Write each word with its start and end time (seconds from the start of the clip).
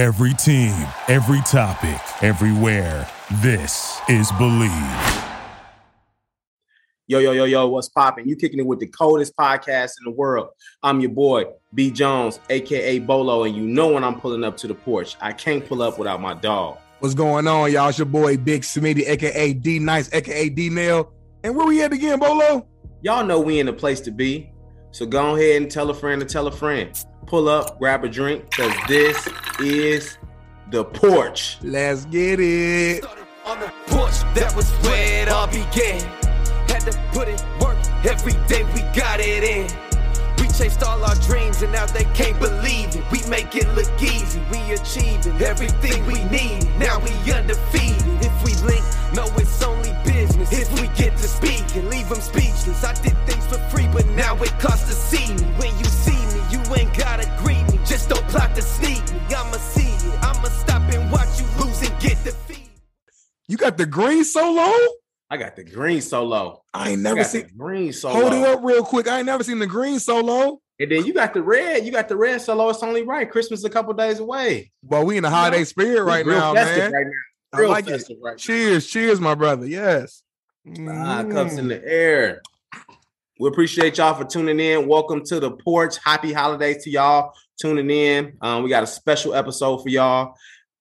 Every 0.00 0.32
team, 0.32 0.72
every 1.08 1.42
topic, 1.42 2.00
everywhere. 2.22 3.06
This 3.42 4.00
is 4.08 4.32
Believe. 4.32 4.72
Yo, 7.06 7.18
yo, 7.18 7.32
yo, 7.32 7.44
yo, 7.44 7.68
what's 7.68 7.90
popping? 7.90 8.26
You 8.26 8.34
kicking 8.34 8.60
it 8.60 8.64
with 8.64 8.80
the 8.80 8.86
coldest 8.86 9.36
podcast 9.36 9.90
in 9.98 10.06
the 10.06 10.10
world. 10.12 10.48
I'm 10.82 11.00
your 11.00 11.10
boy, 11.10 11.44
B 11.74 11.90
Jones, 11.90 12.40
aka 12.48 12.98
Bolo, 13.00 13.44
and 13.44 13.54
you 13.54 13.64
know 13.64 13.92
when 13.92 14.02
I'm 14.02 14.18
pulling 14.18 14.42
up 14.42 14.56
to 14.56 14.66
the 14.66 14.74
porch. 14.74 15.18
I 15.20 15.34
can't 15.34 15.66
pull 15.66 15.82
up 15.82 15.98
without 15.98 16.18
my 16.22 16.32
dog. 16.32 16.78
What's 17.00 17.14
going 17.14 17.46
on, 17.46 17.70
y'all? 17.70 17.90
It's 17.90 17.98
your 17.98 18.06
boy 18.06 18.38
Big 18.38 18.62
Smitty, 18.62 19.06
aka 19.06 19.52
D 19.52 19.78
Nice, 19.80 20.10
aka 20.14 20.48
D 20.48 20.70
Nail. 20.70 21.12
And 21.44 21.54
where 21.54 21.66
we 21.66 21.82
at 21.82 21.92
again, 21.92 22.18
Bolo? 22.18 22.66
Y'all 23.02 23.26
know 23.26 23.38
we 23.38 23.60
in 23.60 23.66
the 23.66 23.74
place 23.74 24.00
to 24.00 24.10
be. 24.10 24.50
So 24.92 25.04
go 25.04 25.36
ahead 25.36 25.60
and 25.60 25.70
tell 25.70 25.90
a 25.90 25.94
friend 25.94 26.22
to 26.22 26.26
tell 26.26 26.46
a 26.46 26.52
friend. 26.52 26.90
Pull 27.26 27.48
up, 27.48 27.78
grab 27.78 28.04
a 28.04 28.08
drink, 28.08 28.50
because 28.50 28.72
this 28.88 29.28
is 29.60 30.18
the 30.70 30.84
porch. 30.84 31.58
Let's 31.62 32.04
get 32.06 32.40
it. 32.40 33.04
On 33.46 33.58
the 33.60 33.72
porch, 33.86 34.20
that 34.34 34.52
was 34.56 34.70
where 34.84 35.22
it 35.22 35.28
all 35.28 35.46
began. 35.46 36.00
Had 36.68 36.80
to 36.80 36.92
put 37.12 37.28
in 37.28 37.38
work 37.60 37.78
every 38.04 38.32
day, 38.48 38.64
we 38.74 38.82
got 38.98 39.20
it 39.20 39.44
in. 39.44 39.70
We 40.38 40.48
chased 40.48 40.82
all 40.82 41.02
our 41.04 41.14
dreams 41.16 41.62
and 41.62 41.72
now 41.72 41.86
they 41.86 42.04
can't 42.14 42.38
believe 42.40 42.96
it. 42.96 43.04
We 43.10 43.20
make 43.28 43.54
it 43.54 43.68
look 43.74 43.90
easy, 44.02 44.40
we 44.50 44.58
achieving 44.72 45.40
everything 45.42 46.04
we 46.06 46.22
need. 46.24 46.68
Now 46.78 46.98
we 46.98 47.10
undefeated. 47.32 48.24
If 48.24 48.44
we 48.44 48.54
link, 48.66 48.84
no, 49.14 49.24
it's 49.36 49.62
only 49.62 49.92
business. 50.04 50.52
If 50.52 50.72
we 50.80 50.88
get 50.96 51.16
to 51.16 51.28
speak 51.28 51.76
and 51.76 51.88
leave 51.90 52.08
them 52.08 52.20
speechless, 52.20 52.84
I 52.84 52.94
did 52.94 53.16
things 53.26 53.46
for 53.46 53.58
free, 53.70 53.88
but 53.92 54.06
now 54.10 54.34
it 54.42 54.50
costs 54.58 54.88
to 54.88 54.94
see 54.94 55.34
me. 55.34 55.42
When 55.58 55.78
you 55.78 55.84
see 55.84 55.84
me, 55.84 55.84
you 55.84 55.89
ain't 56.74 56.96
gotta 56.96 57.30
greet 57.42 57.62
me. 57.72 57.78
Just 57.84 58.08
don't 58.08 58.26
plot 58.28 58.54
to 58.56 58.62
sneak 58.62 59.02
me. 59.12 59.20
I'ma 59.34 59.52
see 59.58 59.82
it, 59.88 60.18
I'ma 60.24 60.44
stop 60.48 60.82
and 60.92 61.10
watch 61.10 61.40
you 61.40 61.46
lose 61.64 61.80
and 61.88 62.00
get 62.00 62.22
defeated. 62.24 62.68
You 63.48 63.56
got 63.56 63.76
the 63.76 63.86
green 63.86 64.24
solo? 64.24 64.72
I 65.32 65.36
got 65.36 65.54
the 65.56 65.64
green 65.64 66.00
solo. 66.00 66.62
I 66.74 66.90
ain't 66.90 67.02
never 67.02 67.16
got 67.16 67.26
seen. 67.26 67.42
the 67.46 67.52
green 67.52 67.92
solo. 67.92 68.14
Hold 68.20 68.32
it 68.34 68.42
up 68.46 68.60
real 68.62 68.82
quick. 68.84 69.06
I 69.08 69.18
ain't 69.18 69.26
never 69.26 69.44
seen 69.44 69.58
the 69.60 69.66
green 69.66 69.98
solo. 70.00 70.60
And 70.80 70.90
then 70.90 71.04
you 71.04 71.12
got 71.12 71.34
the 71.34 71.42
red. 71.42 71.84
You 71.84 71.92
got 71.92 72.08
the 72.08 72.16
red 72.16 72.40
solo. 72.40 72.68
It's 72.70 72.82
only 72.82 73.02
right. 73.02 73.30
Christmas 73.30 73.60
is 73.60 73.64
a 73.64 73.70
couple 73.70 73.92
days 73.92 74.18
away. 74.18 74.72
Well, 74.82 75.04
we 75.04 75.16
in 75.18 75.22
the 75.22 75.30
holiday 75.30 75.64
spirit 75.64 76.02
right 76.04 76.26
now, 76.26 76.54
festive 76.54 76.90
man. 76.90 76.92
Right 76.92 77.06
now. 77.06 77.12
I 77.52 77.60
Real 77.60 77.70
like 77.70 77.86
it. 77.86 77.90
festive 77.90 78.16
right 78.22 78.32
now. 78.32 78.36
Cheers, 78.36 78.86
cheers, 78.86 79.20
my 79.20 79.34
brother. 79.34 79.66
Yes. 79.66 80.22
Ah, 80.88 81.24
cups 81.30 81.54
in 81.58 81.66
Mm. 81.66 81.68
the 81.68 81.84
air. 81.86 82.40
We 83.40 83.48
appreciate 83.48 83.96
y'all 83.96 84.12
for 84.12 84.26
tuning 84.26 84.60
in. 84.60 84.86
Welcome 84.86 85.24
to 85.24 85.40
the 85.40 85.50
porch. 85.50 85.96
Happy 86.04 86.30
holidays 86.30 86.84
to 86.84 86.90
y'all 86.90 87.32
tuning 87.58 87.88
in. 87.88 88.36
Um, 88.42 88.62
we 88.62 88.68
got 88.68 88.82
a 88.82 88.86
special 88.86 89.34
episode 89.34 89.78
for 89.78 89.88
y'all. 89.88 90.34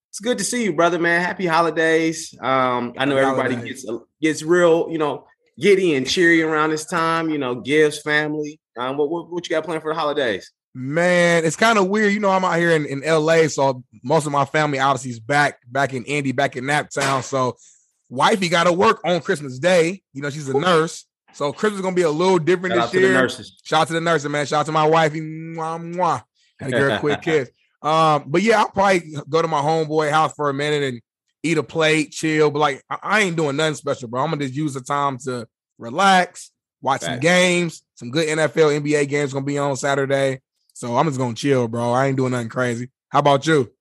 It's 0.09 0.19
good 0.19 0.37
to 0.39 0.43
see 0.43 0.65
you, 0.65 0.73
brother, 0.73 0.99
man. 0.99 1.21
Happy 1.21 1.45
holidays. 1.45 2.35
Um, 2.41 2.95
I 2.97 3.05
know 3.05 3.15
everybody 3.15 3.55
holidays. 3.55 3.85
gets 3.85 4.03
gets 4.21 4.43
real, 4.43 4.89
you 4.91 4.97
know, 4.97 5.25
giddy 5.57 5.95
and 5.95 6.05
cheery 6.05 6.41
around 6.41 6.71
this 6.71 6.83
time. 6.83 7.29
You 7.29 7.37
know, 7.37 7.55
gives 7.55 8.01
family. 8.01 8.59
Um, 8.77 8.97
what, 8.97 9.09
what 9.09 9.31
what 9.31 9.47
you 9.47 9.55
got 9.55 9.63
planned 9.63 9.81
for 9.81 9.93
the 9.93 9.97
holidays? 9.97 10.51
Man, 10.75 11.45
it's 11.45 11.55
kind 11.55 11.79
of 11.79 11.87
weird. 11.87 12.11
You 12.11 12.19
know, 12.19 12.29
I'm 12.29 12.43
out 12.43 12.57
here 12.57 12.71
in, 12.71 12.85
in 12.85 12.99
LA, 12.99 13.47
so 13.47 13.85
most 14.03 14.25
of 14.25 14.33
my 14.33 14.43
family 14.43 14.79
obviously 14.79 15.11
is 15.11 15.21
back, 15.21 15.59
back 15.65 15.93
in 15.93 16.03
Indy, 16.03 16.33
back 16.33 16.57
in 16.57 16.65
Naptown. 16.65 17.23
So 17.23 17.55
wifey 18.09 18.49
got 18.49 18.65
to 18.65 18.73
work 18.73 18.99
on 19.05 19.21
Christmas 19.21 19.59
Day. 19.59 20.01
You 20.11 20.21
know, 20.21 20.29
she's 20.29 20.49
a 20.49 20.59
nurse. 20.59 21.05
So 21.33 21.53
Christmas 21.53 21.79
is 21.79 21.81
gonna 21.83 21.95
be 21.95 22.01
a 22.01 22.09
little 22.09 22.39
different 22.39 22.75
Shout 22.75 22.81
this 22.81 22.87
out 22.89 22.91
to 22.93 22.99
the 22.99 23.07
year. 23.07 23.13
nurses. 23.13 23.61
Shout 23.63 23.81
out 23.81 23.87
to 23.87 23.93
the 23.93 24.01
nurses, 24.01 24.29
man. 24.29 24.45
Shout 24.45 24.61
out 24.61 24.65
to 24.65 24.71
my 24.71 24.85
wife. 24.87 25.13
Mwah, 25.13 25.93
mwah. 25.95 26.23
Had 26.59 26.65
to 26.65 26.71
give 26.71 26.79
her 26.81 26.89
a 26.89 26.99
quick 26.99 27.21
kiss. 27.21 27.49
Um, 27.81 28.25
but 28.27 28.41
yeah, 28.41 28.59
I'll 28.59 28.69
probably 28.69 29.13
go 29.29 29.41
to 29.41 29.47
my 29.47 29.61
homeboy 29.61 30.11
house 30.11 30.33
for 30.35 30.49
a 30.49 30.53
minute 30.53 30.83
and 30.83 31.01
eat 31.43 31.57
a 31.57 31.63
plate, 31.63 32.11
chill. 32.11 32.51
But 32.51 32.59
like, 32.59 32.83
I, 32.89 32.97
I 33.01 33.19
ain't 33.21 33.37
doing 33.37 33.55
nothing 33.55 33.75
special, 33.75 34.09
bro. 34.09 34.21
I'm 34.23 34.31
gonna 34.31 34.43
just 34.43 34.55
use 34.55 34.73
the 34.73 34.81
time 34.81 35.17
to 35.19 35.47
relax, 35.77 36.51
watch 36.81 37.01
some 37.01 37.19
games. 37.19 37.83
Some 37.95 38.11
good 38.11 38.27
NFL, 38.27 38.81
NBA 38.81 39.07
games 39.07 39.31
gonna 39.33 39.45
be 39.45 39.57
on 39.57 39.75
Saturday. 39.77 40.41
So 40.73 40.97
I'm 40.97 41.05
just 41.07 41.17
gonna 41.19 41.35
chill, 41.35 41.67
bro. 41.67 41.91
I 41.91 42.07
ain't 42.07 42.17
doing 42.17 42.31
nothing 42.31 42.49
crazy. 42.49 42.89
How 43.09 43.19
about 43.19 43.45
you? 43.47 43.71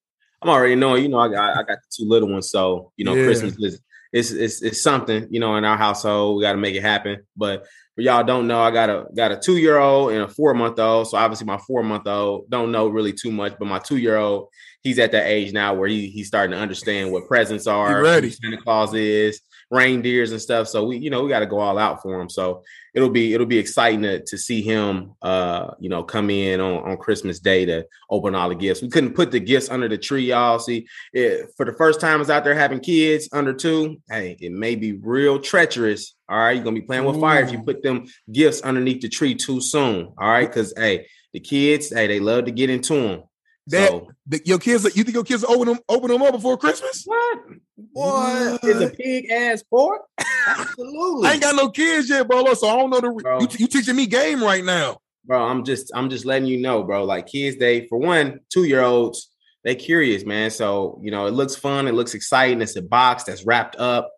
I'm 0.40 0.48
already 0.50 0.76
knowing, 0.76 1.02
you 1.02 1.08
know, 1.08 1.18
I 1.18 1.28
got 1.28 1.50
I 1.56 1.62
got 1.62 1.78
the 1.82 1.88
two 1.96 2.04
little 2.08 2.28
ones, 2.28 2.50
so 2.50 2.92
you 2.96 3.04
know, 3.04 3.14
Yeah. 3.14 3.24
Christmas 3.24 3.56
is 3.58 3.80
it's, 4.12 4.30
it's 4.30 4.62
it's 4.62 4.82
something, 4.82 5.28
you 5.30 5.40
know, 5.40 5.56
in 5.56 5.64
our 5.64 5.76
household. 5.76 6.36
We 6.36 6.42
got 6.42 6.52
to 6.52 6.58
make 6.58 6.74
it 6.74 6.82
happen. 6.82 7.26
But 7.36 7.66
for 7.94 8.02
y'all 8.02 8.24
don't 8.24 8.46
know, 8.46 8.60
I 8.60 8.70
got 8.70 8.90
a 8.90 9.06
got 9.14 9.32
a 9.32 9.36
two 9.36 9.56
year 9.56 9.78
old 9.78 10.12
and 10.12 10.22
a 10.22 10.28
four 10.28 10.54
month 10.54 10.78
old. 10.78 11.08
So 11.08 11.18
obviously, 11.18 11.46
my 11.46 11.58
four 11.58 11.82
month 11.82 12.06
old 12.06 12.48
don't 12.48 12.72
know 12.72 12.88
really 12.88 13.12
too 13.12 13.32
much, 13.32 13.54
but 13.58 13.66
my 13.66 13.78
two 13.78 13.96
year 13.96 14.16
old, 14.16 14.48
he's 14.82 14.98
at 14.98 15.12
that 15.12 15.26
age 15.26 15.52
now 15.52 15.74
where 15.74 15.88
he 15.88 16.08
he's 16.08 16.28
starting 16.28 16.52
to 16.52 16.58
understand 16.58 17.12
what 17.12 17.26
presents 17.26 17.66
are, 17.66 18.02
Santa 18.30 18.56
Claus 18.56 18.94
is, 18.94 19.40
reindeers 19.70 20.32
and 20.32 20.40
stuff. 20.40 20.68
So 20.68 20.86
we, 20.86 20.98
you 20.98 21.10
know, 21.10 21.22
we 21.22 21.28
got 21.28 21.40
to 21.40 21.46
go 21.46 21.58
all 21.58 21.78
out 21.78 22.02
for 22.02 22.20
him. 22.20 22.28
So 22.28 22.62
it'll 22.94 23.10
be 23.10 23.34
it'll 23.34 23.46
be 23.46 23.58
exciting 23.58 24.02
to, 24.02 24.20
to 24.24 24.36
see 24.36 24.62
him 24.62 25.14
uh 25.22 25.70
you 25.78 25.88
know 25.88 26.02
come 26.02 26.30
in 26.30 26.60
on, 26.60 26.82
on 26.90 26.96
christmas 26.96 27.38
day 27.38 27.64
to 27.64 27.86
open 28.10 28.34
all 28.34 28.48
the 28.48 28.54
gifts. 28.54 28.82
We 28.82 28.88
couldn't 28.88 29.14
put 29.14 29.30
the 29.30 29.40
gifts 29.40 29.70
under 29.70 29.88
the 29.88 29.98
tree 29.98 30.26
y'all. 30.26 30.58
See 30.58 30.86
it, 31.12 31.50
for 31.56 31.64
the 31.64 31.72
first 31.74 32.00
time, 32.00 32.08
timers 32.08 32.30
out 32.30 32.44
there 32.44 32.54
having 32.54 32.80
kids 32.80 33.28
under 33.32 33.52
two 33.52 34.00
hey 34.10 34.36
it 34.40 34.52
may 34.52 34.74
be 34.74 34.92
real 34.92 35.38
treacherous 35.38 36.14
all 36.28 36.38
right? 36.38 36.52
You're 36.52 36.64
gonna 36.64 36.80
be 36.80 36.86
playing 36.86 37.04
with 37.04 37.20
fire 37.20 37.42
if 37.42 37.52
you 37.52 37.62
put 37.62 37.82
them 37.82 38.06
gifts 38.32 38.62
underneath 38.62 39.00
the 39.00 39.08
tree 39.08 39.34
too 39.34 39.60
soon 39.60 40.12
all 40.18 40.28
right? 40.28 40.48
Because 40.48 40.72
hey 40.76 41.06
the 41.32 41.40
kids 41.40 41.90
hey 41.90 42.06
they 42.06 42.20
love 42.20 42.46
to 42.46 42.50
get 42.50 42.70
into 42.70 42.94
them 42.94 43.22
That- 43.68 43.88
so 43.90 44.08
The- 44.26 44.42
your 44.44 44.58
kids, 44.58 44.84
you 44.96 45.04
think 45.04 45.14
your 45.14 45.24
kids 45.24 45.44
open 45.44 45.66
them, 45.68 45.78
open 45.88 46.10
them 46.10 46.22
up 46.22 46.32
before 46.32 46.56
Christmas? 46.58 47.02
what 47.06 47.38
what 47.92 48.64
is 48.64 48.80
a 48.80 48.84
What? 48.86 48.96
pig 48.98 49.30
ass 49.30 49.62
pork 49.62 50.02
absolutely 50.48 51.28
I 51.28 51.32
ain't 51.34 51.42
got 51.42 51.54
no 51.56 51.68
kids 51.70 52.08
yet, 52.10 52.26
bro. 52.28 52.52
So 52.54 52.68
I 52.68 52.76
don't 52.76 52.90
know 52.90 53.00
the. 53.00 53.10
Bro. 53.12 53.40
You, 53.40 53.48
you 53.58 53.66
teaching 53.68 53.94
me 53.96 54.06
game 54.06 54.42
right 54.42 54.64
now. 54.64 54.98
bro 55.24 55.42
i'm 55.44 55.62
just 55.64 55.90
i'm 55.94 56.08
just 56.10 56.24
letting 56.24 56.48
you 56.48 56.58
know 56.58 56.82
bro 56.82 57.04
like 57.04 57.26
kids 57.26 57.56
they 57.58 57.86
for 57.88 57.98
one 57.98 58.40
two 58.52 58.64
year 58.64 58.80
olds 58.82 59.30
they 59.64 59.74
curious 59.74 60.24
man 60.24 60.50
so 60.50 60.98
you 61.02 61.10
know 61.10 61.26
it 61.26 61.32
looks 61.32 61.54
fun 61.54 61.86
it 61.86 61.92
looks 61.92 62.14
exciting 62.14 62.62
it's 62.62 62.76
a 62.76 62.82
box 62.82 63.24
that's 63.24 63.44
wrapped 63.44 63.76
up 63.76 64.10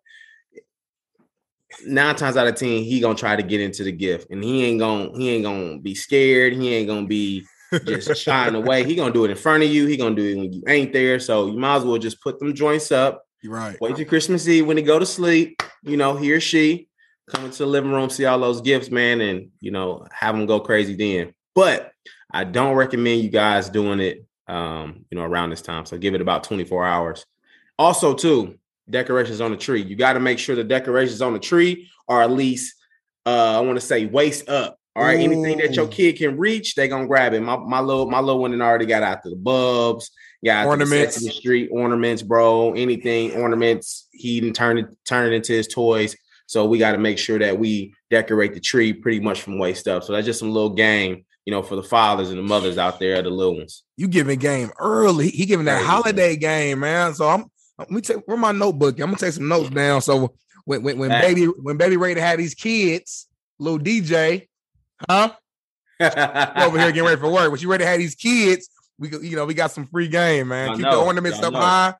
nine 1.85 2.15
times 2.15 2.37
out 2.37 2.47
of 2.47 2.55
ten 2.55 2.83
he 2.83 2.99
gonna 2.99 3.15
try 3.15 3.35
to 3.35 3.43
get 3.43 3.59
into 3.61 3.83
the 3.83 3.91
gift 3.91 4.29
and 4.31 4.43
he 4.43 4.63
ain't 4.65 4.79
gonna 4.79 5.09
he 5.17 5.29
ain't 5.29 5.43
gonna 5.43 5.77
be 5.79 5.95
scared 5.95 6.53
he 6.53 6.73
ain't 6.75 6.87
gonna 6.87 7.07
be 7.07 7.43
just 7.85 8.21
shying 8.21 8.55
away 8.55 8.83
he 8.83 8.95
gonna 8.95 9.13
do 9.13 9.25
it 9.25 9.31
in 9.31 9.37
front 9.37 9.63
of 9.63 9.69
you 9.69 9.85
he 9.85 9.97
gonna 9.97 10.15
do 10.15 10.25
it 10.25 10.37
when 10.37 10.53
you 10.53 10.63
ain't 10.67 10.91
there 10.93 11.19
so 11.19 11.47
you 11.47 11.57
might 11.57 11.77
as 11.77 11.83
well 11.83 11.97
just 11.97 12.21
put 12.21 12.37
them 12.39 12.53
joints 12.53 12.91
up 12.91 13.23
You're 13.41 13.53
right. 13.53 13.79
wait 13.79 13.95
till 13.95 14.05
Christmas 14.05 14.47
Eve 14.47 14.65
when 14.67 14.75
they 14.75 14.81
go 14.81 14.99
to 14.99 15.05
sleep. 15.05 15.61
You 15.83 15.97
know, 15.97 16.15
he 16.15 16.31
or 16.31 16.39
she 16.39 16.89
come 17.27 17.45
into 17.45 17.59
the 17.59 17.65
living 17.65 17.91
room, 17.91 18.09
see 18.09 18.25
all 18.25 18.37
those 18.39 18.61
gifts, 18.61 18.91
man, 18.91 19.19
and 19.21 19.49
you 19.59 19.71
know, 19.71 20.05
have 20.11 20.35
them 20.35 20.45
go 20.45 20.59
crazy 20.59 20.95
then. 20.95 21.33
But 21.55 21.91
I 22.31 22.43
don't 22.43 22.75
recommend 22.75 23.21
you 23.21 23.29
guys 23.29 23.69
doing 23.69 23.99
it 23.99 24.25
um, 24.47 25.05
you 25.09 25.17
know, 25.17 25.23
around 25.23 25.49
this 25.49 25.61
time. 25.61 25.85
So 25.85 25.97
give 25.97 26.13
it 26.13 26.21
about 26.21 26.43
24 26.43 26.85
hours. 26.85 27.25
Also, 27.79 28.13
too, 28.13 28.59
decorations 28.89 29.41
on 29.41 29.51
the 29.51 29.57
tree. 29.57 29.81
You 29.81 29.95
got 29.95 30.13
to 30.13 30.19
make 30.19 30.37
sure 30.39 30.55
the 30.55 30.63
decorations 30.63 31.21
on 31.21 31.33
the 31.33 31.39
tree 31.39 31.89
are 32.07 32.21
at 32.21 32.31
least 32.31 32.75
uh 33.25 33.57
I 33.57 33.61
want 33.61 33.79
to 33.79 33.85
say 33.85 34.05
waist 34.05 34.49
up. 34.49 34.77
All 34.93 35.03
right, 35.03 35.19
anything 35.19 35.59
that 35.59 35.75
your 35.75 35.87
kid 35.87 36.17
can 36.17 36.37
reach, 36.37 36.75
they 36.75 36.89
gonna 36.89 37.07
grab 37.07 37.33
it. 37.33 37.41
My 37.41 37.55
my 37.55 37.79
little 37.79 38.09
my 38.09 38.19
little 38.19 38.41
one 38.41 38.59
already 38.61 38.85
got 38.85 39.03
out 39.03 39.23
to 39.23 39.29
the 39.29 39.37
bulbs, 39.37 40.11
got 40.43 40.65
Ornaments. 40.65 41.23
the 41.23 41.31
street 41.31 41.69
ornaments, 41.71 42.21
bro. 42.21 42.73
Anything 42.73 43.31
ornaments, 43.33 44.09
he 44.11 44.41
didn't 44.41 44.57
turn 44.57 44.77
it 44.77 44.87
turn 45.05 45.31
it 45.31 45.35
into 45.35 45.53
his 45.53 45.67
toys. 45.67 46.15
So 46.45 46.65
we 46.65 46.77
got 46.77 46.91
to 46.91 46.97
make 46.97 47.17
sure 47.17 47.39
that 47.39 47.57
we 47.57 47.93
decorate 48.09 48.53
the 48.53 48.59
tree 48.59 48.91
pretty 48.91 49.21
much 49.21 49.41
from 49.41 49.57
waist 49.57 49.87
up. 49.87 50.03
So 50.03 50.11
that's 50.11 50.25
just 50.25 50.39
some 50.39 50.51
little 50.51 50.71
game, 50.71 51.23
you 51.45 51.51
know, 51.51 51.63
for 51.63 51.77
the 51.77 51.83
fathers 51.83 52.29
and 52.29 52.37
the 52.37 52.43
mothers 52.43 52.77
out 52.77 52.99
there, 52.99 53.21
the 53.21 53.29
little 53.29 53.55
ones. 53.55 53.83
You 53.95 54.09
giving 54.09 54.39
game 54.39 54.71
early. 54.77 55.29
He 55.29 55.45
giving 55.45 55.67
that 55.67 55.85
holiday 55.85 56.35
game, 56.35 56.81
man. 56.81 57.13
So 57.13 57.29
I'm. 57.29 57.45
Let 57.77 57.89
me 57.89 58.01
take 58.01 58.27
where 58.27 58.35
my 58.35 58.51
notebook. 58.51 58.99
I'm 58.99 59.07
gonna 59.07 59.17
take 59.17 59.31
some 59.31 59.47
notes 59.47 59.69
down. 59.69 60.01
So 60.01 60.35
when 60.65 60.83
when, 60.83 60.99
when 60.99 61.09
baby 61.09 61.45
when 61.45 61.77
baby 61.77 61.95
ready 61.95 62.15
to 62.15 62.21
have 62.21 62.37
these 62.37 62.53
kids, 62.53 63.27
little 63.57 63.79
DJ, 63.79 64.49
huh? 65.09 65.31
over 65.99 66.79
here 66.79 66.91
getting 66.91 67.03
ready 67.03 67.19
for 67.19 67.31
work. 67.31 67.51
When 67.51 67.59
you 67.59 67.69
ready 67.69 67.83
to 67.83 67.89
have 67.89 67.99
these 67.99 68.15
kids, 68.15 68.69
we 68.97 69.09
you 69.09 69.35
know 69.35 69.45
we 69.45 69.53
got 69.53 69.71
some 69.71 69.85
free 69.85 70.07
game, 70.07 70.47
man. 70.49 70.69
Y'all 70.69 70.75
Keep 70.77 70.85
know. 70.85 70.99
the 70.99 71.05
ornaments 71.05 71.37
Y'all 71.37 71.47
up 71.47 71.53
know. 71.53 71.59
high. 71.59 71.93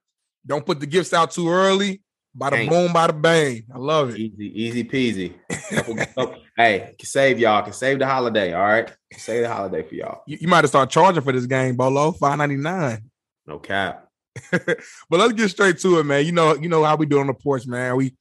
Don't 0.46 0.66
put 0.66 0.80
the 0.80 0.88
gifts 0.88 1.14
out 1.14 1.32
too 1.32 1.50
early. 1.50 2.02
Bada 2.38 2.54
Ain't. 2.54 2.70
boom, 2.70 2.94
by 2.94 3.08
the 3.08 3.14
bang. 3.14 3.64
I 3.74 3.78
love 3.78 4.12
it. 4.12 4.18
Easy, 4.18 4.64
easy 4.64 4.84
peasy. 4.84 6.38
Hey, 6.58 6.94
can 7.00 7.08
save 7.08 7.40
y'all, 7.40 7.64
can 7.64 7.74
save 7.74 7.98
the 7.98 8.06
holiday. 8.06 8.54
All 8.54 8.62
right, 8.62 8.86
Can 9.10 9.20
save 9.20 9.42
the 9.42 9.50
holiday 9.50 9.82
for 9.82 9.96
y'all. 9.96 10.22
You, 10.28 10.38
you 10.42 10.48
might 10.48 10.64
have 10.64 10.70
started 10.70 10.92
charging 10.92 11.24
for 11.24 11.32
this 11.32 11.46
game, 11.48 11.76
Bolo. 11.76 12.12
Five 12.12 12.38
ninety 12.38 12.58
nine. 12.58 13.10
No 13.48 13.58
cap. 13.58 14.08
but 14.52 14.78
let's 15.10 15.34
get 15.34 15.50
straight 15.50 15.80
to 15.80 16.00
it, 16.00 16.04
man. 16.04 16.26
You 16.26 16.34
know, 16.34 16.56
you 16.56 16.70
know 16.70 16.84
how 16.84 16.98
we 16.98 17.06
do 17.06 17.20
on 17.20 17.28
the 17.28 17.34
porch, 17.34 17.66
man. 17.66 17.96
We 17.96 18.16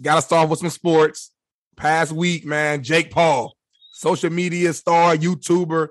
got 0.00 0.16
to 0.16 0.22
start 0.22 0.48
with 0.48 0.60
some 0.60 0.70
sports. 0.70 1.32
Past 1.76 2.12
week, 2.12 2.44
man, 2.44 2.82
Jake 2.82 3.10
Paul, 3.10 3.54
social 4.00 4.30
media 4.30 4.72
star, 4.72 5.14
YouTuber, 5.14 5.88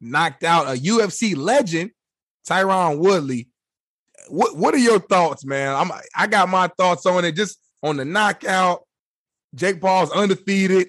knocked 0.00 0.42
out 0.42 0.66
a 0.66 0.78
UFC 0.78 1.36
legend, 1.36 1.92
Tyron 2.48 2.98
Woodley, 2.98 3.48
what 4.28 4.56
what 4.56 4.74
are 4.74 4.78
your 4.78 4.98
thoughts, 4.98 5.44
man? 5.44 5.74
I'm 5.74 5.90
I 6.14 6.26
got 6.26 6.48
my 6.48 6.68
thoughts 6.76 7.06
on 7.06 7.24
it. 7.24 7.32
Just 7.32 7.58
on 7.82 7.96
the 7.96 8.04
knockout, 8.04 8.82
Jake 9.54 9.80
Paul's 9.80 10.10
undefeated, 10.10 10.88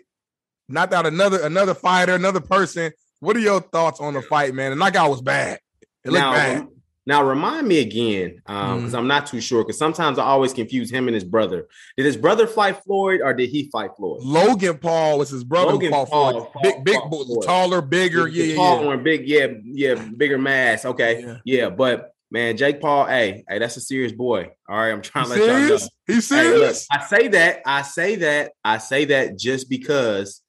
knocked 0.67 0.93
out 0.93 1.05
another 1.05 1.41
another 1.41 1.73
fighter, 1.73 2.15
another 2.15 2.41
person. 2.41 2.91
What 3.19 3.35
are 3.37 3.41
your 3.41 3.61
thoughts 3.61 3.99
on 3.99 4.13
the 4.13 4.21
fight, 4.21 4.53
man? 4.53 4.71
The 4.71 4.75
knockout 4.75 5.09
was 5.09 5.21
bad. 5.21 5.59
It 6.03 6.11
looked 6.11 6.21
now, 6.21 6.33
bad. 6.33 6.67
Now 7.05 7.23
remind 7.23 7.67
me 7.67 7.79
again, 7.79 8.41
um, 8.47 8.77
because 8.79 8.94
Mhm. 8.94 8.97
I'm 9.00 9.07
not 9.07 9.25
too 9.27 9.41
sure. 9.41 9.63
Because 9.63 9.77
sometimes 9.77 10.17
I 10.17 10.23
always 10.23 10.53
confuse 10.53 10.89
him 10.89 11.07
and 11.07 11.15
his 11.15 11.23
brother. 11.25 11.67
Did 11.97 12.05
his 12.05 12.15
brother 12.17 12.47
fight 12.47 12.83
Floyd 12.83 13.19
or 13.21 13.33
did 13.33 13.50
he 13.50 13.69
fight 13.71 13.91
Floyd? 13.97 14.21
Logan 14.23 14.77
Paul 14.77 15.19
was 15.19 15.29
his 15.29 15.44
brother. 15.44 15.73
Logan 15.73 15.91
Paul, 15.91 16.05
Paul 16.05 16.31
Floyd. 16.31 16.47
fought- 16.53 16.63
big, 16.63 16.83
big, 16.85 17.00
bo- 17.09 17.23
Floyd. 17.25 17.44
taller, 17.45 17.81
bigger. 17.81 18.27
Yeah, 18.27 18.45
yeah, 18.45 18.81
yeah. 18.89 18.95
big, 18.95 19.27
yeah, 19.27 19.47
yeah, 19.65 19.95
bigger 20.15 20.38
mass. 20.38 20.85
Okay, 20.85 21.21
Yeah. 21.21 21.38
yeah. 21.44 21.69
but 21.69 22.11
man, 22.31 22.55
Jake 22.57 22.79
Paul, 22.81 23.06
hey, 23.06 23.44
hey, 23.49 23.59
that's 23.59 23.75
a 23.77 23.81
serious 23.81 24.11
boy. 24.13 24.49
All 24.69 24.75
right, 24.77 24.89
I'm 24.91 25.01
trying 25.01 25.25
He 25.27 25.33
to 25.33 25.39
let 25.39 25.45
y'all 25.45 25.53
know. 25.59 25.65
serious? 25.67 25.89
He's 26.07 26.29
Hey, 26.29 26.44
look, 26.47 26.53
serious? 26.56 26.88
I 26.91 27.06
say 27.06 27.27
that, 27.27 27.61
I 27.65 27.81
say 27.83 28.15
that, 28.15 28.51
I 28.63 28.77
say 28.79 29.06
that 29.06 29.38
just 29.38 29.69
because 29.69 30.41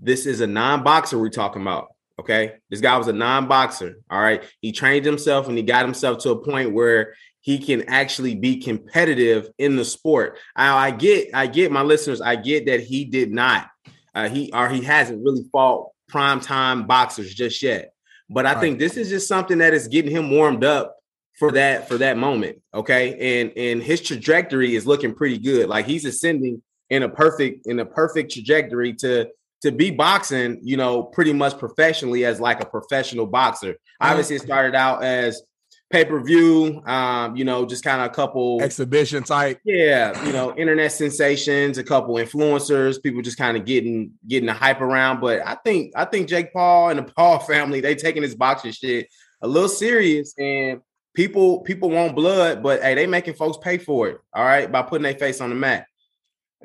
this 0.00 0.26
is 0.26 0.40
a 0.40 0.46
non-boxer 0.46 1.18
we're 1.18 1.30
talking 1.30 1.62
about. 1.62 1.93
Okay. 2.18 2.52
This 2.70 2.80
guy 2.80 2.96
was 2.96 3.08
a 3.08 3.12
non-boxer. 3.12 3.96
All 4.10 4.20
right. 4.20 4.44
He 4.60 4.72
trained 4.72 5.04
himself 5.04 5.48
and 5.48 5.56
he 5.56 5.62
got 5.64 5.84
himself 5.84 6.18
to 6.18 6.30
a 6.30 6.44
point 6.44 6.72
where 6.72 7.14
he 7.40 7.58
can 7.58 7.82
actually 7.88 8.34
be 8.34 8.58
competitive 8.58 9.48
in 9.58 9.76
the 9.76 9.84
sport. 9.84 10.38
I, 10.56 10.88
I 10.88 10.90
get, 10.92 11.30
I 11.34 11.46
get 11.46 11.72
my 11.72 11.82
listeners, 11.82 12.20
I 12.20 12.36
get 12.36 12.66
that 12.66 12.80
he 12.80 13.04
did 13.04 13.32
not, 13.32 13.68
uh, 14.14 14.28
he 14.28 14.50
or 14.54 14.68
he 14.68 14.80
hasn't 14.82 15.24
really 15.24 15.44
fought 15.52 15.90
prime 16.08 16.40
time 16.40 16.86
boxers 16.86 17.34
just 17.34 17.62
yet. 17.62 17.92
But 18.30 18.46
I 18.46 18.54
Right. 18.54 18.60
think 18.60 18.78
this 18.78 18.96
is 18.96 19.08
just 19.10 19.28
something 19.28 19.58
that 19.58 19.74
is 19.74 19.88
getting 19.88 20.10
him 20.10 20.30
warmed 20.30 20.64
up 20.64 20.96
for 21.38 21.50
that 21.50 21.88
for 21.88 21.98
that 21.98 22.16
moment 22.16 22.60
okay 22.72 23.40
and 23.40 23.52
and 23.56 23.82
his 23.82 24.00
trajectory 24.00 24.76
is 24.76 24.86
looking 24.86 25.12
pretty 25.12 25.36
good 25.36 25.68
like 25.68 25.84
he's 25.84 26.04
ascending 26.04 26.62
in 26.90 27.02
a 27.02 27.08
perfect 27.08 27.66
in 27.66 27.80
a 27.80 27.84
perfect 27.84 28.32
trajectory 28.32 28.92
to 28.92 29.26
to 29.64 29.72
be 29.72 29.90
boxing 29.90 30.58
you 30.62 30.76
know 30.76 31.02
pretty 31.02 31.32
much 31.32 31.58
professionally 31.58 32.24
as 32.24 32.38
like 32.38 32.60
a 32.60 32.66
professional 32.66 33.26
boxer 33.26 33.76
obviously 34.00 34.36
it 34.36 34.42
started 34.42 34.74
out 34.74 35.02
as 35.02 35.42
pay-per-view 35.90 36.82
um 36.86 37.34
you 37.34 37.44
know 37.44 37.64
just 37.64 37.82
kind 37.82 38.02
of 38.02 38.10
a 38.10 38.14
couple 38.14 38.60
Exhibition 38.62 39.22
type. 39.22 39.58
yeah, 39.64 40.26
you 40.26 40.32
know, 40.32 40.54
internet 40.56 40.92
sensations, 40.92 41.78
a 41.78 41.84
couple 41.84 42.14
influencers, 42.16 43.02
people 43.02 43.22
just 43.22 43.38
kind 43.38 43.56
of 43.56 43.64
getting 43.64 44.12
getting 44.26 44.46
the 44.46 44.52
hype 44.52 44.80
around. 44.80 45.20
But 45.20 45.46
I 45.46 45.56
think 45.64 45.92
I 45.96 46.04
think 46.04 46.28
Jake 46.28 46.52
Paul 46.52 46.90
and 46.90 46.98
the 46.98 47.04
Paul 47.16 47.38
family 47.38 47.80
they 47.80 47.94
taking 47.94 48.22
this 48.22 48.34
boxing 48.34 48.72
shit 48.72 49.08
a 49.40 49.48
little 49.48 49.68
serious, 49.68 50.34
and 50.38 50.80
people 51.14 51.60
people 51.60 51.90
want 51.90 52.14
blood, 52.14 52.62
but 52.62 52.82
hey, 52.82 52.94
they 52.94 53.06
making 53.06 53.34
folks 53.34 53.58
pay 53.62 53.78
for 53.78 54.08
it. 54.08 54.18
All 54.32 54.44
right, 54.44 54.70
by 54.70 54.82
putting 54.82 55.04
their 55.04 55.14
face 55.14 55.40
on 55.40 55.50
the 55.50 55.56
mat. 55.56 55.86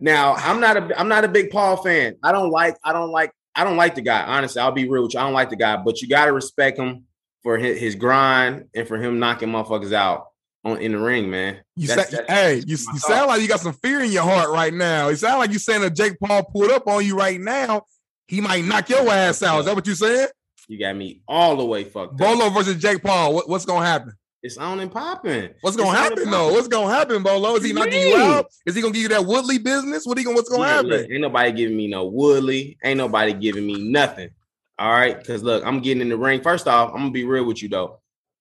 Now, 0.02 0.34
I'm 0.36 0.60
not 0.60 0.78
a 0.78 1.00
I'm 1.00 1.08
not 1.08 1.24
a 1.24 1.28
big 1.28 1.52
Paul 1.52 1.78
fan. 1.78 2.16
I 2.24 2.32
don't 2.32 2.50
like 2.50 2.78
I 2.84 2.94
don't 2.94 3.12
like 3.12 3.32
I 3.56 3.64
don't 3.64 3.78
like 3.78 3.96
the 3.96 4.02
guy. 4.02 4.22
Honestly, 4.24 4.62
I'll 4.62 4.72
be 4.72 4.88
real 4.88 5.04
with 5.04 5.14
you. 5.14 5.20
I 5.20 5.24
don't 5.24 5.34
like 5.34 5.50
the 5.50 5.56
guy, 5.56 5.78
but 5.78 6.02
you 6.02 6.08
got 6.08 6.26
to 6.26 6.34
respect 6.34 6.78
him 6.78 7.06
for 7.44 7.58
his, 7.58 7.80
his 7.80 7.96
grind 7.96 8.66
and 8.76 8.88
for 8.88 8.98
him 8.98 9.20
knocking 9.20 9.50
motherfuckers 9.50 9.94
out 9.94 10.28
on 10.64 10.78
in 10.78 10.92
the 10.94 11.00
ring, 11.00 11.30
man. 11.30 11.60
You 11.76 11.88
That's- 11.88 12.10
say, 12.10 12.18
that's- 12.18 12.38
hey, 12.38 12.56
you, 12.56 12.78
that's 12.78 12.88
my 12.88 12.94
you 12.94 13.00
sound 13.00 13.28
like 13.28 13.42
you 13.42 13.48
got 13.48 13.60
some 13.60 13.74
fear 13.74 14.02
in 14.02 14.12
your 14.12 14.24
heart 14.24 14.50
right 14.50 14.74
now. 14.74 15.10
It 15.10 15.18
sound 15.18 15.40
like 15.40 15.50
you're 15.52 15.60
saying 15.60 15.82
that 15.82 15.96
Jake 15.96 16.20
Paul 16.20 16.44
pulled 16.44 16.72
up 16.72 16.88
on 16.88 17.06
you 17.06 17.18
right 17.18 17.40
now. 17.40 17.84
He 18.28 18.42
might 18.42 18.64
knock 18.66 18.90
your 18.90 19.10
ass 19.10 19.42
out. 19.42 19.60
Is 19.60 19.66
that 19.66 19.76
what 19.76 19.88
you 19.88 19.96
saying? 19.96 20.28
You 20.68 20.78
got 20.78 20.96
me 20.96 21.22
all 21.28 21.56
the 21.58 21.66
way 21.66 21.84
fucked 21.84 22.14
up. 22.14 22.18
Bolo 22.18 22.50
versus 22.52 22.80
Jake 22.80 23.02
Paul. 23.02 23.34
What, 23.34 23.50
what's 23.50 23.66
gonna 23.66 23.86
happen? 23.86 24.14
It's 24.42 24.58
on 24.58 24.80
and 24.80 24.92
popping. 24.92 25.50
What's 25.62 25.76
gonna 25.76 25.90
It's 25.90 26.00
happen 26.00 26.32
though? 26.32 26.54
What's 26.54 26.70
gonna 26.70 26.94
happen, 26.94 27.22
Bolo? 27.24 27.56
Is 27.56 27.64
he 27.64 27.74
What 27.74 27.90
knocking 27.90 28.02
you 28.02 28.16
out? 28.16 28.48
Is 28.66 28.74
he 28.76 28.82
gonna 28.82 28.94
give 28.94 29.04
you 29.04 29.10
that 29.10 29.26
Woodley 29.26 29.58
business? 29.58 30.06
What 30.06 30.18
he 30.18 30.24
gonna? 30.24 30.36
What's 30.36 30.50
gonna 30.50 30.66
happen? 30.66 30.88
look, 30.88 31.10
ain't 31.10 31.22
nobody 31.22 31.52
giving 31.52 31.76
me 31.76 31.88
no 31.88 32.06
Woodley. 32.06 32.78
Ain't 32.84 32.98
nobody 32.98 33.34
giving 33.34 33.66
me 33.66 33.92
nothing. 33.92 34.30
All 34.78 34.92
right, 34.92 35.18
because 35.18 35.44
look, 35.44 35.66
I'm 35.66 35.82
getting 35.82 36.02
in 36.02 36.08
the 36.08 36.18
ring. 36.18 36.42
First 36.42 36.68
off, 36.70 36.92
I'm 36.92 37.00
gonna 37.00 37.12
be 37.12 37.26
real 37.26 37.44
with 37.44 37.62
you 37.62 37.68
though. 37.68 38.00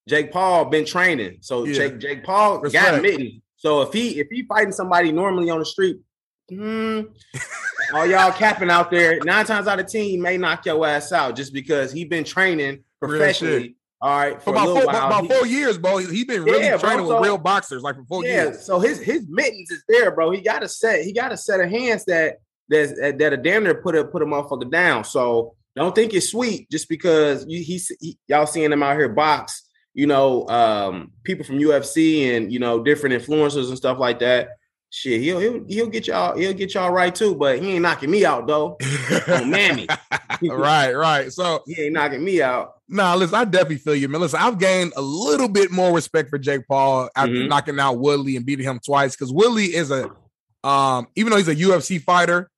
Jake 0.09 0.31
Paul 0.31 0.67
been 0.67 0.85
training, 0.87 1.39
so 1.41 1.65
Yeah. 1.65 1.75
Jake 1.75 1.99
Jake 1.99 2.25
Paul 2.25 2.61
Respect. 2.61 2.93
got 2.93 3.03
mittens. 3.03 3.43
So 3.57 3.83
if 3.83 3.93
he 3.93 4.21
if 4.21 4.29
he 4.31 4.45
fighting 4.45 4.71
somebody 4.73 5.11
normally 5.11 5.51
on 5.51 5.59
the 5.59 5.65
street, 5.65 5.99
hmm, 6.49 7.01
all 7.93 8.07
y'all 8.07 8.31
capping 8.31 8.71
out 8.71 8.93
there. 8.93 9.19
Nine 9.25 9.45
times 9.45 9.67
out 9.67 9.81
of 9.81 9.89
ten, 9.89 10.05
he 10.05 10.17
may 10.17 10.39
knock 10.39 10.65
your 10.65 10.87
ass 10.87 11.11
out 11.11 11.35
just 11.35 11.53
because 11.53 11.91
he 11.91 12.05
been 12.05 12.23
training 12.23 12.85
professionally. 13.01 13.75
All 14.01 14.17
right, 14.17 14.35
For 14.37 14.41
for 14.45 14.51
about 14.51 14.65
four, 14.67 14.87
while. 14.87 15.07
about 15.07 15.23
He- 15.25 15.29
four 15.29 15.47
years, 15.47 15.77
bro. 15.77 15.97
He 15.99 16.25
been 16.25 16.45
really 16.45 16.65
Yeah, 16.65 16.77
bro, 16.77 16.89
training 16.91 17.07
so- 17.07 17.15
with 17.19 17.25
real 17.27 17.39
boxers, 17.39 17.83
like 17.83 17.97
for 17.97 18.05
four 18.05 18.25
yeah, 18.25 18.45
years. 18.45 18.65
so 18.65 18.79
his 18.79 19.01
his 19.01 19.27
mittens 19.29 19.71
is 19.73 19.83
there, 19.89 20.13
bro. 20.13 20.31
He 20.31 20.41
got 20.41 20.63
a 20.63 20.69
set. 20.69 21.03
He 21.03 21.13
got 21.13 21.33
a 21.33 21.37
set 21.37 21.59
of 21.61 21.69
hands 21.69 22.05
that 22.05 22.37
that's, 22.69 22.99
that 23.01 23.19
that 23.19 23.33
a 23.33 23.37
damn 23.37 23.65
near 23.65 23.75
put 23.75 23.97
a 23.97 24.05
put 24.05 24.23
a 24.23 24.27
motherfucker 24.27 24.71
down. 24.71 25.03
So 25.05 25.57
don't 25.75 25.95
think 25.95 26.15
it's 26.15 26.29
sweet 26.31 26.71
just 26.71 26.89
because 26.89 27.45
you 27.49 27.63
he's 27.63 27.91
he, 28.01 28.17
y'all 28.29 28.47
seeing 28.47 28.71
him 28.71 28.83
out 28.85 28.97
here 28.97 29.09
box. 29.09 29.65
You 29.95 30.07
know, 30.07 30.47
um, 30.49 31.11
people 31.25 31.45
from 31.45 31.59
UFC 31.59 32.37
and 32.37 32.53
you 32.53 32.61
know 32.61 32.81
different 32.85 33.21
influencers 33.21 33.69
and 33.69 33.77
stuff 33.77 33.99
like 33.99 34.21
that. 34.21 34.51
Shit, 34.91 35.21
he'll 35.21 35.39
he'll 35.39 35.65
he'll 35.69 35.87
get 35.89 36.07
y'all 36.07 36.37
he'll 36.37 36.55
get 36.55 36.73
y'all 36.75 36.91
right 36.91 37.15
too, 37.15 37.35
but 37.35 37.59
he 37.61 37.73
ain't 37.73 37.83
knocking 37.83 38.11
me 38.11 38.25
out 38.25 38.47
though. 38.47 38.79
Oh, 39.29 39.45
mammy. 39.45 39.87
right, 40.43 40.93
right. 40.95 41.31
So 41.33 41.63
He 41.67 41.83
ain't 41.83 41.93
knocking 41.93 42.25
me 42.25 42.41
out. 42.41 42.75
Nah, 42.89 43.15
listen, 43.15 43.35
I 43.35 43.45
definitely 43.45 43.77
feel 43.77 43.95
you, 43.95 44.09
man. 44.09 44.23
Listen, 44.23 44.41
I've 44.41 44.59
gained 44.59 44.95
a 44.97 45.03
little 45.03 45.49
bit 45.49 45.71
more 45.71 45.93
respect 45.95 46.31
for 46.31 46.39
Jake 46.39 46.67
Paul 46.67 47.11
after 47.15 47.35
Mhm. 47.35 47.49
knocking 47.49 47.79
out 47.79 47.99
Woodley 47.99 48.37
and 48.37 48.47
beating 48.47 48.65
him 48.65 48.81
twice. 48.83 49.15
Because 49.15 49.31
Woodley 49.33 49.67
is 49.67 49.91
a 49.91 50.11
um, 50.65 51.07
even 51.15 51.31
though 51.31 51.37
he's 51.37 51.49
a 51.49 51.55
UFC 51.55 51.99
fighter, 52.03 52.51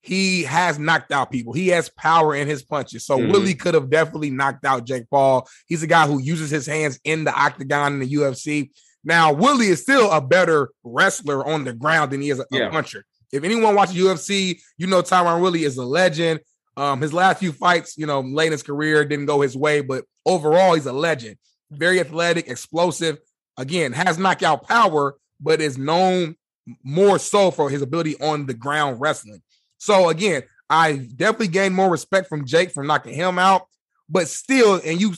he 0.00 0.44
has 0.44 0.78
knocked 0.78 1.10
out 1.12 1.30
people. 1.32 1.52
He 1.54 1.68
has 1.68 1.88
power 1.88 2.34
in 2.36 2.46
his 2.46 2.62
punches. 2.62 3.04
So 3.04 3.18
Mhm. 3.18 3.32
Woodley 3.32 3.54
could 3.54 3.74
have 3.74 3.90
definitely 3.90 4.30
knocked 4.30 4.64
out 4.64 4.86
Jake 4.86 5.10
Paul. 5.10 5.48
He's 5.66 5.82
a 5.82 5.86
guy 5.88 6.06
who 6.06 6.20
uses 6.20 6.50
his 6.50 6.66
hands 6.66 7.00
in 7.04 7.24
the 7.24 7.32
octagon 7.34 7.94
in 7.94 7.98
the 8.00 8.06
UFC. 8.14 8.70
Now, 9.04 9.32
Woodley 9.32 9.66
is 9.66 9.82
still 9.82 10.10
a 10.10 10.20
better 10.20 10.70
wrestler 10.82 11.46
on 11.46 11.64
the 11.64 11.72
ground 11.72 12.10
than 12.10 12.22
he 12.22 12.30
is 12.30 12.40
a, 12.40 12.46
a 12.66 12.70
puncher. 12.70 13.04
If 13.32 13.44
anyone 13.44 13.74
watches 13.74 13.96
UFC, 13.96 14.60
you 14.78 14.86
know 14.86 15.02
Tyron 15.02 15.40
Woodley 15.40 15.64
is 15.64 15.76
a 15.76 15.84
legend. 15.84 16.40
Um, 16.76 17.00
his 17.00 17.12
last 17.12 17.38
few 17.38 17.52
fights, 17.52 17.96
you 17.96 18.06
know, 18.06 18.20
late 18.20 18.46
in 18.46 18.52
his 18.52 18.62
career 18.62 19.04
didn't 19.04 19.26
go 19.26 19.40
his 19.40 19.56
way, 19.56 19.80
but 19.80 20.04
overall, 20.26 20.74
he's 20.74 20.86
a 20.86 20.92
legend. 20.92 21.36
Very 21.70 22.00
athletic, 22.00 22.48
explosive. 22.48 23.18
Again, 23.56 23.92
has 23.92 24.18
knockout 24.18 24.66
power, 24.66 25.16
but 25.40 25.60
is 25.60 25.78
known 25.78 26.36
more 26.82 27.18
so 27.18 27.50
for 27.50 27.70
his 27.70 27.82
ability 27.82 28.16
on 28.20 28.46
the 28.46 28.54
ground 28.54 29.00
wrestling. 29.00 29.42
So 29.78 30.08
again, 30.08 30.42
I 30.70 30.96
definitely 31.14 31.48
gained 31.48 31.74
more 31.74 31.90
respect 31.90 32.28
from 32.28 32.46
Jake 32.46 32.70
for 32.70 32.82
knocking 32.82 33.14
him 33.14 33.38
out, 33.38 33.66
but 34.08 34.28
still, 34.28 34.80
and 34.84 35.00
you 35.00 35.14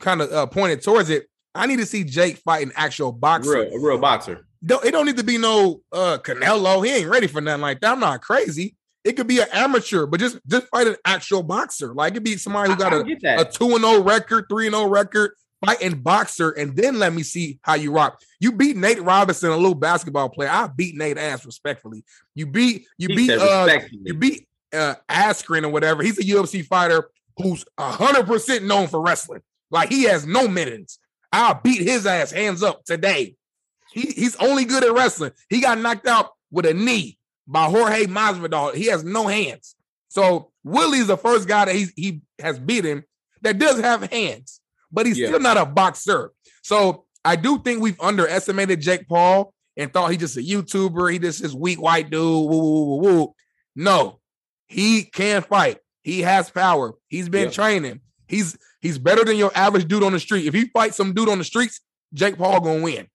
kind 0.00 0.20
of 0.20 0.32
uh, 0.32 0.46
pointed 0.46 0.82
towards 0.82 1.10
it. 1.10 1.28
I 1.54 1.66
need 1.66 1.78
to 1.78 1.86
see 1.86 2.04
Jake 2.04 2.38
fight 2.38 2.66
an 2.66 2.72
actual 2.76 3.12
boxer. 3.12 3.50
Real, 3.50 3.74
a 3.74 3.80
real 3.80 3.98
boxer. 3.98 4.46
Don't, 4.64 4.84
it 4.84 4.90
don't 4.90 5.06
need 5.06 5.16
to 5.16 5.24
be 5.24 5.38
no 5.38 5.82
uh 5.92 6.18
Canelo. 6.18 6.84
He 6.84 6.92
ain't 6.92 7.08
ready 7.08 7.26
for 7.26 7.40
nothing 7.40 7.62
like 7.62 7.80
that. 7.80 7.92
I'm 7.92 8.00
not 8.00 8.22
crazy. 8.22 8.76
It 9.04 9.12
could 9.16 9.28
be 9.28 9.40
an 9.40 9.46
amateur, 9.52 10.06
but 10.06 10.20
just 10.20 10.38
just 10.46 10.66
fight 10.68 10.86
an 10.86 10.96
actual 11.04 11.42
boxer. 11.42 11.94
Like 11.94 12.12
it 12.12 12.14
could 12.14 12.24
be 12.24 12.36
somebody 12.36 12.70
who 12.70 12.76
got 12.76 12.92
I, 12.92 12.98
I 12.98 13.34
a, 13.36 13.40
a 13.42 13.44
two 13.44 13.74
and 13.74 13.84
zero 13.84 14.02
record, 14.02 14.46
three 14.50 14.66
and 14.66 14.74
zero 14.74 14.88
record, 14.88 15.32
fighting 15.64 16.00
boxer, 16.00 16.50
and 16.50 16.76
then 16.76 16.98
let 16.98 17.12
me 17.14 17.22
see 17.22 17.60
how 17.62 17.74
you 17.74 17.92
rock. 17.92 18.20
You 18.40 18.52
beat 18.52 18.76
Nate 18.76 19.02
Robinson, 19.02 19.50
a 19.50 19.56
little 19.56 19.74
basketball 19.74 20.28
player. 20.28 20.50
I 20.50 20.66
beat 20.66 20.96
Nate 20.96 21.18
ass 21.18 21.46
respectfully. 21.46 22.04
You 22.34 22.46
beat 22.46 22.86
you 22.98 23.08
He 23.08 23.16
beat 23.16 23.30
uh 23.30 23.78
you 23.90 24.14
beat 24.14 24.48
uh 24.72 24.96
Askren 25.08 25.64
or 25.64 25.68
whatever. 25.68 26.02
He's 26.02 26.18
a 26.18 26.22
UFC 26.22 26.66
fighter 26.66 27.08
who's 27.36 27.64
hundred 27.78 28.26
percent 28.26 28.64
known 28.64 28.88
for 28.88 29.00
wrestling. 29.00 29.42
Like 29.70 29.88
he 29.88 30.04
has 30.04 30.26
no 30.26 30.48
minutes. 30.48 30.98
I'll 31.32 31.60
beat 31.62 31.82
his 31.82 32.06
ass 32.06 32.30
hands 32.30 32.62
up 32.62 32.84
today. 32.84 33.36
He, 33.92 34.02
he's 34.02 34.36
only 34.36 34.64
good 34.64 34.84
at 34.84 34.92
wrestling. 34.92 35.32
He 35.48 35.60
got 35.60 35.78
knocked 35.78 36.06
out 36.06 36.30
with 36.50 36.66
a 36.66 36.74
knee 36.74 37.18
by 37.46 37.66
Jorge 37.68 38.06
Masvidal. 38.06 38.74
He 38.74 38.86
has 38.86 39.04
no 39.04 39.26
hands. 39.26 39.74
So 40.08 40.50
Woodley's 40.64 41.06
the 41.06 41.16
first 41.16 41.48
guy 41.48 41.66
that 41.66 41.74
he's, 41.74 41.92
he 41.96 42.22
has 42.38 42.58
beaten 42.58 43.04
that 43.42 43.58
does 43.58 43.80
have 43.80 44.10
hands, 44.10 44.60
but 44.90 45.06
he's 45.06 45.18
Yeah. 45.18 45.28
still 45.28 45.40
not 45.40 45.56
a 45.56 45.64
boxer. 45.66 46.32
So 46.62 47.04
I 47.24 47.36
do 47.36 47.58
think 47.58 47.80
we've 47.82 48.00
underestimated 48.00 48.80
Jake 48.80 49.06
Paul 49.08 49.52
and 49.76 49.92
thought 49.92 50.10
he's 50.10 50.20
just 50.20 50.36
a 50.36 50.40
YouTuber. 50.40 51.12
He 51.12 51.18
just 51.18 51.42
this 51.42 51.52
weak 51.54 51.80
white 51.80 52.10
dude. 52.10 52.20
Woo, 52.20 52.46
woo, 52.48 52.84
woo, 52.84 52.96
woo. 53.02 53.34
No, 53.76 54.20
he 54.66 55.04
can 55.04 55.42
fight. 55.42 55.78
He 56.02 56.22
has 56.22 56.50
power. 56.50 56.94
He's 57.08 57.28
been 57.28 57.44
Yep. 57.44 57.52
training. 57.52 58.00
He's 58.28 58.56
he's 58.80 58.98
better 58.98 59.24
than 59.24 59.36
your 59.36 59.50
average 59.54 59.88
dude 59.88 60.02
on 60.02 60.12
the 60.12 60.20
street. 60.20 60.46
If 60.46 60.54
he 60.54 60.66
fights 60.66 60.96
some 60.96 61.14
dude 61.14 61.28
on 61.28 61.38
the 61.38 61.44
streets, 61.44 61.80
Jake 62.14 62.38
Paul 62.38 62.60
gonna 62.60 62.82
win. 62.82 63.08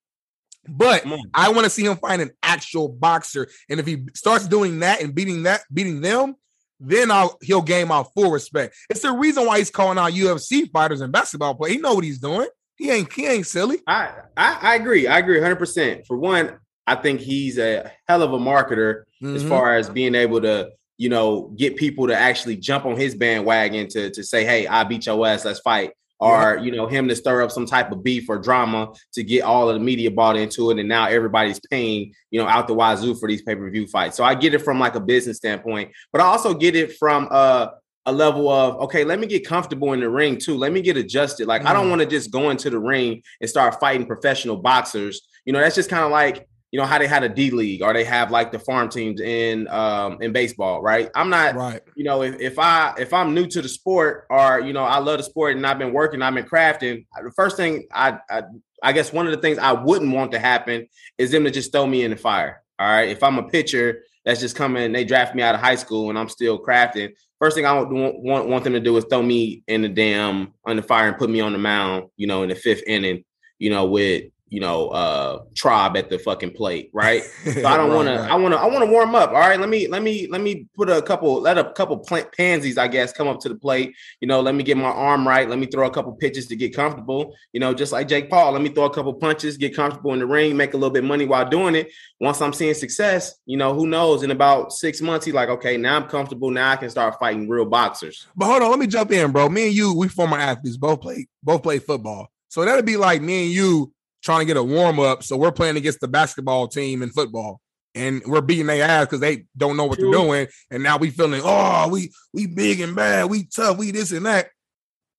But 0.67 1.05
I 1.33 1.49
want 1.49 1.65
to 1.65 1.69
see 1.69 1.85
him 1.85 1.97
find 1.97 2.21
an 2.21 2.31
actual 2.41 2.87
boxer, 2.87 3.47
and 3.69 3.79
if 3.79 3.85
he 3.85 4.05
starts 4.15 4.47
doing 4.47 4.79
that 4.79 5.01
and 5.01 5.13
beating 5.13 5.43
that, 5.43 5.61
beating 5.73 5.99
them, 6.01 6.35
then 6.79 7.11
I'll 7.11 7.37
he'll 7.41 7.61
gain 7.61 7.87
my 7.87 8.03
full 8.15 8.31
respect. 8.31 8.75
It's 8.89 9.01
the 9.01 9.11
reason 9.11 9.45
why 9.45 9.57
he's 9.57 9.69
calling 9.69 9.97
out 9.97 10.13
UFC 10.13 10.71
fighters 10.71 11.01
and 11.01 11.11
basketball 11.11 11.55
players. 11.55 11.75
He 11.75 11.81
know 11.81 11.93
what 11.93 12.03
he's 12.03 12.19
doing. 12.19 12.47
He 12.75 12.91
ain't 12.91 13.11
he 13.11 13.27
ain't 13.27 13.47
silly. 13.47 13.79
I, 13.87 14.11
I, 14.35 14.57
I 14.61 14.75
agree. 14.75 15.07
I 15.07 15.19
agree 15.19 15.39
100%. 15.39 16.05
For 16.07 16.17
one, 16.17 16.59
I 16.85 16.95
think 16.95 17.21
he's 17.21 17.57
a 17.57 17.91
hell 18.07 18.23
of 18.23 18.33
a 18.33 18.39
marketer 18.39 19.03
mm-hmm. 19.21 19.35
as 19.35 19.43
far 19.43 19.75
as 19.75 19.89
being 19.89 20.15
able 20.15 20.41
to, 20.41 20.69
you 20.97 21.09
know, 21.09 21.53
get 21.57 21.75
people 21.75 22.07
to 22.07 22.15
actually 22.15 22.57
jump 22.57 22.85
on 22.85 22.95
his 22.95 23.15
bandwagon 23.15 23.87
to, 23.89 24.09
to 24.11 24.23
say, 24.23 24.45
hey, 24.45 24.67
I 24.67 24.83
beat 24.83 25.05
your 25.05 25.25
ass, 25.27 25.45
let's 25.45 25.59
fight. 25.59 25.91
Or, 26.19 26.55
yeah. 26.55 26.63
you 26.63 26.71
know, 26.71 26.87
him 26.87 27.07
to 27.09 27.15
stir 27.15 27.41
up 27.41 27.51
some 27.51 27.65
type 27.65 27.91
of 27.91 28.03
beef 28.03 28.29
or 28.29 28.37
drama 28.37 28.93
to 29.13 29.23
get 29.23 29.41
all 29.43 29.67
of 29.69 29.73
the 29.73 29.83
media 29.83 30.09
bought 30.09 30.37
into 30.37 30.71
it. 30.71 30.79
And 30.79 30.87
now 30.87 31.07
everybody's 31.07 31.59
paying, 31.69 32.13
you 32.31 32.39
know, 32.39 32.47
out 32.47 32.67
the 32.67 32.73
wazoo 32.73 33.15
for 33.15 33.27
these 33.27 33.41
pay-per-view 33.41 33.87
fights. 33.87 34.15
So 34.15 34.23
I 34.23 34.35
get 34.35 34.53
it 34.53 34.59
from 34.59 34.79
like 34.79 34.95
a 34.95 35.01
business 35.01 35.37
standpoint, 35.37 35.91
but 36.13 36.21
I 36.21 36.25
also 36.25 36.53
get 36.53 36.75
it 36.75 36.95
from 36.97 37.27
uh 37.29 37.67
a 38.05 38.11
level 38.11 38.49
of 38.49 38.75
okay 38.81 39.03
let 39.03 39.19
me 39.19 39.25
get 39.25 39.47
comfortable 39.47 39.93
in 39.93 40.01
the 40.01 40.09
ring 40.09 40.37
too 40.37 40.57
let 40.57 40.73
me 40.73 40.81
get 40.81 40.97
adjusted 40.97 41.47
like 41.47 41.61
mm. 41.61 41.67
i 41.67 41.73
don't 41.73 41.87
mm. 41.87 41.91
want 41.91 42.01
to 42.01 42.07
just 42.07 42.31
go 42.31 42.49
into 42.49 42.69
the 42.69 42.77
ring 42.77 43.21
and 43.39 43.49
start 43.49 43.79
fighting 43.79 44.05
professional 44.05 44.57
boxers 44.57 45.21
you 45.45 45.53
know 45.53 45.59
that's 45.59 45.75
just 45.75 45.89
kind 45.89 46.03
of 46.03 46.11
like 46.11 46.45
you 46.73 46.79
know 46.79 46.87
how 46.87 46.97
they 46.97 47.05
had 47.05 47.23
a 47.23 47.29
D 47.29 47.51
league 47.51 47.83
or 47.83 47.93
they 47.93 48.03
have 48.03 48.31
like 48.31 48.51
the 48.51 48.57
farm 48.57 48.89
teams 48.89 49.21
in 49.21 49.67
um 49.67 50.19
in 50.23 50.33
baseball, 50.33 50.81
right? 50.81 51.07
I'm 51.13 51.29
not 51.29 51.53
right. 51.53 51.81
You 51.95 52.03
know, 52.03 52.23
if, 52.23 52.41
if 52.41 52.57
I 52.57 52.95
if 52.97 53.13
I'm 53.13 53.35
new 53.35 53.45
to 53.45 53.61
the 53.61 53.69
sport 53.69 54.25
or 54.31 54.59
you 54.59 54.73
know 54.73 54.83
I 54.83 54.97
love 54.97 55.17
the 55.17 55.23
sport 55.23 55.55
and 55.55 55.67
I've 55.67 55.77
been 55.77 55.93
working, 55.93 56.23
I've 56.23 56.33
been 56.33 56.45
crafting. 56.45 57.05
The 57.23 57.31
first 57.35 57.57
thing 57.57 57.85
I, 57.93 58.17
I 58.27 58.41
I 58.81 58.91
guess 58.91 59.13
one 59.13 59.27
of 59.27 59.33
the 59.33 59.39
things 59.39 59.59
I 59.59 59.73
wouldn't 59.73 60.15
want 60.15 60.31
to 60.31 60.39
happen 60.39 60.87
is 61.19 61.29
them 61.29 61.43
to 61.43 61.51
just 61.51 61.71
throw 61.71 61.85
me 61.85 62.05
in 62.05 62.09
the 62.09 62.17
fire. 62.17 62.63
All 62.79 62.87
right, 62.87 63.07
if 63.07 63.21
I'm 63.21 63.37
a 63.37 63.47
pitcher 63.47 64.01
that's 64.25 64.39
just 64.39 64.55
coming, 64.55 64.93
they 64.93 65.05
draft 65.05 65.35
me 65.35 65.43
out 65.43 65.53
of 65.53 65.61
high 65.61 65.75
school 65.75 66.09
and 66.09 66.17
I'm 66.17 66.27
still 66.27 66.57
crafting. 66.59 67.11
First 67.37 67.55
thing 67.55 67.67
I 67.67 67.73
want 67.73 67.91
want, 67.91 68.47
want 68.47 68.63
them 68.63 68.73
to 68.73 68.79
do 68.79 68.97
is 68.97 69.05
throw 69.07 69.21
me 69.21 69.61
in 69.67 69.83
the 69.83 69.89
damn 69.89 70.51
on 70.65 70.77
the 70.77 70.81
fire 70.81 71.07
and 71.07 71.19
put 71.19 71.29
me 71.29 71.39
on 71.39 71.53
the 71.53 71.59
mound. 71.59 72.05
You 72.17 72.25
know, 72.25 72.41
in 72.41 72.49
the 72.49 72.55
fifth 72.55 72.81
inning. 72.87 73.25
You 73.59 73.69
know, 73.69 73.85
with 73.85 74.23
you 74.53 74.59
know, 74.59 74.89
uh 74.89 75.39
tribe 75.55 75.97
at 75.97 76.11
the 76.11 76.19
fucking 76.19 76.51
plate, 76.51 76.91
right? 76.93 77.23
So 77.43 77.65
I 77.65 77.77
don't 77.77 77.89
right, 77.89 77.95
want 77.95 78.07
right. 78.07 78.17
to. 78.17 78.33
I 78.33 78.35
want 78.35 78.53
to. 78.53 78.59
I 78.59 78.65
want 78.67 78.85
to 78.85 78.91
warm 78.91 79.15
up. 79.15 79.29
All 79.29 79.39
right, 79.39 79.59
let 79.59 79.69
me 79.69 79.87
let 79.87 80.01
me 80.01 80.27
let 80.27 80.41
me 80.41 80.67
put 80.75 80.89
a 80.89 81.01
couple. 81.01 81.41
Let 81.41 81.57
a 81.57 81.71
couple 81.71 81.97
plant 81.97 82.31
pansies, 82.31 82.77
I 82.77 82.87
guess, 82.87 83.13
come 83.13 83.27
up 83.27 83.39
to 83.41 83.49
the 83.49 83.55
plate. 83.55 83.95
You 84.21 84.27
know, 84.27 84.41
let 84.41 84.55
me 84.55 84.63
get 84.63 84.77
my 84.77 84.89
arm 84.89 85.27
right. 85.27 85.47
Let 85.47 85.59
me 85.59 85.65
throw 85.65 85.87
a 85.87 85.91
couple 85.91 86.13
pitches 86.13 86.47
to 86.47 86.55
get 86.55 86.75
comfortable. 86.75 87.35
You 87.51 87.59
know, 87.59 87.73
just 87.73 87.91
like 87.91 88.07
Jake 88.07 88.29
Paul. 88.29 88.51
Let 88.51 88.61
me 88.61 88.69
throw 88.69 88.85
a 88.85 88.93
couple 88.93 89.13
punches, 89.13 89.57
get 89.57 89.75
comfortable 89.75 90.13
in 90.13 90.19
the 90.19 90.25
ring, 90.25 90.55
make 90.57 90.73
a 90.73 90.77
little 90.77 90.93
bit 90.93 91.03
money 91.03 91.25
while 91.25 91.47
doing 91.47 91.75
it. 91.75 91.91
Once 92.19 92.41
I'm 92.41 92.53
seeing 92.53 92.73
success, 92.73 93.35
you 93.45 93.57
know, 93.57 93.73
who 93.73 93.87
knows? 93.87 94.23
In 94.23 94.31
about 94.31 94.73
six 94.73 95.01
months, 95.01 95.25
he's 95.25 95.35
like, 95.35 95.49
okay, 95.49 95.77
now 95.77 95.95
I'm 95.95 96.07
comfortable. 96.07 96.51
Now 96.51 96.71
I 96.71 96.75
can 96.75 96.89
start 96.89 97.19
fighting 97.19 97.47
real 97.47 97.65
boxers. 97.65 98.27
But 98.35 98.47
hold 98.47 98.63
on, 98.63 98.69
let 98.71 98.79
me 98.79 98.87
jump 98.87 99.11
in, 99.11 99.31
bro. 99.31 99.49
Me 99.49 99.67
and 99.67 99.75
you, 99.75 99.95
we 99.95 100.07
former 100.07 100.37
athletes, 100.37 100.77
both 100.77 101.01
play 101.01 101.27
both 101.43 101.63
play 101.63 101.79
football. 101.79 102.29
So 102.49 102.65
that'd 102.65 102.85
be 102.85 102.97
like 102.97 103.21
me 103.21 103.45
and 103.45 103.51
you 103.51 103.92
trying 104.23 104.39
to 104.39 104.45
get 104.45 104.57
a 104.57 104.63
warm 104.63 104.99
up. 104.99 105.23
So 105.23 105.37
we're 105.37 105.51
playing 105.51 105.77
against 105.77 105.99
the 105.99 106.07
basketball 106.07 106.67
team 106.67 107.01
in 107.03 107.09
football. 107.09 107.59
And 107.95 108.23
we're 108.25 108.41
beating 108.41 108.65
their 108.65 108.83
ass 108.83 109.05
because 109.05 109.19
they 109.19 109.45
don't 109.55 109.77
know 109.77 109.85
what 109.85 109.99
True. 109.99 110.09
they're 110.09 110.19
doing. 110.19 110.47
And 110.71 110.81
now 110.81 110.97
we 110.97 111.11
feeling, 111.11 111.41
oh, 111.43 111.89
we 111.89 112.11
we 112.33 112.47
big 112.47 112.79
and 112.79 112.95
bad, 112.95 113.29
we 113.29 113.43
tough, 113.43 113.77
we 113.77 113.91
this 113.91 114.11
and 114.11 114.25
that. 114.25 114.47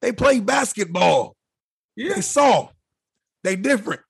They 0.02 0.10
play 0.10 0.40
basketball. 0.40 1.36
Yeah. 1.94 2.14
They 2.14 2.20
saw. 2.20 2.70
They 3.44 3.54
different. 3.54 4.00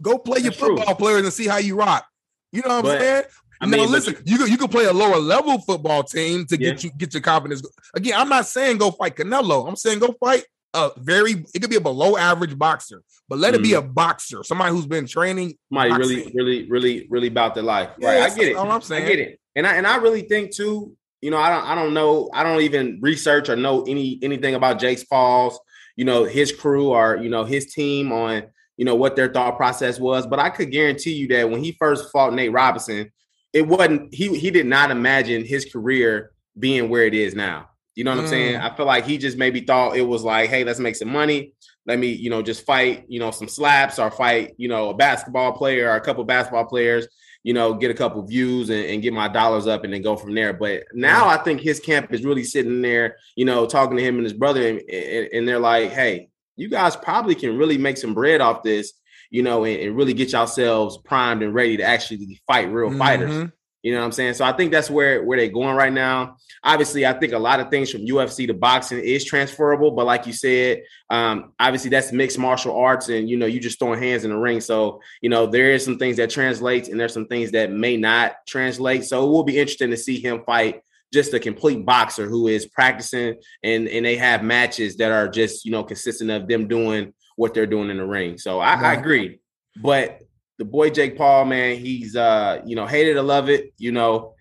Go 0.00 0.18
play 0.18 0.42
That's 0.42 0.58
your 0.58 0.68
football 0.68 0.94
true. 0.94 1.06
players 1.06 1.24
and 1.24 1.32
see 1.32 1.48
how 1.48 1.56
you 1.56 1.76
rock. 1.76 2.06
You 2.52 2.62
know 2.62 2.80
what 2.80 2.86
I'm 2.86 3.00
saying? 3.00 3.24
I 3.60 3.66
mean, 3.66 3.80
now 3.80 3.88
listen, 3.88 4.16
you 4.24 4.38
can, 4.38 4.48
you 4.48 4.58
can 4.58 4.68
play 4.68 4.84
a 4.84 4.92
lower 4.92 5.16
level 5.16 5.58
football 5.58 6.02
team 6.04 6.46
to 6.46 6.60
yeah. 6.60 6.70
get 6.70 6.84
you 6.84 6.90
get 6.90 7.14
your 7.14 7.22
confidence. 7.22 7.62
Again, 7.94 8.14
I'm 8.16 8.28
not 8.28 8.46
saying 8.46 8.78
go 8.78 8.90
fight 8.92 9.16
Canelo. 9.16 9.66
I'm 9.66 9.76
saying 9.76 9.98
go 9.98 10.14
fight 10.20 10.44
a 10.74 10.90
very 10.98 11.44
it 11.54 11.60
could 11.60 11.70
be 11.70 11.76
a 11.76 11.80
below 11.80 12.16
average 12.16 12.58
boxer, 12.58 13.02
but 13.28 13.38
let 13.38 13.54
mm. 13.54 13.58
it 13.58 13.62
be 13.62 13.70
mm-hmm. 13.70 13.86
a 13.86 13.92
boxer, 13.92 14.42
somebody 14.42 14.72
who's 14.72 14.86
been 14.86 15.06
training. 15.06 15.56
Somebody 15.72 15.92
really, 15.92 16.32
really, 16.34 16.68
really, 16.68 17.06
really 17.08 17.28
about 17.28 17.54
their 17.54 17.62
life. 17.62 17.90
Yeah, 17.98 18.20
right. 18.20 18.30
I 18.30 18.34
get 18.34 18.48
it. 18.48 18.56
All 18.56 18.70
I'm 18.70 18.82
saying. 18.82 19.04
I 19.04 19.08
get 19.08 19.18
it. 19.20 19.40
And 19.56 19.66
I 19.66 19.76
and 19.76 19.86
I 19.86 19.96
really 19.96 20.22
think 20.22 20.52
too, 20.52 20.96
you 21.22 21.30
know, 21.30 21.38
I 21.38 21.48
don't 21.48 21.64
I 21.64 21.74
don't 21.74 21.94
know, 21.94 22.28
I 22.34 22.42
don't 22.42 22.60
even 22.60 22.98
research 23.00 23.48
or 23.48 23.56
know 23.56 23.82
any 23.84 24.18
anything 24.22 24.54
about 24.54 24.80
Jake 24.80 25.08
Paul's, 25.08 25.58
you 25.96 26.04
know, 26.04 26.24
his 26.24 26.52
crew 26.52 26.88
or 26.88 27.16
you 27.16 27.30
know 27.30 27.44
his 27.44 27.72
team 27.72 28.12
on 28.12 28.44
you 28.76 28.84
know 28.84 28.96
what 28.96 29.16
their 29.16 29.32
thought 29.32 29.56
process 29.56 30.00
was. 30.00 30.26
But 30.26 30.40
I 30.40 30.50
could 30.50 30.72
guarantee 30.72 31.12
you 31.12 31.28
that 31.28 31.48
when 31.48 31.62
he 31.62 31.72
first 31.72 32.10
fought 32.10 32.34
Nate 32.34 32.52
Robinson, 32.52 33.12
it 33.52 33.66
wasn't 33.66 34.12
he 34.12 34.36
he 34.36 34.50
did 34.50 34.66
not 34.66 34.90
imagine 34.90 35.44
his 35.44 35.64
career 35.64 36.32
being 36.58 36.88
where 36.88 37.04
it 37.04 37.14
is 37.14 37.34
now. 37.34 37.68
You 37.94 38.04
know 38.04 38.10
what 38.10 38.20
mm. 38.20 38.22
I'm 38.22 38.28
saying? 38.28 38.60
Mm. 38.60 38.72
I 38.72 38.76
feel 38.76 38.86
like 38.86 39.04
he 39.04 39.18
just 39.18 39.38
maybe 39.38 39.60
thought 39.60 39.96
it 39.96 40.02
was 40.02 40.22
like, 40.22 40.50
hey, 40.50 40.64
let's 40.64 40.80
make 40.80 40.96
some 40.96 41.10
money. 41.10 41.52
Let 41.86 41.98
me, 41.98 42.08
you 42.08 42.30
know, 42.30 42.42
just 42.42 42.64
fight, 42.64 43.04
you 43.08 43.20
know, 43.20 43.30
some 43.30 43.48
slaps 43.48 43.98
or 43.98 44.10
fight, 44.10 44.54
you 44.56 44.68
know, 44.68 44.90
a 44.90 44.94
basketball 44.94 45.52
player 45.52 45.90
or 45.90 45.96
a 45.96 46.00
couple 46.00 46.24
basketball 46.24 46.64
players, 46.64 47.06
you 47.42 47.52
know, 47.52 47.74
get 47.74 47.90
a 47.90 47.94
couple 47.94 48.26
views 48.26 48.70
and, 48.70 48.84
and, 48.86 49.02
get 49.02 49.12
my 49.12 49.28
dollars 49.28 49.66
up 49.66 49.84
and 49.84 49.92
then 49.92 50.00
go 50.00 50.16
from 50.16 50.34
there. 50.34 50.54
But 50.54 50.84
now 50.94 51.28
I 51.28 51.36
think 51.36 51.60
his 51.60 51.78
camp 51.78 52.12
is 52.12 52.24
really 52.24 52.42
sitting 52.42 52.80
there, 52.80 53.16
you 53.36 53.44
know, 53.44 53.66
talking 53.66 53.98
to 53.98 54.02
him 54.02 54.16
and 54.16 54.24
his 54.24 54.32
brother, 54.32 54.66
and, 54.66 54.80
and, 54.90 55.28
and 55.32 55.46
they're 55.46 55.58
like, 55.58 55.90
hey, 55.90 56.30
you 56.56 56.70
guys 56.70 56.96
probably 56.96 57.34
can 57.34 57.58
really 57.58 57.76
make 57.76 57.98
some 57.98 58.14
bread 58.14 58.40
off 58.40 58.62
this, 58.62 58.94
you 59.30 59.42
know, 59.42 59.64
and, 59.64 59.78
and 59.78 59.96
really 59.96 60.14
get 60.14 60.32
yourselves 60.32 60.98
primed 61.04 61.42
and 61.42 61.54
ready 61.54 61.76
to 61.76 61.84
actually 61.84 62.40
fight 62.46 62.72
real 62.72 62.88
mm-hmm. 62.88 62.98
fighters. 62.98 63.50
You 63.84 63.92
know 63.92 63.98
what 63.98 64.06
I'm 64.06 64.12
saying? 64.12 64.32
So 64.32 64.46
I 64.46 64.52
think 64.52 64.72
that's 64.72 64.88
where 64.88 65.22
where 65.22 65.36
they're 65.36 65.48
going 65.50 65.76
right 65.76 65.92
now. 65.92 66.38
Obviously, 66.62 67.04
I 67.04 67.12
think 67.12 67.34
a 67.34 67.38
lot 67.38 67.60
of 67.60 67.68
things 67.68 67.90
from 67.90 68.06
UFC 68.06 68.46
to 68.46 68.54
boxing 68.54 68.98
is 68.98 69.26
transferable, 69.26 69.90
but 69.90 70.06
like 70.06 70.26
you 70.26 70.32
said, 70.32 70.84
um, 71.10 71.52
obviously 71.60 71.90
that's 71.90 72.10
mixed 72.10 72.38
martial 72.38 72.74
arts, 72.74 73.10
and 73.10 73.28
you 73.28 73.36
know 73.36 73.44
you 73.44 73.60
just 73.60 73.78
throwing 73.78 74.02
hands 74.02 74.24
in 74.24 74.30
the 74.30 74.38
ring. 74.38 74.62
So 74.62 75.02
you 75.20 75.28
know 75.28 75.46
there 75.46 75.70
is 75.70 75.84
some 75.84 75.98
things 75.98 76.16
that 76.16 76.30
translates, 76.30 76.88
and 76.88 76.98
there's 76.98 77.12
some 77.12 77.26
things 77.26 77.50
that 77.50 77.72
may 77.72 77.98
not 77.98 78.36
translate. 78.48 79.04
So 79.04 79.22
it 79.22 79.28
will 79.28 79.44
be 79.44 79.58
interesting 79.58 79.90
to 79.90 79.98
see 79.98 80.18
him 80.18 80.44
fight 80.46 80.80
just 81.12 81.34
a 81.34 81.38
complete 81.38 81.84
boxer 81.84 82.26
who 82.26 82.46
is 82.46 82.64
practicing, 82.64 83.34
and 83.62 83.86
and 83.86 84.06
they 84.06 84.16
have 84.16 84.42
matches 84.42 84.96
that 84.96 85.12
are 85.12 85.28
just 85.28 85.66
you 85.66 85.72
know 85.72 85.84
consistent 85.84 86.30
of 86.30 86.48
them 86.48 86.68
doing 86.68 87.12
what 87.36 87.52
they're 87.52 87.66
doing 87.66 87.90
in 87.90 87.98
the 87.98 88.06
ring. 88.06 88.38
So 88.38 88.60
I, 88.60 88.76
I 88.76 88.94
agree, 88.94 89.40
but 89.76 90.22
the 90.58 90.64
boy 90.64 90.90
Jake 90.90 91.16
Paul, 91.16 91.44
man, 91.46 91.78
he's 91.78 92.16
uh, 92.16 92.62
you 92.64 92.76
know, 92.76 92.86
hated 92.86 93.14
to 93.14 93.22
love 93.22 93.48
it, 93.48 93.72
you 93.78 93.92
know. 93.92 94.34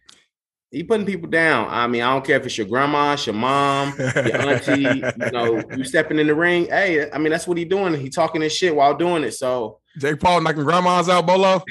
He 0.71 0.83
putting 0.83 1.05
people 1.05 1.29
down. 1.29 1.67
I 1.69 1.85
mean, 1.85 2.01
I 2.01 2.11
don't 2.11 2.25
care 2.25 2.37
if 2.37 2.47
it's 2.47 2.57
your 2.57 2.65
grandma, 2.65 3.13
it's 3.13 3.27
your 3.27 3.35
mom, 3.35 3.93
your 3.99 4.41
auntie, 4.41 4.81
you 4.81 5.31
know, 5.31 5.61
you 5.75 5.83
stepping 5.83 6.17
in 6.17 6.25
the 6.25 6.33
ring. 6.33 6.65
Hey, 6.65 7.11
I 7.11 7.19
mean, 7.19 7.29
that's 7.29 7.47
what 7.47 7.59
he 7.59 7.65
doing. 7.65 7.93
He 7.93 8.09
talking 8.09 8.41
his 8.41 8.55
shit 8.55 8.75
while 8.75 8.95
doing 8.95 9.23
it. 9.23 9.33
So 9.33 9.79
Jake 9.99 10.19
Paul 10.19 10.41
knocking 10.41 10.63
grandmas 10.63 11.09
out, 11.09 11.27
Bolo. 11.27 11.63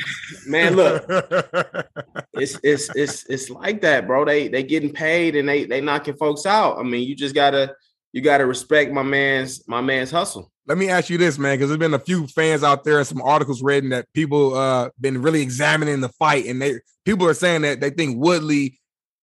Man, 0.46 0.76
look, 0.76 1.04
it's 2.34 2.58
it's 2.62 2.94
it's 2.94 3.26
it's 3.28 3.50
like 3.50 3.80
that, 3.80 4.06
bro. 4.06 4.24
They 4.24 4.46
they 4.46 4.62
getting 4.62 4.92
paid 4.92 5.34
and 5.34 5.48
they 5.48 5.64
they 5.64 5.80
knocking 5.80 6.14
folks 6.14 6.46
out. 6.46 6.78
I 6.78 6.84
mean, 6.84 7.08
you 7.08 7.16
just 7.16 7.34
gotta 7.34 7.74
you 8.12 8.20
gotta 8.20 8.46
respect 8.46 8.92
my 8.92 9.02
man's 9.02 9.66
my 9.68 9.80
man's 9.80 10.10
hustle. 10.10 10.50
Let 10.66 10.78
me 10.78 10.88
ask 10.88 11.10
you 11.10 11.18
this, 11.18 11.38
man, 11.38 11.56
because 11.56 11.68
there's 11.68 11.78
been 11.78 11.94
a 11.94 11.98
few 11.98 12.26
fans 12.28 12.62
out 12.62 12.84
there 12.84 12.98
and 12.98 13.06
some 13.06 13.20
articles 13.20 13.62
written 13.62 13.90
that 13.90 14.12
people 14.12 14.54
uh 14.54 14.90
been 15.00 15.22
really 15.22 15.42
examining 15.42 16.00
the 16.00 16.10
fight, 16.10 16.46
and 16.46 16.60
they 16.60 16.80
people 17.04 17.26
are 17.26 17.34
saying 17.34 17.62
that 17.62 17.80
they 17.80 17.90
think 17.90 18.18
Woodley 18.18 18.78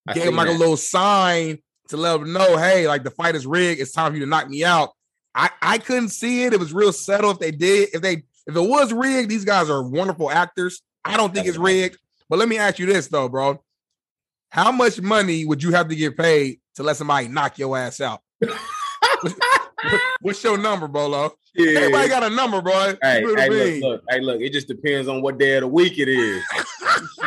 I 0.08 0.14
gave 0.14 0.28
him 0.28 0.36
like 0.36 0.50
a 0.50 0.54
little 0.54 0.78
sign 0.78 1.60
to 1.90 1.98
let 1.98 2.20
them 2.20 2.34
know, 2.34 2.58
hey, 2.58 2.88
like 2.88 3.04
the 3.04 3.12
fight 3.12 3.36
is 3.36 3.46
rigged. 3.46 3.80
It's 3.80 3.92
time 3.92 4.12
for 4.12 4.18
you 4.18 4.26
to 4.26 4.30
knock 4.30 4.50
me 4.50 4.64
out. 4.64 4.90
I 5.36 5.50
I 5.62 5.78
couldn't 5.78 6.10
see 6.10 6.44
it. 6.44 6.54
It 6.54 6.60
was 6.60 6.74
real 6.74 6.92
subtle. 6.92 7.32
If 7.32 7.40
they 7.40 7.52
did, 7.52 7.90
if 7.94 8.02
they 8.02 8.24
if 8.48 8.56
it 8.56 8.60
was 8.60 8.92
rigged, 8.92 9.30
these 9.30 9.46
guys 9.46 9.70
are 9.70 9.84
wonderful 9.84 10.32
actors. 10.32 10.82
I 11.06 11.16
don't 11.18 11.34
think 11.34 11.48
it's 11.48 11.58
rigged. 11.58 11.98
But 12.28 12.40
let 12.40 12.50
me 12.50 12.58
ask 12.58 12.80
you 12.80 12.86
this 12.86 13.08
though, 13.08 13.30
bro. 13.30 13.64
How 14.50 14.72
much 14.72 15.00
money 15.00 15.46
would 15.46 15.62
you 15.62 15.72
have 15.72 15.90
to 15.90 15.96
get 15.96 16.18
paid 16.18 16.60
to 16.76 16.84
let 16.84 16.98
somebody 16.98 17.28
knock 17.28 17.60
your 17.60 17.78
ass 17.78 18.02
out? 18.02 18.22
What's 20.22 20.44
your 20.44 20.58
number, 20.58 20.88
Bolo? 20.88 21.34
Yeah. 21.56 21.80
Everybody 21.80 22.10
got 22.10 22.24
a 22.24 22.30
number, 22.30 22.62
bro. 22.62 22.96
Hey, 23.02 23.24
hey 23.36 23.50
look, 23.50 23.82
look, 23.82 24.04
hey, 24.10 24.20
look. 24.22 24.42
It 24.42 24.54
just 24.54 24.68
depends 24.68 25.08
on 25.08 25.22
what 25.22 25.38
day 25.38 25.58
of 25.58 25.62
the 25.62 25.68
week 25.68 25.98
it 25.98 26.08
is. 26.08 26.44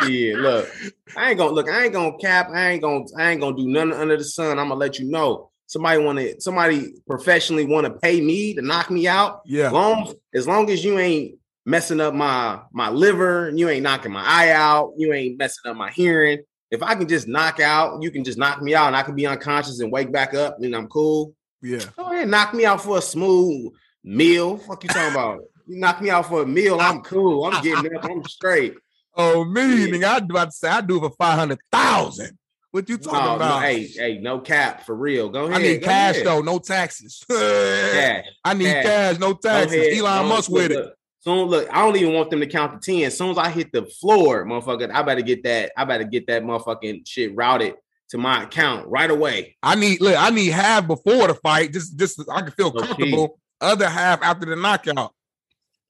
yeah, 0.07 0.35
look. 0.37 0.69
I 1.17 1.29
ain't 1.29 1.37
gonna 1.37 1.51
look. 1.51 1.69
I 1.69 1.85
ain't 1.85 1.93
gonna 1.93 2.17
cap. 2.17 2.49
I 2.53 2.71
ain't 2.71 2.81
gonna. 2.81 3.05
I 3.17 3.31
ain't 3.31 3.41
gonna 3.41 3.57
do 3.57 3.67
nothing 3.67 3.93
under 3.93 4.17
the 4.17 4.23
sun. 4.23 4.59
I'm 4.59 4.69
gonna 4.69 4.79
let 4.79 4.99
you 4.99 5.09
know. 5.09 5.49
Somebody 5.67 6.03
want 6.03 6.19
to. 6.19 6.39
Somebody 6.39 6.93
professionally 7.07 7.65
want 7.65 7.85
to 7.85 7.93
pay 7.93 8.21
me 8.21 8.53
to 8.53 8.61
knock 8.61 8.89
me 8.89 9.07
out. 9.07 9.41
Yeah. 9.45 9.69
Long 9.69 10.13
as 10.33 10.47
long 10.47 10.69
as 10.69 10.83
you 10.85 10.99
ain't 10.99 11.35
messing 11.65 11.99
up 11.99 12.13
my 12.13 12.59
my 12.71 12.89
liver, 12.89 13.51
you 13.53 13.69
ain't 13.69 13.83
knocking 13.83 14.11
my 14.11 14.23
eye 14.23 14.51
out, 14.51 14.93
you 14.97 15.13
ain't 15.13 15.37
messing 15.37 15.69
up 15.69 15.77
my 15.77 15.91
hearing. 15.91 16.39
If 16.71 16.81
I 16.81 16.95
can 16.95 17.07
just 17.07 17.27
knock 17.27 17.59
out, 17.59 18.01
you 18.01 18.09
can 18.09 18.23
just 18.23 18.37
knock 18.37 18.61
me 18.61 18.73
out, 18.73 18.87
and 18.87 18.95
I 18.95 19.03
can 19.03 19.15
be 19.15 19.27
unconscious 19.27 19.79
and 19.79 19.91
wake 19.91 20.11
back 20.11 20.33
up, 20.33 20.57
and 20.59 20.75
I'm 20.75 20.87
cool. 20.87 21.35
Yeah. 21.63 21.85
Go 21.95 22.11
ahead, 22.11 22.27
knock 22.27 22.53
me 22.53 22.65
out 22.65 22.81
for 22.83 22.97
a 22.97 23.01
smooth 23.01 23.71
meal. 24.03 24.57
Fuck 24.57 24.83
you 24.83 24.89
talking 24.89 25.11
about? 25.13 25.39
You 25.65 25.79
knock 25.79 26.01
me 26.01 26.09
out 26.09 26.27
for 26.27 26.41
a 26.43 26.45
meal, 26.45 26.79
I'm 26.79 27.01
cool. 27.01 27.45
I'm 27.45 27.63
getting 27.63 27.95
up. 27.95 28.03
I'm 28.03 28.23
straight. 28.25 28.75
Oh, 29.15 29.45
me, 29.45 29.61
yeah. 29.61 29.87
nigga. 29.87 30.03
I'd 30.03 30.29
about 30.29 30.45
to 30.45 30.51
say 30.51 30.67
I 30.67 30.81
do 30.81 30.97
it 30.97 31.01
for 31.01 31.09
five 31.11 31.39
hundred 31.39 31.59
thousand. 31.71 32.37
What 32.71 32.89
you 32.89 32.97
talking 32.97 33.19
No, 33.19 33.25
no, 33.27 33.35
about? 33.35 33.61
hey, 33.61 33.85
hey, 33.85 34.17
no 34.17 34.39
cap 34.39 34.85
for 34.85 34.95
real. 34.95 35.29
Go 35.29 35.45
ahead. 35.45 35.59
I 35.59 35.61
need 35.61 35.83
cash 35.83 36.15
ahead. 36.15 36.25
though, 36.27 36.41
no 36.41 36.57
taxes. 36.59 37.23
Cash. 37.29 38.25
I 38.43 38.53
need 38.55 38.65
cash. 38.65 38.83
cash, 38.83 39.19
no 39.19 39.33
taxes. 39.33 39.99
Elon 39.99 40.23
No, 40.23 40.29
Musk 40.29 40.49
look, 40.49 40.69
with 40.69 40.71
it. 40.71 40.93
Soon 41.19 41.47
look, 41.49 41.69
I 41.71 41.85
don't 41.85 41.95
even 41.95 42.13
want 42.15 42.31
them 42.31 42.39
to 42.39 42.47
count 42.47 42.81
to 42.81 42.91
10. 42.93 43.03
As 43.05 43.17
soon 43.17 43.29
as 43.29 43.37
I 43.37 43.49
hit 43.49 43.71
the 43.71 43.85
floor, 43.85 44.43
motherfucker, 44.45 44.91
I 44.91 45.03
better 45.03 45.21
get 45.21 45.43
that. 45.43 45.71
I 45.77 45.85
better 45.85 46.03
get 46.03 46.25
that 46.27 46.43
motherfucking 46.43 47.07
shit 47.07 47.35
routed 47.35 47.75
to 48.13 48.19
my 48.19 48.43
account 48.43 48.87
right 48.87 49.09
away. 49.09 49.57
I 49.63 49.73
need 49.73 49.99
look, 49.99 50.15
I 50.15 50.29
need 50.29 50.51
half 50.51 50.85
before 50.85 51.27
the 51.27 51.33
fight, 51.33 51.73
just 51.73 51.97
just 51.97 52.15
so 52.15 52.23
I 52.31 52.43
can 52.43 52.51
feel 52.51 52.69
Low 52.69 52.81
key. 52.81 52.87
comfortable. 52.87 53.39
Other 53.59 53.89
half 53.89 54.21
after 54.21 54.45
the 54.45 54.55
knockout. 54.55 55.13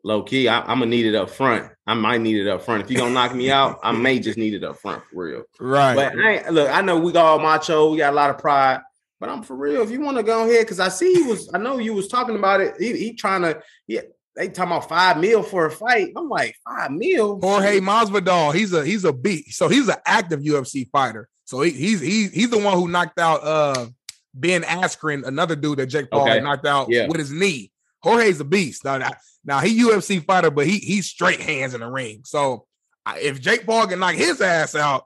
Low 0.05 0.23
key, 0.23 0.47
I, 0.47 0.59
am 0.71 0.79
gonna 0.79 0.85
need 0.85 1.05
it 1.05 1.15
up 1.15 1.29
front. 1.29 1.69
I 1.85 1.93
might 1.95 2.21
need 2.21 2.37
it 2.37 2.47
up 2.47 2.61
front. 2.61 2.81
If 2.81 2.89
you 2.89 2.97
gonna 2.97 3.13
knock 3.13 3.35
me 3.35 3.51
out, 3.51 3.79
I 3.83 3.91
may 3.91 4.19
just 4.19 4.37
need 4.37 4.53
it 4.53 4.63
up 4.63 4.77
front 4.77 5.03
for 5.11 5.25
real. 5.25 5.43
Right. 5.59 5.95
But 5.95 6.13
I 6.17 6.49
look, 6.49 6.69
I 6.69 6.81
know 6.81 6.97
we 6.97 7.11
got 7.11 7.25
all 7.25 7.39
macho, 7.39 7.91
we 7.91 7.97
got 7.97 8.13
a 8.13 8.15
lot 8.15 8.29
of 8.29 8.37
pride, 8.37 8.79
but 9.19 9.27
I'm 9.27 9.43
for 9.43 9.57
real. 9.57 9.81
If 9.81 9.91
you 9.91 9.99
want 9.99 10.15
to 10.15 10.23
go 10.23 10.47
ahead, 10.47 10.61
because 10.61 10.79
I 10.79 10.87
see 10.87 11.13
he 11.13 11.23
was, 11.23 11.49
I 11.53 11.57
know 11.57 11.77
you 11.77 11.93
was 11.93 12.07
talking 12.07 12.37
about 12.37 12.61
it. 12.61 12.75
He, 12.79 12.95
he 12.95 13.13
trying 13.13 13.41
to, 13.41 13.61
yeah, 13.85 14.01
they 14.37 14.47
talking 14.47 14.71
about 14.71 14.87
five 14.87 15.17
mil 15.17 15.43
for 15.43 15.65
a 15.65 15.71
fight. 15.71 16.13
I'm 16.15 16.29
like 16.29 16.55
five 16.63 16.91
mil. 16.91 17.41
Jorge 17.41 17.81
Masvidal, 17.81 18.53
he's 18.53 18.71
a 18.71 18.85
he's 18.85 19.03
a 19.03 19.11
beat. 19.11 19.53
So 19.53 19.67
he's 19.67 19.89
an 19.89 19.97
active 20.05 20.39
UFC 20.39 20.89
fighter. 20.89 21.27
So 21.45 21.61
he, 21.61 21.71
he's 21.71 21.99
he's 21.99 22.31
he's 22.31 22.49
the 22.49 22.57
one 22.59 22.73
who 22.77 22.87
knocked 22.87 23.19
out 23.19 23.43
uh 23.43 23.87
Ben 24.33 24.63
Askren, 24.63 25.25
another 25.25 25.55
dude 25.55 25.79
that 25.79 25.87
Jake 25.87 26.09
Paul 26.09 26.27
Okay. 26.29 26.39
knocked 26.41 26.65
out 26.65 26.87
Yeah. 26.89 27.07
with 27.07 27.19
his 27.19 27.31
knee. 27.31 27.71
Jorge's 28.01 28.39
a 28.39 28.43
beast. 28.45 28.83
Now, 28.83 29.11
now, 29.45 29.59
he 29.59 29.81
UFC 29.81 30.23
fighter, 30.25 30.49
but 30.51 30.65
he 30.65 30.77
he's 30.79 31.05
straight 31.07 31.39
hands 31.41 31.73
in 31.73 31.81
the 31.81 31.87
ring. 31.89 32.21
So 32.25 32.65
if 33.17 33.39
Jake 33.41 33.65
Paul 33.65 33.87
can 33.87 33.99
knock 33.99 34.15
his 34.15 34.41
ass 34.41 34.73
out, 34.75 35.05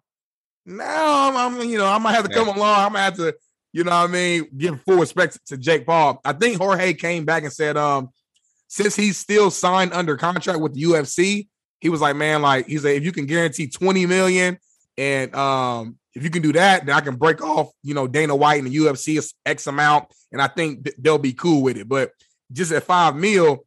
now 0.65 1.29
I'm, 1.29 1.59
I'm 1.59 1.69
you 1.69 1.77
know 1.77 1.87
I 1.87 1.97
might 1.97 2.13
have 2.13 2.27
to 2.27 2.33
come 2.33 2.47
along. 2.47 2.79
I 2.85 2.89
might 2.89 3.01
have 3.03 3.15
to 3.17 3.35
you 3.73 3.83
know 3.83 3.91
what 3.91 4.09
I 4.09 4.11
mean 4.11 4.47
give 4.57 4.81
full 4.83 4.97
respect 4.97 5.39
to 5.47 5.57
Jake 5.57 5.85
Paul. 5.85 6.19
I 6.25 6.33
think 6.33 6.57
Jorge 6.57 6.93
came 6.93 7.25
back 7.25 7.43
and 7.43 7.53
said 7.53 7.77
um 7.77 8.09
since 8.67 8.95
he's 8.95 9.17
still 9.17 9.49
signed 9.49 9.93
under 9.93 10.17
contract 10.17 10.59
with 10.59 10.73
the 10.73 10.83
UFC, 10.83 11.47
he 11.79 11.87
was 11.89 12.01
like, 12.01 12.15
man, 12.17 12.41
like 12.41 12.67
he 12.67 12.77
said, 12.77 12.95
if 12.97 13.03
you 13.05 13.11
can 13.13 13.25
guarantee 13.25 13.67
20 13.67 14.05
million 14.05 14.57
and 14.97 15.33
um 15.35 15.97
if 16.17 16.23
you 16.23 16.29
can 16.29 16.41
do 16.41 16.53
that, 16.53 16.85
then 16.85 16.95
I 16.95 17.01
can 17.01 17.15
break 17.15 17.41
off, 17.41 17.69
you 17.83 17.93
know, 17.93 18.07
Dana 18.07 18.35
White 18.35 18.63
and 18.63 18.71
the 18.71 18.75
UFC 18.77 19.17
is 19.17 19.33
X 19.45 19.67
amount, 19.67 20.05
and 20.31 20.41
I 20.41 20.47
think 20.47 20.83
th- 20.85 20.95
they'll 20.99 21.17
be 21.17 21.33
cool 21.33 21.61
with 21.63 21.77
it. 21.77 21.87
But 21.87 22.11
just 22.51 22.71
at 22.71 22.83
five 22.83 23.15
mil, 23.15 23.65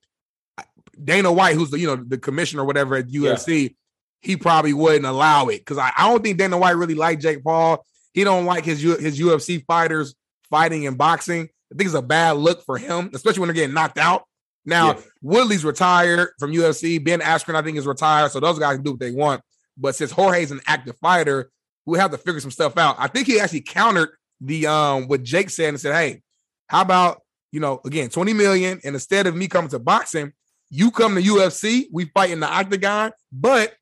Dana 1.02 1.32
White, 1.32 1.54
who's 1.56 1.70
the 1.70 1.78
you 1.78 1.86
know 1.86 1.96
the 1.96 2.18
commissioner 2.18 2.62
or 2.62 2.66
whatever 2.66 2.96
at 2.96 3.08
UFC, 3.08 3.74
he 4.20 4.36
probably 4.36 4.72
wouldn't 4.72 5.06
allow 5.06 5.48
it 5.48 5.58
because 5.58 5.78
I, 5.78 5.92
I 5.96 6.08
don't 6.10 6.22
think 6.22 6.38
Dana 6.38 6.58
White 6.58 6.72
really 6.72 6.94
liked 6.94 7.22
Jake 7.22 7.42
Paul. 7.42 7.84
He 8.12 8.24
don't 8.24 8.44
like 8.44 8.64
his 8.64 8.80
his 8.82 9.18
UFC 9.18 9.64
fighters 9.64 10.14
fighting 10.50 10.86
and 10.86 10.98
boxing. 10.98 11.42
I 11.72 11.76
think 11.76 11.86
it's 11.86 11.94
a 11.94 12.02
bad 12.02 12.36
look 12.36 12.64
for 12.64 12.76
him, 12.76 13.10
especially 13.14 13.40
when 13.40 13.48
they're 13.48 13.54
getting 13.54 13.74
knocked 13.74 13.98
out. 13.98 14.24
Now 14.66 14.88
Yeah. 14.94 15.00
Woodley's 15.22 15.64
retired 15.64 16.30
from 16.38 16.52
UFC. 16.52 17.02
Ben 17.02 17.20
Askren, 17.20 17.54
I 17.54 17.62
think, 17.62 17.78
is 17.78 17.86
retired, 17.86 18.30
so 18.32 18.40
those 18.40 18.58
guys 18.58 18.74
can 18.76 18.84
do 18.84 18.90
what 18.90 19.00
they 19.00 19.12
want. 19.12 19.42
But 19.78 19.94
since 19.94 20.10
Jorge's 20.10 20.50
an 20.50 20.60
active 20.66 20.96
fighter, 20.98 21.50
we 21.86 21.98
have 21.98 22.10
to 22.10 22.18
figure 22.18 22.40
some 22.40 22.50
stuff 22.50 22.76
out. 22.76 22.96
I 22.98 23.08
think 23.08 23.26
he 23.26 23.40
actually 23.40 23.62
countered 23.62 24.10
the 24.40 24.66
um 24.66 25.08
what 25.08 25.22
Jake 25.22 25.50
said 25.50 25.70
and 25.70 25.80
said, 25.80 25.94
"Hey, 25.94 26.22
how 26.68 26.82
about 26.82 27.22
you 27.52 27.60
know 27.60 27.80
again 27.84 28.08
20 28.08 28.32
million 28.32 28.80
and 28.84 28.94
instead 28.94 29.26
of 29.26 29.36
me 29.36 29.48
coming 29.48 29.70
to 29.70 29.78
boxing, 29.78 30.32
you 30.70 30.90
come 30.90 31.14
to 31.14 31.22
UFC, 31.22 31.86
we 31.92 32.06
fight 32.06 32.30
in 32.30 32.40
the 32.40 32.48
octagon, 32.48 33.12
but 33.32 33.74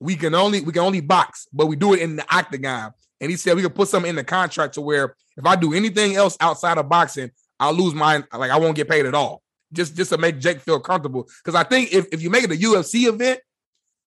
we 0.00 0.16
can 0.16 0.34
only 0.34 0.60
we 0.60 0.72
can 0.72 0.82
only 0.82 1.00
box, 1.00 1.46
but 1.52 1.66
we 1.66 1.76
do 1.76 1.94
it 1.94 2.00
in 2.00 2.16
the 2.16 2.34
octagon." 2.34 2.92
And 3.20 3.30
he 3.30 3.36
said 3.36 3.56
we 3.56 3.62
could 3.62 3.74
put 3.74 3.88
something 3.88 4.10
in 4.10 4.16
the 4.16 4.24
contract 4.24 4.74
to 4.74 4.80
where 4.80 5.16
if 5.36 5.46
I 5.46 5.56
do 5.56 5.72
anything 5.72 6.16
else 6.16 6.36
outside 6.40 6.78
of 6.78 6.88
boxing, 6.88 7.30
I'll 7.58 7.72
lose 7.72 7.94
mine. 7.94 8.24
Like 8.32 8.50
I 8.50 8.58
won't 8.58 8.76
get 8.76 8.88
paid 8.88 9.06
at 9.06 9.14
all. 9.14 9.42
Just 9.72 9.96
just 9.96 10.10
to 10.10 10.18
make 10.18 10.38
Jake 10.38 10.60
feel 10.60 10.80
comfortable. 10.80 11.28
Because 11.44 11.54
I 11.54 11.64
think 11.64 11.92
if, 11.92 12.06
if 12.12 12.22
you 12.22 12.30
make 12.30 12.44
it 12.44 12.52
a 12.52 12.54
UFC 12.54 13.08
event, 13.08 13.40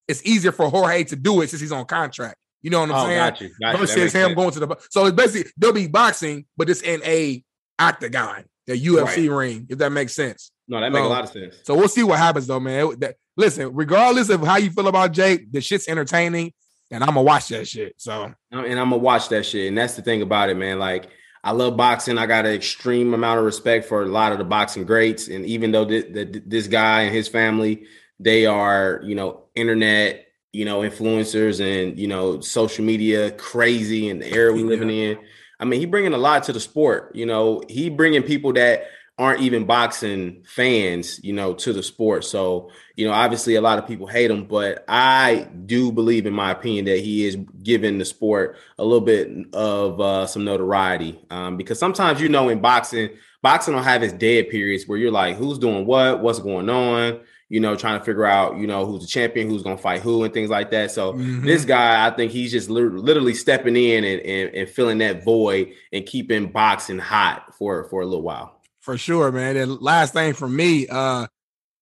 it's 0.08 0.26
easier 0.26 0.52
for 0.52 0.70
Jorge 0.70 1.04
to 1.06 1.16
do 1.16 1.42
it 1.42 1.50
since 1.50 1.62
he's 1.62 1.72
on 1.72 1.86
contract. 1.86 2.36
You 2.62 2.70
know 2.72 2.82
what 2.82 2.92
I'm 2.92 2.96
Oh, 2.96 3.06
saying? 3.06 3.18
got 3.18 3.42
you. 3.42 3.50
Got 3.62 3.72
you. 3.74 3.78
Versus 3.80 3.96
makes 3.98 4.14
him 4.14 4.22
sense. 4.28 4.36
going 4.36 4.52
to 4.52 4.60
the 4.60 4.76
so 4.90 5.06
it's 5.06 5.16
basically 5.16 5.52
they'll 5.58 5.74
be 5.74 5.88
boxing, 5.88 6.46
but 6.58 6.70
it's 6.70 6.82
in 6.82 7.02
a 7.06 7.44
octagon, 7.78 8.44
the 8.68 8.74
UFC 8.74 9.36
ring, 9.36 9.68
if 9.70 9.78
that 9.80 9.92
makes 9.92 10.14
sense. 10.14 10.52
No, 10.68 10.80
that 10.80 10.92
makes 10.92 11.06
a 11.06 11.10
lot 11.10 11.24
of 11.24 11.30
sense. 11.30 11.56
So 11.64 11.74
we'll 11.76 11.88
see 11.88 12.04
what 12.04 12.20
happens 12.20 12.48
though, 12.48 12.60
man. 12.60 13.00
That- 13.00 13.16
listen, 13.38 13.74
regardless 13.74 14.30
of 14.30 14.42
how 14.42 14.58
you 14.58 14.70
feel 14.70 14.88
about 14.88 15.14
Jake, 15.14 15.52
the 15.52 15.62
shit's 15.62 15.88
entertaining, 15.88 16.52
and 16.92 17.02
I'm 17.04 17.10
gonna 17.10 17.24
watch 17.24 17.48
that 17.50 17.68
shit. 17.68 17.94
So 17.98 18.34
and 18.52 18.62
I'm 18.62 18.90
gonna 18.90 18.98
watch 18.98 19.30
that 19.30 19.46
shit. 19.46 19.68
And 19.70 19.78
that's 19.78 19.96
the 19.96 20.02
thing 20.02 20.22
about 20.22 20.50
it, 20.50 20.56
man. 20.58 20.78
Like 20.80 21.10
I 21.44 21.52
love 21.52 21.78
boxing. 21.78 22.18
I 22.18 22.26
got 22.26 22.46
an 22.46 22.52
extreme 22.54 23.14
amount 23.14 23.40
of 23.40 23.46
respect 23.46 23.86
for 23.86 24.04
a 24.04 24.08
lot 24.08 24.34
of 24.34 24.38
the 24.40 24.44
boxing 24.44 24.84
greats. 24.84 25.30
And 25.30 25.46
even 25.46 25.72
though 25.72 25.86
th- 25.86 26.14
th- 26.14 26.44
this 26.46 26.68
guy 26.68 27.04
and 27.04 27.16
his 27.16 27.30
family, 27.30 27.86
they 28.20 28.46
are, 28.46 29.00
you 29.06 29.16
know, 29.16 29.46
internet, 29.56 30.26
you 30.54 30.66
know, 30.66 30.82
influencers 30.82 31.60
and 31.60 31.98
you 31.98 32.08
know, 32.08 32.40
social 32.42 32.86
media 32.86 33.32
crazy 33.32 34.10
and 34.10 34.22
the 34.22 34.34
era 34.34 34.54
we 34.54 34.64
living 34.64 34.90
in. 34.90 35.18
I 35.60 35.66
mean, 35.66 35.80
he 35.80 35.86
bringing 35.86 36.14
a 36.14 36.18
lot 36.18 36.44
to 36.44 36.54
the 36.54 36.60
sport. 36.60 37.16
You 37.16 37.26
know, 37.26 37.62
he 37.68 37.90
bringing 37.90 38.24
people 38.24 38.54
that 38.54 38.88
aren't 39.20 39.42
even 39.42 39.66
boxing 39.66 40.42
fans, 40.46 41.22
you 41.22 41.34
know, 41.34 41.54
to 41.54 41.74
the 41.74 41.84
sport. 41.84 42.24
So, 42.24 42.72
you 42.96 43.06
know, 43.06 43.12
obviously 43.12 43.56
a 43.56 43.62
lot 43.62 43.78
of 43.78 43.86
people 43.86 44.08
hate 44.08 44.32
him, 44.32 44.46
but 44.46 44.86
I 44.88 45.50
do 45.66 45.92
believe, 45.92 46.26
in 46.26 46.32
my 46.32 46.52
opinion, 46.52 46.86
that 46.86 47.00
he 47.00 47.26
is 47.26 47.36
giving 47.62 47.98
the 47.98 48.06
sport 48.06 48.56
a 48.78 48.84
little 48.86 49.02
bit 49.02 49.54
of 49.54 50.00
uh, 50.00 50.26
some 50.26 50.46
notoriety. 50.46 51.20
Um, 51.30 51.58
because 51.58 51.78
sometimes, 51.78 52.22
you 52.22 52.30
know, 52.30 52.48
in 52.48 52.62
boxing, 52.62 53.10
boxing 53.42 53.74
will 53.74 53.82
have 53.82 54.04
its 54.04 54.14
dead 54.14 54.48
periods 54.48 54.88
where 54.88 54.98
you're 54.98 55.12
like, 55.12 55.36
who's 55.36 55.60
doing 55.60 55.86
what, 55.86 56.22
what's 56.22 56.40
going 56.40 56.70
on, 56.70 57.20
you 57.50 57.60
know, 57.60 57.76
trying 57.76 57.98
to 58.00 58.06
figure 58.06 58.26
out, 58.26 58.58
you 58.58 58.68
know, 58.68 58.86
who's 58.86 59.02
the 59.02 59.08
champion, 59.08 59.50
who's 59.50 59.64
going 59.64 59.76
to 59.76 59.82
fight 59.82 60.02
who, 60.02 60.24
and 60.24 60.34
things 60.34 60.50
like 60.52 60.70
that. 60.72 60.92
So, 60.92 61.14
Mhm. 61.14 61.44
this 61.44 61.66
guy, 61.66 62.06
I 62.06 62.12
think 62.12 62.32
he's 62.32 62.52
just 62.52 62.70
literally 62.70 63.34
stepping 63.34 63.76
in 63.76 64.04
and, 64.04 64.22
and, 64.22 64.56
and 64.56 64.70
filling 64.70 65.00
that 65.00 65.24
void 65.26 65.74
and 65.92 66.06
keeping 66.06 66.52
boxing 66.52 67.00
hot 67.00 67.56
for 67.58 67.86
for 67.90 68.02
a 68.02 68.06
little 68.06 68.22
while. 68.22 68.56
for 68.82 68.98
sure, 68.98 69.32
man. 69.32 69.58
And 69.58 69.82
last 69.82 70.14
thing 70.14 70.34
for 70.34 70.48
me, 70.48 70.88
uh 70.88 71.28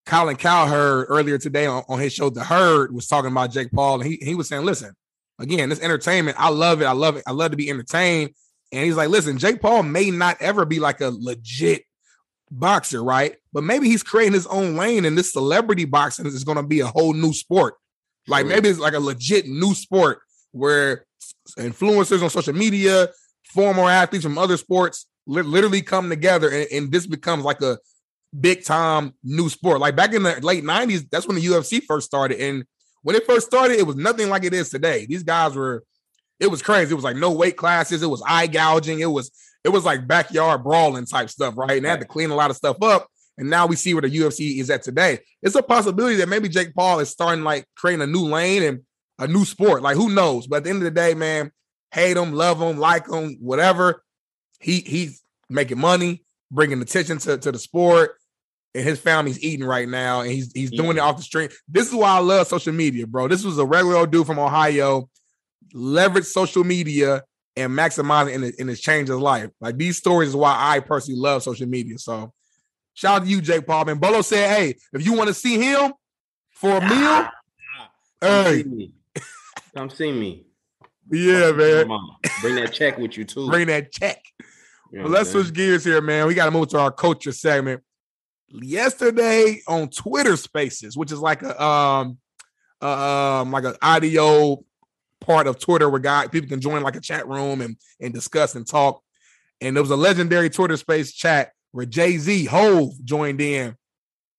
Colin 0.06 0.38
Cowherd 0.38 1.08
earlier 1.10 1.38
today 1.38 1.66
on, 1.66 1.84
on 1.90 2.00
his 2.00 2.14
show, 2.14 2.30
The 2.30 2.44
Herd, 2.44 2.94
was 2.94 3.08
talking 3.08 3.30
about 3.32 3.52
Jake 3.52 3.72
Paul, 3.74 4.02
and 4.02 4.10
he, 4.10 4.18
he 4.22 4.36
was 4.36 4.48
saying, 4.48 4.64
listen, 4.64 4.94
again, 5.38 5.68
this 5.68 5.82
entertainment, 5.82 6.38
I 6.40 6.48
love 6.50 6.82
it. 6.82 6.86
I 6.86 6.94
love 6.94 7.18
it. 7.18 7.24
I 7.28 7.32
love 7.34 7.52
to 7.52 7.58
be 7.58 7.70
entertained. 7.70 8.32
And 8.72 8.86
he's 8.86 8.96
like, 8.96 9.10
listen, 9.10 9.38
Jake 9.38 9.62
Paul 9.62 9.84
may 9.84 10.10
not 10.12 10.38
ever 10.42 10.64
be 10.66 10.80
like 10.80 11.02
a 11.02 11.10
legit 11.10 11.84
boxer, 12.50 13.04
right? 13.04 13.36
But 13.54 13.64
maybe 13.64 13.88
he's 13.88 14.04
creating 14.04 14.34
his 14.34 14.48
own 14.48 14.76
lane, 14.76 15.06
and 15.06 15.18
this 15.18 15.34
celebrity 15.34 15.86
boxing 15.86 16.26
is 16.26 16.44
going 16.44 16.58
to 16.58 16.64
be 16.64 16.80
a 16.80 16.88
whole 16.88 17.14
new 17.14 17.34
sport. 17.34 17.76
Like 18.28 18.46
Sure. 18.46 18.50
maybe 18.56 18.70
it's 18.70 18.80
like 18.80 18.94
a 18.94 19.00
legit 19.00 19.48
new 19.48 19.74
sport 19.74 20.20
where 20.52 21.06
influencers 21.58 22.22
on 22.24 22.30
social 22.30 22.54
media, 22.54 23.10
former 23.46 23.90
athletes 23.90 24.24
from 24.26 24.38
other 24.38 24.58
sports 24.58 25.08
li- 25.26 25.42
literally 25.42 25.82
come 25.82 26.10
together, 26.10 26.50
and, 26.50 26.68
and 26.72 26.92
this 26.92 27.06
becomes 27.08 27.44
like 27.44 27.62
a 27.62 27.78
big 28.38 28.64
time 28.64 29.14
new 29.24 29.50
sport. 29.50 29.80
Like 29.80 29.96
back 29.96 30.14
in 30.14 30.24
the 30.24 30.40
late 30.42 30.64
90s, 30.64 31.08
that's 31.10 31.28
when 31.28 31.36
the 31.38 31.46
UFC 31.46 31.82
first 31.84 32.08
started. 32.08 32.40
And 32.40 32.66
when 33.04 33.16
it 33.16 33.26
first 33.26 33.48
started, 33.48 33.80
it 33.80 33.88
was 33.88 33.96
nothing 33.96 34.30
like 34.30 34.44
it 34.44 34.54
is 34.54 34.70
today. 34.70 35.06
These 35.06 35.24
guys 35.24 35.56
were, 35.56 35.84
it 36.40 36.48
was 36.48 36.62
crazy. 36.62 36.92
It 36.92 36.96
was 36.96 37.04
like 37.04 37.16
no 37.16 37.32
weight 37.32 37.58
classes, 37.58 38.04
it 38.04 38.10
was 38.10 38.24
eye 38.26 38.48
gouging, 38.48 39.00
it 39.00 39.06
was 39.06 39.32
it 39.64 39.70
was 39.70 39.86
like 39.86 40.08
backyard 40.08 40.64
brawling 40.64 41.06
type 41.06 41.30
stuff, 41.30 41.58
right? 41.58 41.78
And 41.78 41.86
they 41.86 41.90
had 41.90 42.00
to 42.00 42.06
clean 42.06 42.30
a 42.30 42.36
lot 42.36 42.50
of 42.50 42.56
stuff 42.56 42.78
up. 42.82 43.08
And 43.38 43.50
now 43.50 43.68
we 43.68 43.76
see 43.76 43.94
where 43.94 44.02
the 44.02 44.10
UFC 44.10 44.60
is 44.60 44.70
at 44.70 44.82
today. 44.82 45.20
It's 45.44 45.56
a 45.56 45.62
possibility 45.62 46.16
that 46.18 46.30
maybe 46.30 46.50
Jake 46.50 46.74
Paul 46.74 47.00
is 47.00 47.10
starting 47.10 47.44
like 47.44 47.66
creating 47.76 48.02
a 48.02 48.08
new 48.08 48.26
lane 48.26 48.64
and 48.64 48.82
a 49.20 49.28
new 49.28 49.46
sport. 49.46 49.82
Like 49.82 49.98
who 49.98 50.10
knows? 50.10 50.48
But 50.48 50.58
at 50.58 50.64
the 50.64 50.70
end 50.72 50.78
of 50.78 50.86
the 50.86 50.92
day, 50.92 51.14
man, 51.14 51.52
hate 51.92 52.18
him, 52.18 52.34
love 52.34 52.62
him, 52.62 52.78
like 52.78 53.10
him, 53.10 53.38
whatever. 53.40 54.04
He 54.60 54.80
he's 54.80 55.22
making 55.50 55.80
money, 55.80 56.24
bringing 56.52 56.82
attention 56.82 57.20
to, 57.20 57.38
to 57.38 57.52
the 57.52 57.60
sport, 57.60 58.18
and 58.74 58.84
his 58.84 59.00
family's 59.00 59.42
eating 59.44 59.66
right 59.66 59.88
now, 59.88 60.22
and 60.22 60.32
he's 60.32 60.52
he's 60.52 60.72
doing 60.72 60.98
it 60.98 61.02
off 61.02 61.18
the 61.18 61.24
street. 61.24 61.52
This 61.68 61.88
is 61.88 61.94
why 61.94 62.10
I 62.10 62.20
love 62.20 62.48
social 62.48 62.74
media, 62.74 63.06
bro. 63.06 63.28
This 63.28 63.44
was 63.44 63.58
a 63.58 63.66
regular 63.66 63.98
old 63.98 64.12
dude 64.12 64.26
from 64.26 64.40
Ohio, 64.40 65.10
leverage 65.74 66.26
social 66.26 66.64
media 66.64 67.24
and 67.56 67.72
maximize 67.72 68.30
it, 68.30 68.36
and, 68.36 68.44
it, 68.44 68.56
and 68.60 68.70
his 68.70 69.10
life. 69.10 69.50
Like 69.60 69.78
these 69.78 69.98
stories 69.98 70.30
is 70.30 70.36
why 70.36 70.56
I 70.58 70.80
personally 70.80 71.20
love 71.20 71.44
social 71.44 71.68
media. 71.68 71.98
So 71.98 72.34
shout 72.94 73.22
out 73.22 73.26
to 73.26 73.30
you, 73.30 73.42
Jake 73.42 73.66
Paul. 73.66 73.90
And 73.90 74.00
Bolo 74.00 74.22
said, 74.22 74.50
hey, 74.56 74.76
if 74.94 75.06
you 75.06 75.14
want 75.14 75.28
to 75.30 75.34
see 75.34 75.60
him 75.60 75.94
for 76.52 76.78
a 76.78 76.82
meal, 76.82 77.28
Come 78.22 78.46
hey, 78.46 78.64
see 78.64 78.70
me. 78.70 78.94
Come 79.76 79.90
see 79.90 80.12
me. 80.12 80.46
yeah, 81.12 81.52
man. 81.52 81.88
Bring 82.42 82.56
that 82.56 82.74
check 82.74 82.98
with 82.98 83.18
you 83.18 83.26
too. 83.26 83.50
Bring 83.50 83.68
that 83.68 83.92
check. 83.92 84.24
Let's 84.92 85.32
switch 85.32 85.54
gears 85.54 85.84
here, 85.84 86.02
man. 86.02 86.28
We 86.28 86.34
got 86.34 86.46
to 86.46 86.52
move 86.52 86.70
to 86.70 86.80
our 86.80 86.92
culture 86.92 87.32
segment. 87.32 87.84
Yesterday 88.50 89.62
on 89.68 89.90
Twitter 89.90 90.38
Spaces, 90.38 90.96
which 90.96 91.12
is 91.12 91.20
like 91.20 91.44
a 91.44 91.62
um, 91.62 92.18
uh, 92.82 93.42
um, 93.42 93.52
like 93.52 93.66
an 93.66 93.76
audio 93.82 94.64
part 95.22 95.48
of 95.48 95.60
Twitter 95.60 95.90
where 95.90 96.00
guy 96.00 96.28
people 96.28 96.50
can 96.50 96.62
join 96.62 96.84
like 96.84 96.96
a 96.96 97.02
chat 97.02 97.28
room 97.28 97.62
and 97.62 97.78
and 98.00 98.14
discuss 98.14 98.56
and 98.56 98.68
talk. 98.68 99.02
And 99.62 99.76
there 99.76 99.84
was 99.84 99.92
a 99.92 99.96
legendary 99.96 100.50
Twitter 100.50 100.78
space 100.78 101.14
chat 101.14 101.52
where 101.72 101.86
Jay 101.86 102.18
Z 102.18 102.46
Hov 102.46 102.94
joined 103.04 103.42
in, 103.42 103.76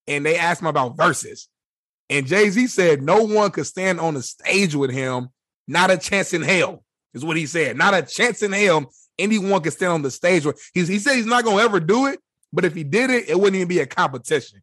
and 0.07 0.25
they 0.25 0.37
asked 0.37 0.61
him 0.61 0.67
about 0.67 0.97
Verzuz. 0.97 1.47
And 2.09 2.25
Jay 2.25 2.49
Z 2.49 2.67
said 2.67 3.01
no 3.01 3.23
one 3.23 3.51
could 3.51 3.67
stand 3.67 3.99
on 3.99 4.13
the 4.13 4.23
stage 4.23 4.75
with 4.75 4.91
him. 4.91 5.29
Not 5.67 5.91
a 5.91 5.97
chance 5.97 6.33
in 6.33 6.41
hell 6.41 6.83
is 7.13 7.23
what 7.23 7.37
he 7.37 7.45
said. 7.45 7.77
Not 7.77 7.93
a 7.93 8.01
chance 8.01 8.41
in 8.41 8.51
hell. 8.51 8.91
Anyone 9.19 9.61
could 9.61 9.73
stand 9.73 9.91
on 9.91 10.01
the 10.01 10.11
stage. 10.11 10.45
He, 10.73 10.85
he 10.85 10.99
said 10.99 11.15
he's 11.15 11.25
not 11.25 11.43
gonna 11.43 11.61
ever 11.61 11.79
do 11.79 12.07
it, 12.07 12.19
but 12.51 12.65
if 12.65 12.73
he 12.73 12.83
did 12.83 13.09
it, 13.09 13.29
it 13.29 13.35
wouldn't 13.35 13.55
even 13.55 13.67
be 13.67 13.79
a 13.79 13.85
competition. 13.85 14.61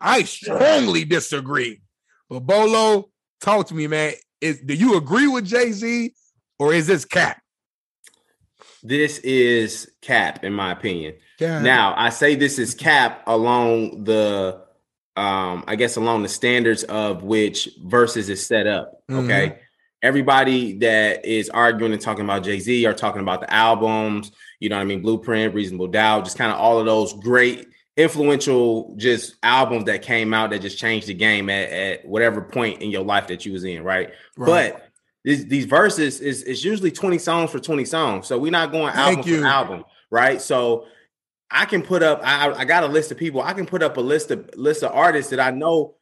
I 0.00 0.24
strongly 0.24 1.04
disagree. 1.04 1.80
But 2.28 2.40
Bolo, 2.40 3.10
talk 3.40 3.68
to 3.68 3.74
me, 3.74 3.86
man. 3.86 4.14
Is 4.42 4.60
do 4.60 4.74
you 4.74 4.96
agree 4.96 5.28
with 5.28 5.46
Jay 5.46 5.72
Z 5.72 6.12
or 6.58 6.74
is 6.74 6.86
this 6.86 7.04
cap? 7.04 7.40
This 8.82 9.18
is 9.18 9.90
cap, 10.02 10.42
in 10.44 10.52
my 10.52 10.72
opinion. 10.72 11.14
Now, 11.62 11.94
I 11.96 12.10
say 12.10 12.34
this 12.34 12.58
is 12.58 12.74
cap 12.74 13.22
along 13.26 14.04
the 14.04 14.62
um, 15.14 15.64
I 15.66 15.76
guess 15.76 15.96
along 15.96 16.22
the 16.22 16.28
standards 16.28 16.82
of 16.84 17.22
which 17.22 17.68
Verzuz 17.84 18.28
is 18.28 18.44
set 18.44 18.66
up. 18.66 19.02
Okay. 19.10 19.48
Mm-hmm. 19.48 19.58
Everybody 20.02 20.78
that 20.78 21.24
is 21.24 21.48
arguing 21.50 21.92
and 21.92 22.00
talking 22.00 22.24
about 22.24 22.42
Jay 22.42 22.58
Z 22.58 22.86
are 22.86 22.94
talking 22.94 23.22
about 23.22 23.40
the 23.40 23.52
albums, 23.52 24.32
you 24.58 24.68
know 24.68 24.76
what 24.76 24.82
I 24.82 24.86
mean? 24.86 25.02
Blueprint, 25.02 25.54
Reasonable 25.54 25.86
Doubt, 25.86 26.24
just 26.24 26.38
kind 26.38 26.50
of 26.50 26.58
all 26.58 26.80
of 26.80 26.86
those 26.86 27.12
great 27.12 27.68
influential 27.96 28.94
just 28.96 29.36
albums 29.42 29.84
that 29.84 30.02
came 30.02 30.32
out 30.32 30.50
that 30.50 30.62
just 30.62 30.78
changed 30.78 31.06
the 31.06 31.14
game 31.14 31.50
at, 31.50 31.70
at 31.70 32.04
whatever 32.06 32.40
point 32.40 32.80
in 32.80 32.90
your 32.90 33.04
life 33.04 33.26
that 33.28 33.44
you 33.44 33.52
was 33.52 33.64
in, 33.64 33.82
right? 33.84 34.10
right. 34.36 34.72
But 34.72 34.88
these, 35.24 35.46
these 35.46 35.66
Verzuz 35.66 36.20
is 36.20 36.42
it's 36.42 36.64
usually 36.64 36.90
20 36.90 37.18
songs 37.18 37.50
for 37.50 37.60
20 37.60 37.84
songs. 37.84 38.26
So 38.26 38.38
we're 38.38 38.50
not 38.50 38.72
going 38.72 38.94
album 38.94 39.22
for 39.22 39.46
album, 39.46 39.84
right? 40.10 40.40
So 40.40 40.86
I 41.50 41.66
can 41.66 41.82
put 41.82 42.02
up 42.02 42.20
I, 42.24 42.52
I 42.52 42.64
got 42.64 42.82
a 42.82 42.88
list 42.88 43.12
of 43.12 43.18
people. 43.18 43.42
I 43.42 43.52
can 43.52 43.66
put 43.66 43.82
up 43.82 43.96
a 43.96 44.00
list 44.00 44.30
of 44.30 44.50
list 44.56 44.82
of 44.82 44.92
artists 44.92 45.30
that 45.30 45.40
I 45.40 45.50
know 45.50 45.96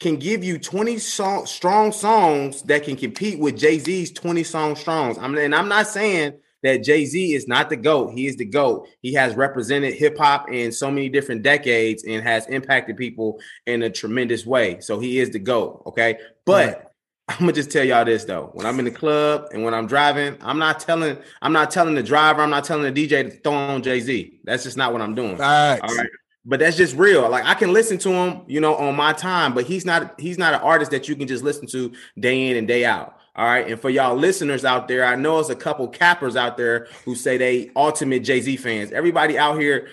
can 0.00 0.16
give 0.16 0.42
you 0.42 0.58
20 0.58 0.98
song, 0.98 1.46
strong 1.46 1.92
songs 1.92 2.62
that 2.62 2.82
can 2.82 2.96
compete 2.96 3.38
with 3.38 3.56
Jay-Z's 3.56 4.10
20 4.10 4.42
song 4.42 4.74
strongs. 4.74 5.16
I'm 5.16 5.36
and 5.38 5.54
I'm 5.54 5.68
not 5.68 5.86
saying 5.86 6.34
that 6.62 6.82
Jay 6.82 7.04
Z 7.04 7.34
is 7.34 7.48
not 7.48 7.68
the 7.68 7.76
GOAT. 7.76 8.12
He 8.12 8.26
is 8.26 8.36
the 8.36 8.44
GOAT. 8.44 8.88
He 9.00 9.12
has 9.14 9.34
represented 9.34 9.94
hip 9.94 10.16
hop 10.16 10.50
in 10.50 10.72
so 10.72 10.90
many 10.90 11.08
different 11.08 11.42
decades 11.42 12.04
and 12.04 12.22
has 12.22 12.46
impacted 12.46 12.96
people 12.96 13.40
in 13.66 13.82
a 13.82 13.90
tremendous 13.90 14.46
way. 14.46 14.80
So 14.80 14.98
he 14.98 15.18
is 15.18 15.30
the 15.30 15.38
GOAT. 15.38 15.82
Okay. 15.86 16.18
But 16.44 16.66
right. 16.66 16.86
I'm 17.28 17.38
gonna 17.38 17.52
just 17.52 17.70
tell 17.70 17.84
y'all 17.84 18.04
this 18.04 18.24
though. 18.24 18.50
When 18.52 18.66
I'm 18.66 18.78
in 18.78 18.84
the 18.84 18.90
club 18.90 19.46
and 19.52 19.64
when 19.64 19.74
I'm 19.74 19.86
driving, 19.86 20.36
I'm 20.40 20.58
not 20.58 20.80
telling, 20.80 21.16
I'm 21.40 21.52
not 21.52 21.70
telling 21.70 21.94
the 21.94 22.02
driver, 22.02 22.42
I'm 22.42 22.50
not 22.50 22.64
telling 22.64 22.92
the 22.92 23.08
DJ 23.08 23.30
to 23.30 23.30
throw 23.30 23.54
on 23.54 23.82
Jay 23.82 24.00
Z. 24.00 24.40
That's 24.44 24.64
just 24.64 24.76
not 24.76 24.92
what 24.92 25.00
I'm 25.00 25.14
doing. 25.14 25.40
All 25.82 25.96
right. 25.96 26.08
But 26.44 26.58
that's 26.58 26.76
just 26.76 26.96
real. 26.96 27.28
Like 27.30 27.44
I 27.44 27.54
can 27.54 27.72
listen 27.72 27.98
to 27.98 28.10
him, 28.10 28.42
you 28.48 28.60
know, 28.60 28.74
on 28.74 28.96
my 28.96 29.12
time, 29.12 29.54
but 29.54 29.64
he's 29.64 29.86
not 29.86 30.20
he's 30.20 30.38
not 30.38 30.54
an 30.54 30.60
artist 30.60 30.90
that 30.90 31.08
you 31.08 31.14
can 31.14 31.28
just 31.28 31.44
listen 31.44 31.66
to 31.68 31.92
day 32.18 32.50
in 32.50 32.56
and 32.56 32.66
day 32.66 32.84
out. 32.84 33.16
All 33.34 33.46
right. 33.46 33.66
And 33.66 33.80
for 33.80 33.88
y'all 33.88 34.16
listeners 34.16 34.64
out 34.64 34.88
there, 34.88 35.04
I 35.04 35.16
know 35.16 35.38
it's 35.38 35.48
a 35.48 35.56
couple 35.56 35.88
cappers 35.88 36.36
out 36.36 36.56
there 36.56 36.88
who 37.04 37.14
say 37.14 37.38
they 37.38 37.70
ultimate 37.74 38.20
Jay 38.20 38.40
Z 38.40 38.56
fans. 38.58 38.92
Everybody 38.92 39.38
out 39.38 39.58
here 39.58 39.88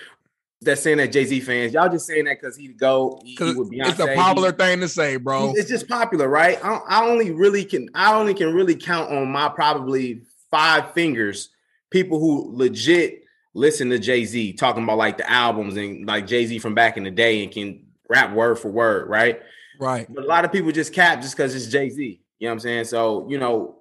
that's 0.60 0.82
saying 0.82 0.98
that 0.98 1.10
Jay 1.10 1.24
Z 1.24 1.40
fans, 1.40 1.72
y'all 1.72 1.88
just 1.88 2.06
saying 2.06 2.26
that 2.26 2.38
because 2.40 2.56
he'd 2.56 2.78
go. 2.78 3.18
He, 3.24 3.34
he 3.36 3.80
It's 3.80 3.98
a 3.98 4.14
popular 4.14 4.52
he, 4.52 4.58
thing 4.58 4.80
to 4.80 4.88
say, 4.88 5.16
bro. 5.16 5.54
It's 5.56 5.70
just 5.70 5.88
popular, 5.88 6.28
right? 6.28 6.62
I, 6.62 6.80
I 6.86 7.08
only 7.08 7.30
really 7.30 7.64
can. 7.64 7.88
I 7.94 8.14
only 8.14 8.34
can 8.34 8.54
really 8.54 8.76
count 8.76 9.10
on 9.10 9.30
my 9.30 9.48
probably 9.48 10.20
five 10.50 10.92
fingers 10.92 11.48
people 11.90 12.18
who 12.20 12.50
legit 12.54 13.24
listen 13.54 13.90
to 13.90 13.98
Jay 13.98 14.24
Z 14.24 14.52
talking 14.54 14.84
about 14.84 14.98
like 14.98 15.18
the 15.18 15.30
albums 15.30 15.76
and 15.76 16.06
like 16.06 16.26
Jay 16.26 16.46
Z 16.46 16.58
from 16.60 16.74
back 16.74 16.96
in 16.96 17.04
the 17.04 17.10
day 17.10 17.42
and 17.42 17.52
can 17.52 17.86
rap 18.08 18.32
word 18.32 18.58
for 18.58 18.70
word, 18.70 19.08
right? 19.08 19.40
Right. 19.78 20.06
But 20.12 20.24
a 20.24 20.26
lot 20.26 20.44
of 20.44 20.52
people 20.52 20.72
just 20.72 20.92
cap 20.92 21.20
just 21.22 21.36
because 21.36 21.54
it's 21.54 21.66
Jay 21.66 21.88
Z. 21.88 22.20
You 22.40 22.46
know 22.46 22.52
what 22.52 22.54
I'm 22.54 22.60
saying? 22.60 22.84
So, 22.86 23.28
you 23.28 23.38
know, 23.38 23.80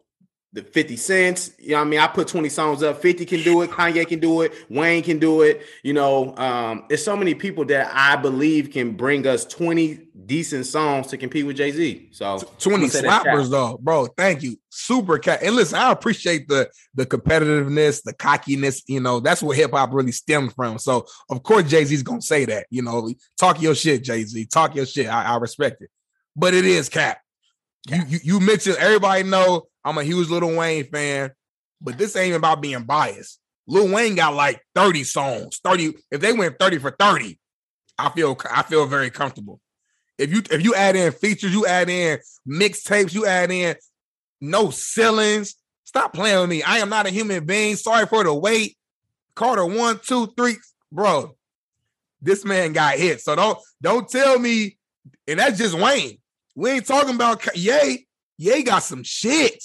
the 0.52 0.64
50 0.64 0.96
cents, 0.98 1.52
you 1.60 1.72
know 1.72 1.78
what 1.78 1.82
I 1.82 1.90
mean? 1.90 2.00
I 2.00 2.08
put 2.08 2.28
20 2.28 2.50
songs 2.50 2.82
up. 2.82 3.02
50 3.02 3.26
can 3.26 3.44
do 3.44 3.62
it, 3.62 3.70
Kanye 3.70 4.08
can 4.08 4.20
do 4.20 4.42
it, 4.42 4.52
Wayne 4.68 5.04
can 5.04 5.20
do 5.20 5.44
it. 5.44 5.62
You 5.84 5.94
know, 5.94 6.36
um, 6.38 6.86
there's 6.90 7.04
so 7.04 7.16
many 7.16 7.36
people 7.36 7.66
that 7.66 7.92
I 7.94 8.16
believe 8.16 8.72
can 8.72 8.94
bring 8.94 9.28
us 9.28 9.46
20 9.46 10.08
decent 10.26 10.66
songs 10.66 11.08
to 11.08 11.18
compete 11.18 11.46
with 11.46 11.56
Jay-Z. 11.56 12.10
So 12.12 12.40
20 12.60 12.88
slappers 12.88 13.50
though, 13.50 13.78
bro. 13.80 14.08
Thank 14.08 14.42
you. 14.42 14.58
Super 14.70 15.20
cat. 15.20 15.44
And 15.44 15.56
listen, 15.56 15.78
I 15.78 15.92
appreciate 15.92 16.48
the 16.48 16.70
the 16.96 17.06
competitiveness, 17.06 18.02
the 18.04 18.14
cockiness, 18.14 18.84
you 18.88 19.00
know, 19.00 19.20
that's 19.20 19.44
what 19.44 19.56
hip-hop 19.56 19.94
really 19.94 20.12
stemmed 20.12 20.54
from. 20.56 20.80
So 20.80 21.06
of 21.30 21.44
course 21.44 21.70
Jay-Z's 21.70 22.02
gonna 22.02 22.24
say 22.24 22.46
that, 22.46 22.66
you 22.72 22.82
know, 22.82 23.14
talk 23.38 23.62
your 23.62 23.76
shit, 23.76 24.04
Jay-Z. 24.04 24.48
Talk 24.48 24.76
your 24.76 24.88
shit. 24.88 25.08
I, 25.08 25.36
I 25.36 25.38
respect 25.38 25.84
it. 25.84 25.92
But 26.36 26.56
it 26.56 26.66
is 26.66 26.90
cap. 26.90 27.20
You, 27.88 28.20
you 28.24 28.40
mentioned 28.40 28.78
everybody 28.78 29.24
know 29.24 29.68
I'm 29.84 29.98
a 29.98 30.04
huge 30.04 30.30
Lil 30.30 30.56
Wayne 30.56 30.86
fan, 30.86 31.32
but 31.82 31.98
this 31.98 32.16
ain't 32.16 32.36
about 32.36 32.62
being 32.62 32.84
biased. 32.84 33.40
Lil 33.68 33.94
Wayne 33.94 34.16
got 34.16 34.34
like 34.34 34.62
30 34.76 35.04
songs. 35.04 35.60
30. 35.64 35.94
If 36.12 36.22
they 36.22 36.34
went 36.34 36.60
30 36.60 36.80
for 36.80 36.92
30, 36.92 37.40
I 37.98 38.10
feel 38.10 38.38
I 38.50 38.64
feel 38.64 38.86
very 38.86 39.10
comfortable. 39.10 39.60
If 40.18 40.34
you 40.34 40.42
if 40.52 40.64
you 40.64 40.76
add 40.76 40.96
in 40.96 41.12
features, 41.12 41.54
you 41.54 41.66
add 41.66 41.90
in 41.90 42.20
mixtapes, 42.48 43.14
you 43.14 43.26
add 43.26 43.52
in 43.52 43.76
no 44.42 44.70
ceilings. 44.70 45.56
Stop 45.86 46.14
playing 46.14 46.40
with 46.42 46.50
me. 46.50 46.64
I 46.64 46.80
am 46.80 46.90
not 46.90 47.08
a 47.08 47.10
human 47.10 47.46
being. 47.46 47.76
Sorry 47.76 48.06
for 48.06 48.24
the 48.24 48.34
wait. 48.34 48.78
Carter 49.36 49.66
one, 49.66 50.00
two, 50.04 50.28
three, 50.38 50.58
bro. 50.92 51.36
This 52.22 52.44
man 52.44 52.74
got 52.74 52.96
hit. 52.96 53.22
So 53.22 53.36
don't 53.36 53.58
don't 53.82 54.10
tell 54.10 54.38
me, 54.38 54.78
and 55.28 55.40
that's 55.40 55.58
just 55.58 55.74
Wayne. 55.74 56.19
We 56.60 56.72
ain't 56.72 56.86
talking 56.86 57.16
about 57.16 57.56
Ye. 57.56 58.06
Ye 58.38 58.64
got 58.64 58.84
some 58.84 59.02
shit. 59.02 59.64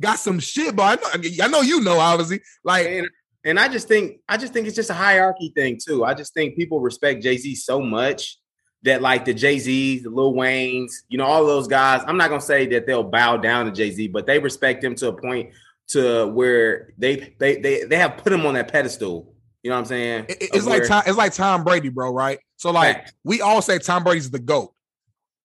Got 0.00 0.18
some 0.18 0.38
shit, 0.38 0.76
but 0.76 1.00
I 1.02 1.18
know, 1.18 1.44
I 1.44 1.48
know 1.48 1.60
you 1.62 1.80
know, 1.80 1.98
obviously. 1.98 2.40
Like, 2.62 2.86
and, 2.86 3.08
and 3.42 3.58
I 3.58 3.68
just 3.68 3.88
think, 3.88 4.20
I 4.28 4.36
just 4.36 4.52
think 4.52 4.66
it's 4.66 4.76
just 4.76 4.90
a 4.90 4.94
hierarchy 4.94 5.50
thing 5.56 5.78
too. 5.82 6.04
I 6.04 6.12
just 6.12 6.34
think 6.34 6.56
people 6.56 6.80
respect 6.80 7.22
Jay 7.22 7.38
Z 7.38 7.54
so 7.54 7.80
much 7.80 8.38
that 8.82 9.00
like 9.00 9.24
the 9.24 9.32
Jay 9.32 9.58
Z's, 9.58 10.02
the 10.02 10.10
Lil 10.10 10.34
Waynes, 10.34 10.92
you 11.08 11.16
know, 11.16 11.24
all 11.24 11.46
those 11.46 11.66
guys. 11.66 12.02
I'm 12.06 12.18
not 12.18 12.28
gonna 12.28 12.42
say 12.42 12.66
that 12.66 12.86
they'll 12.86 13.02
bow 13.02 13.38
down 13.38 13.64
to 13.64 13.72
Jay 13.72 13.90
Z, 13.90 14.08
but 14.08 14.26
they 14.26 14.38
respect 14.38 14.84
him 14.84 14.94
to 14.96 15.08
a 15.08 15.12
point 15.12 15.50
to 15.88 16.26
where 16.26 16.92
they 16.98 17.34
they 17.38 17.56
they 17.56 17.84
they 17.84 17.96
have 17.96 18.18
put 18.18 18.32
him 18.32 18.44
on 18.44 18.54
that 18.54 18.70
pedestal. 18.70 19.34
You 19.62 19.70
know 19.70 19.76
what 19.76 19.80
I'm 19.80 19.86
saying? 19.86 20.26
it's 20.28 20.66
like 20.66 20.86
Tom, 20.86 21.02
it's 21.06 21.16
like 21.16 21.32
Tom 21.32 21.64
Brady, 21.64 21.88
bro. 21.88 22.12
Right? 22.12 22.38
So 22.56 22.70
like 22.72 22.96
fact. 22.96 23.14
we 23.24 23.40
all 23.40 23.62
say 23.62 23.78
Tom 23.78 24.04
Brady's 24.04 24.30
the 24.30 24.38
goat 24.38 24.74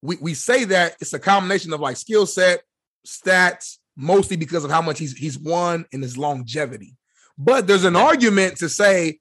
we, 0.03 0.17
we 0.17 0.33
say 0.33 0.65
that 0.65 0.97
it's 0.99 1.13
a 1.13 1.19
combination 1.19 1.71
of 1.73 1.79
like 1.79 1.95
skill 1.95 2.25
set, 2.25 2.61
stats, 3.07 3.77
mostly 3.95 4.35
because 4.35 4.65
of 4.65 4.69
how 4.69 4.81
much 4.81 4.99
he's 4.99 5.13
he's 5.13 5.39
won 5.39 5.85
and 5.93 6.03
his 6.03 6.17
longevity. 6.17 6.95
But 7.37 7.67
there's 7.67 7.85
an 7.85 7.95
argument 7.95 8.57
to 8.57 8.69
say 8.69 9.19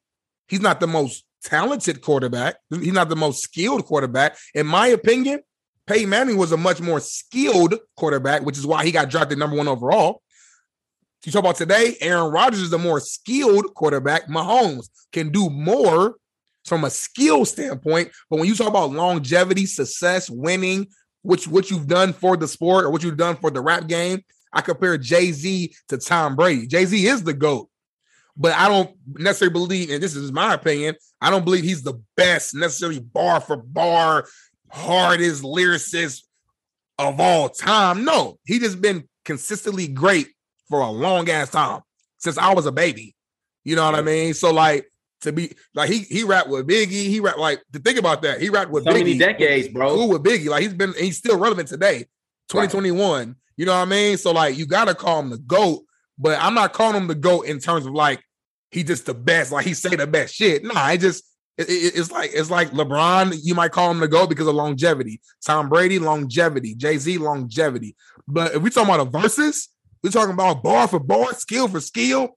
he's 0.49 0.61
not 0.61 0.81
the 0.81 0.89
most 0.89 1.25
talented 1.45 2.03
quarterback. 2.03 2.57
He's 2.69 2.93
not 2.93 3.09
the 3.09 3.17
most 3.17 3.43
skilled 3.43 3.85
quarterback. 3.85 4.37
In 4.55 4.67
my 4.67 4.89
opinion, 4.89 5.41
Peyton 5.87 6.11
Manning 6.11 6.37
was 6.37 6.53
a 6.53 6.57
much 6.57 6.81
more 6.81 7.01
skilled 7.01 7.77
quarterback, 7.97 8.43
which 8.43 8.59
is 8.59 8.67
why 8.67 8.85
he 8.85 8.91
got 8.91 9.09
drafted 9.09 9.39
number 9.39 9.57
one 9.57 9.69
overall. 9.69 10.21
You 11.25 11.31
talk 11.31 11.41
about 11.41 11.57
today, 11.57 11.97
Aaron 12.01 12.33
Rodgers 12.33 12.61
is 12.61 12.71
the 12.71 12.79
more 12.79 12.99
skilled 12.99 13.73
quarterback. 13.75 14.27
Mahomes 14.27 14.89
can 15.13 15.31
do 15.31 15.49
more 15.49 16.17
from 16.73 16.85
a 16.85 16.91
skill 16.91 17.45
standpoint. 17.45 18.11
But 18.31 18.39
when 18.39 18.49
you 18.49 18.55
talk 18.55 18.69
about 18.69 18.93
longevity, 18.93 19.67
success, 19.67 20.31
winning, 20.31 20.87
which 21.21 21.47
what 21.47 21.71
you've 21.71 21.87
done 21.87 22.15
for 22.15 22.35
the 22.35 22.49
sport 22.49 22.87
or 22.87 22.91
what 22.91 23.03
you've 23.03 23.19
done 23.19 23.37
for 23.37 23.51
the 23.51 23.61
rap 23.61 23.89
game, 23.89 24.23
I 24.55 24.63
compare 24.63 24.97
Jay 24.97 25.33
Z 25.33 25.75
to 25.89 25.99
Tom 25.99 26.35
Brady. 26.35 26.67
Jay 26.67 26.87
Z 26.87 27.07
is 27.07 27.25
the 27.25 27.35
GOAT, 27.35 27.69
but 28.39 28.55
I 28.55 28.69
don't 28.69 28.91
necessarily 29.07 29.53
believe, 29.53 29.91
and 29.91 30.03
this 30.03 30.17
is 30.17 30.33
my 30.33 30.55
opinion, 30.55 30.95
I 31.21 31.29
don't 31.29 31.45
believe 31.45 31.63
he's 31.63 31.83
the 31.83 32.01
best, 32.17 32.55
necessarily 32.55 33.01
bar 33.01 33.43
for 33.43 33.59
bar, 33.59 34.25
hardest 34.71 35.43
lyricist 35.43 36.23
of 36.99 37.21
all 37.21 37.51
time. 37.51 38.07
No, 38.07 38.39
he 38.47 38.59
just 38.59 38.81
been 38.81 39.07
consistently 39.27 39.89
great 39.89 40.29
for 40.71 40.81
a 40.81 40.91
long 40.91 41.29
ass 41.29 41.51
time 41.51 41.83
since 42.17 42.39
I 42.39 42.55
was 42.55 42.65
a 42.65 42.73
baby. 42.73 43.15
You 43.63 43.77
know 43.77 43.85
what 43.85 43.95
I 43.95 44.01
mean? 44.01 44.33
So, 44.33 44.55
like, 44.55 44.91
to 45.23 45.33
be 45.33 45.55
like 45.75 45.91
he 45.91 46.01
he 46.01 46.23
rapped 46.25 46.49
with 46.49 46.67
Biggie. 46.69 46.89
He 46.91 47.21
rap 47.21 47.39
like 47.39 47.63
to 47.73 47.79
think 47.79 47.99
about 47.99 48.23
that. 48.23 48.41
He 48.41 48.49
rapped 48.51 48.71
with 48.71 48.85
so 48.85 48.91
Biggie. 48.91 48.99
many 48.99 49.19
decades, 49.19 49.69
bro. 49.69 49.97
Who 49.97 50.09
with 50.09 50.23
Biggie? 50.23 50.49
Like 50.49 50.63
he's 50.63 50.75
been 50.75 50.93
he's 50.99 51.19
still 51.19 51.39
relevant 51.39 51.69
today, 51.69 52.07
2021. 52.49 53.27
Right. 53.29 53.37
You 53.57 53.67
know 53.67 53.73
what 53.73 53.79
I 53.79 53.85
mean? 53.87 54.17
So 54.17 54.33
like 54.33 54.57
you 54.57 54.67
gotta 54.67 54.95
call 54.95 55.21
him 55.21 55.31
the 55.31 55.39
GOAT, 55.39 55.85
but 56.19 56.39
I'm 56.41 56.55
not 56.55 56.73
calling 56.73 56.97
him 56.97 57.07
the 57.09 57.15
GOAT 57.15 57.43
in 57.43 57.59
terms 57.59 57.87
of 57.87 57.93
like 57.93 58.23
he 58.71 58.83
just 58.85 59.07
the 59.07 59.15
best, 59.15 59.53
like 59.53 59.67
he 59.67 59.75
say 59.75 59.95
the 59.97 60.07
best 60.07 60.35
shit. 60.35 60.65
Nah, 60.65 60.73
I 60.81 60.97
just 60.97 61.25
It- 61.59 61.69
it- 61.69 61.97
it's 61.97 62.11
like 62.11 62.31
it's 62.33 62.51
like 62.51 62.71
LeBron. 62.71 63.39
You 63.43 63.55
might 63.55 63.73
call 63.73 63.91
him 63.91 64.01
the 64.01 64.09
goat 64.09 64.29
because 64.31 64.47
of 64.47 64.55
longevity. 64.55 65.21
Tom 65.45 65.69
Brady, 65.69 65.99
longevity. 65.99 66.75
Jay 66.75 66.97
Z, 66.97 67.19
longevity. 67.19 67.95
But 68.27 68.55
if 68.55 68.63
we 68.63 68.71
talking 68.71 68.93
about 68.95 69.07
a 69.07 69.11
Verzuz, 69.11 69.69
we're 70.03 70.11
talking 70.11 70.33
about 70.33 70.63
bar 70.63 70.89
for 70.89 70.99
bar, 70.99 71.35
skill 71.35 71.69
for 71.69 71.81
skill. 71.81 72.37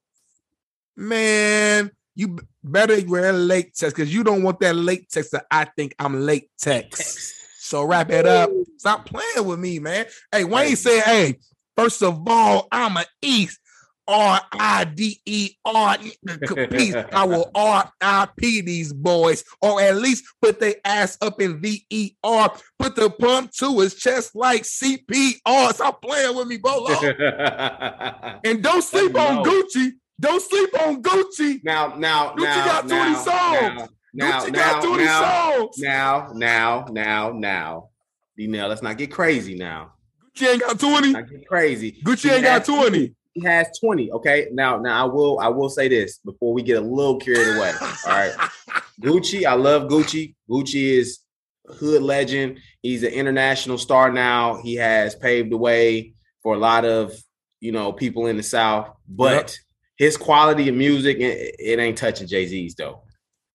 Man, 0.98 1.92
you 2.16 2.40
better 2.64 2.98
wear 3.08 3.34
latex 3.34 3.94
because 3.94 4.14
you 4.14 4.24
don't 4.24 4.44
want 4.44 4.60
that 4.62 4.76
latex 4.76 5.30
that 5.32 5.46
I 5.52 5.66
think 5.66 5.94
I'm 6.00 6.22
latex. 6.22 7.34
So 7.60 7.84
wrap 7.84 8.10
it 8.12 8.26
up. 8.26 8.50
Stop 8.78 9.06
playing 9.06 9.48
with 9.48 9.60
me, 9.60 9.80
man. 9.80 10.06
Hey, 10.32 10.44
Wayne 10.44 10.76
said, 10.76 11.02
hey, 11.04 11.40
first 11.76 12.02
of 12.04 12.28
all, 12.28 12.68
I'm 12.72 12.98
a 12.98 13.06
East. 13.22 13.60
R 14.08 14.40
I 14.52 14.84
D 14.84 15.20
E 15.26 15.52
R 15.66 15.98
peace. 16.70 16.96
I 17.12 17.26
will 17.26 17.50
R 17.56 17.92
I 18.02 18.28
P 18.38 18.62
these 18.62 18.94
boys, 18.94 19.44
or 19.62 19.82
at 19.82 19.96
least 19.96 20.26
put 20.42 20.60
their 20.60 20.76
ass 20.86 21.18
up 21.22 21.42
in 21.42 21.60
V 21.60 21.86
E 21.90 22.12
R. 22.24 22.56
Put 22.78 22.96
the 22.96 23.10
pump 23.10 23.52
to 23.54 23.80
his 23.80 23.96
chest 23.96 24.36
like 24.36 24.64
CPR. 24.64 25.74
Stop 25.74 26.02
playing 26.02 26.36
with 26.36 26.48
me, 26.48 26.58
Bolo. 26.58 26.90
And 28.44 28.62
don't 28.62 28.84
sleep 28.84 29.16
on 29.18 29.44
Gucci. 29.44 29.94
Don't 30.20 30.42
sleep 30.42 30.70
on 30.82 31.02
Gucci. 31.02 31.62
now, 31.64 31.96
now, 31.96 32.34
Gucci 32.34 32.44
now, 32.44 32.66
got 32.66 32.88
20 32.88 33.12
now, 33.12 33.16
songs. 33.16 33.90
Now, 34.14 34.40
Gucci 34.42 34.52
now, 34.54 34.72
got 34.72 34.84
20 34.84 35.04
now, 35.04 35.52
songs. 35.52 35.78
now, 35.80 36.32
now, 36.34 36.86
now, 36.90 37.32
now. 37.32 37.90
D-Nail, 38.38 38.68
let's 38.68 38.82
not 38.82 38.98
get 38.98 39.12
crazy 39.12 39.56
now. 39.56 39.94
Gucci 40.36 40.48
ain't 40.48 40.62
got 40.62 40.80
20. 40.80 41.12
Not 41.12 41.30
get 41.30 41.48
crazy. 41.48 42.02
Gucci 42.04 42.30
He 42.30 42.32
ain't 42.32 42.44
got 42.44 42.60
has 42.60 42.68
20. 42.68 43.16
He 43.34 43.44
has 43.44 43.68
20. 43.80 44.12
Okay. 44.12 44.48
Now, 44.52 44.78
now 44.78 45.06
I 45.06 45.08
will 45.12 45.40
I 45.40 45.48
will 45.50 45.70
say 45.70 45.88
this 45.88 46.20
before 46.20 46.54
we 46.54 46.64
get 46.64 46.78
a 46.78 46.82
little 46.82 47.18
carried 47.18 47.58
away. 47.58 47.74
All 47.82 48.12
right. 48.12 48.34
Gucci, 49.02 49.46
I 49.46 49.54
love 49.54 49.90
Gucci. 49.90 50.36
Gucci 50.50 50.98
is 50.98 51.20
hood 51.68 52.02
legend. 52.02 52.60
He's 52.82 53.04
an 53.04 53.12
international 53.12 53.78
star 53.78 54.12
now. 54.12 54.62
He 54.62 54.76
has 54.76 55.16
paved 55.16 55.52
the 55.52 55.58
way 55.58 56.14
for 56.42 56.56
a 56.56 56.58
lot 56.58 56.86
of 56.86 57.14
you 57.60 57.72
know 57.72 57.92
people 57.92 58.28
in 58.28 58.38
the 58.38 58.44
South. 58.44 58.90
But 59.08 59.58
his 59.98 60.18
quality 60.18 60.70
of 60.70 60.76
music, 60.76 61.18
it, 61.20 61.56
it 61.58 61.80
ain't 61.80 61.98
touching 61.98 62.28
Jay 62.28 62.46
Z's 62.46 62.76
though. 62.76 63.04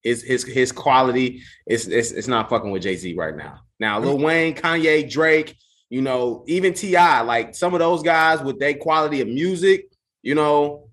His 0.02 0.22
his 0.22 0.44
his 0.44 0.72
quality 0.72 1.42
is 1.66 1.86
it's, 1.88 2.10
it's 2.12 2.28
not 2.28 2.48
fucking 2.48 2.70
with 2.70 2.82
Jay 2.82 2.96
Z 2.96 3.14
right 3.14 3.36
now. 3.36 3.60
Now 3.78 4.00
Lil 4.00 4.18
mm. 4.18 4.24
Wayne, 4.24 4.54
Kanye, 4.54 5.10
Drake, 5.10 5.56
you 5.90 6.00
know, 6.00 6.44
even 6.46 6.72
T.I., 6.72 7.20
like 7.22 7.54
some 7.54 7.74
of 7.74 7.80
those 7.80 8.02
guys 8.02 8.40
with 8.40 8.58
their 8.58 8.74
quality 8.74 9.20
of 9.20 9.28
music, 9.28 9.90
you 10.22 10.34
know, 10.34 10.88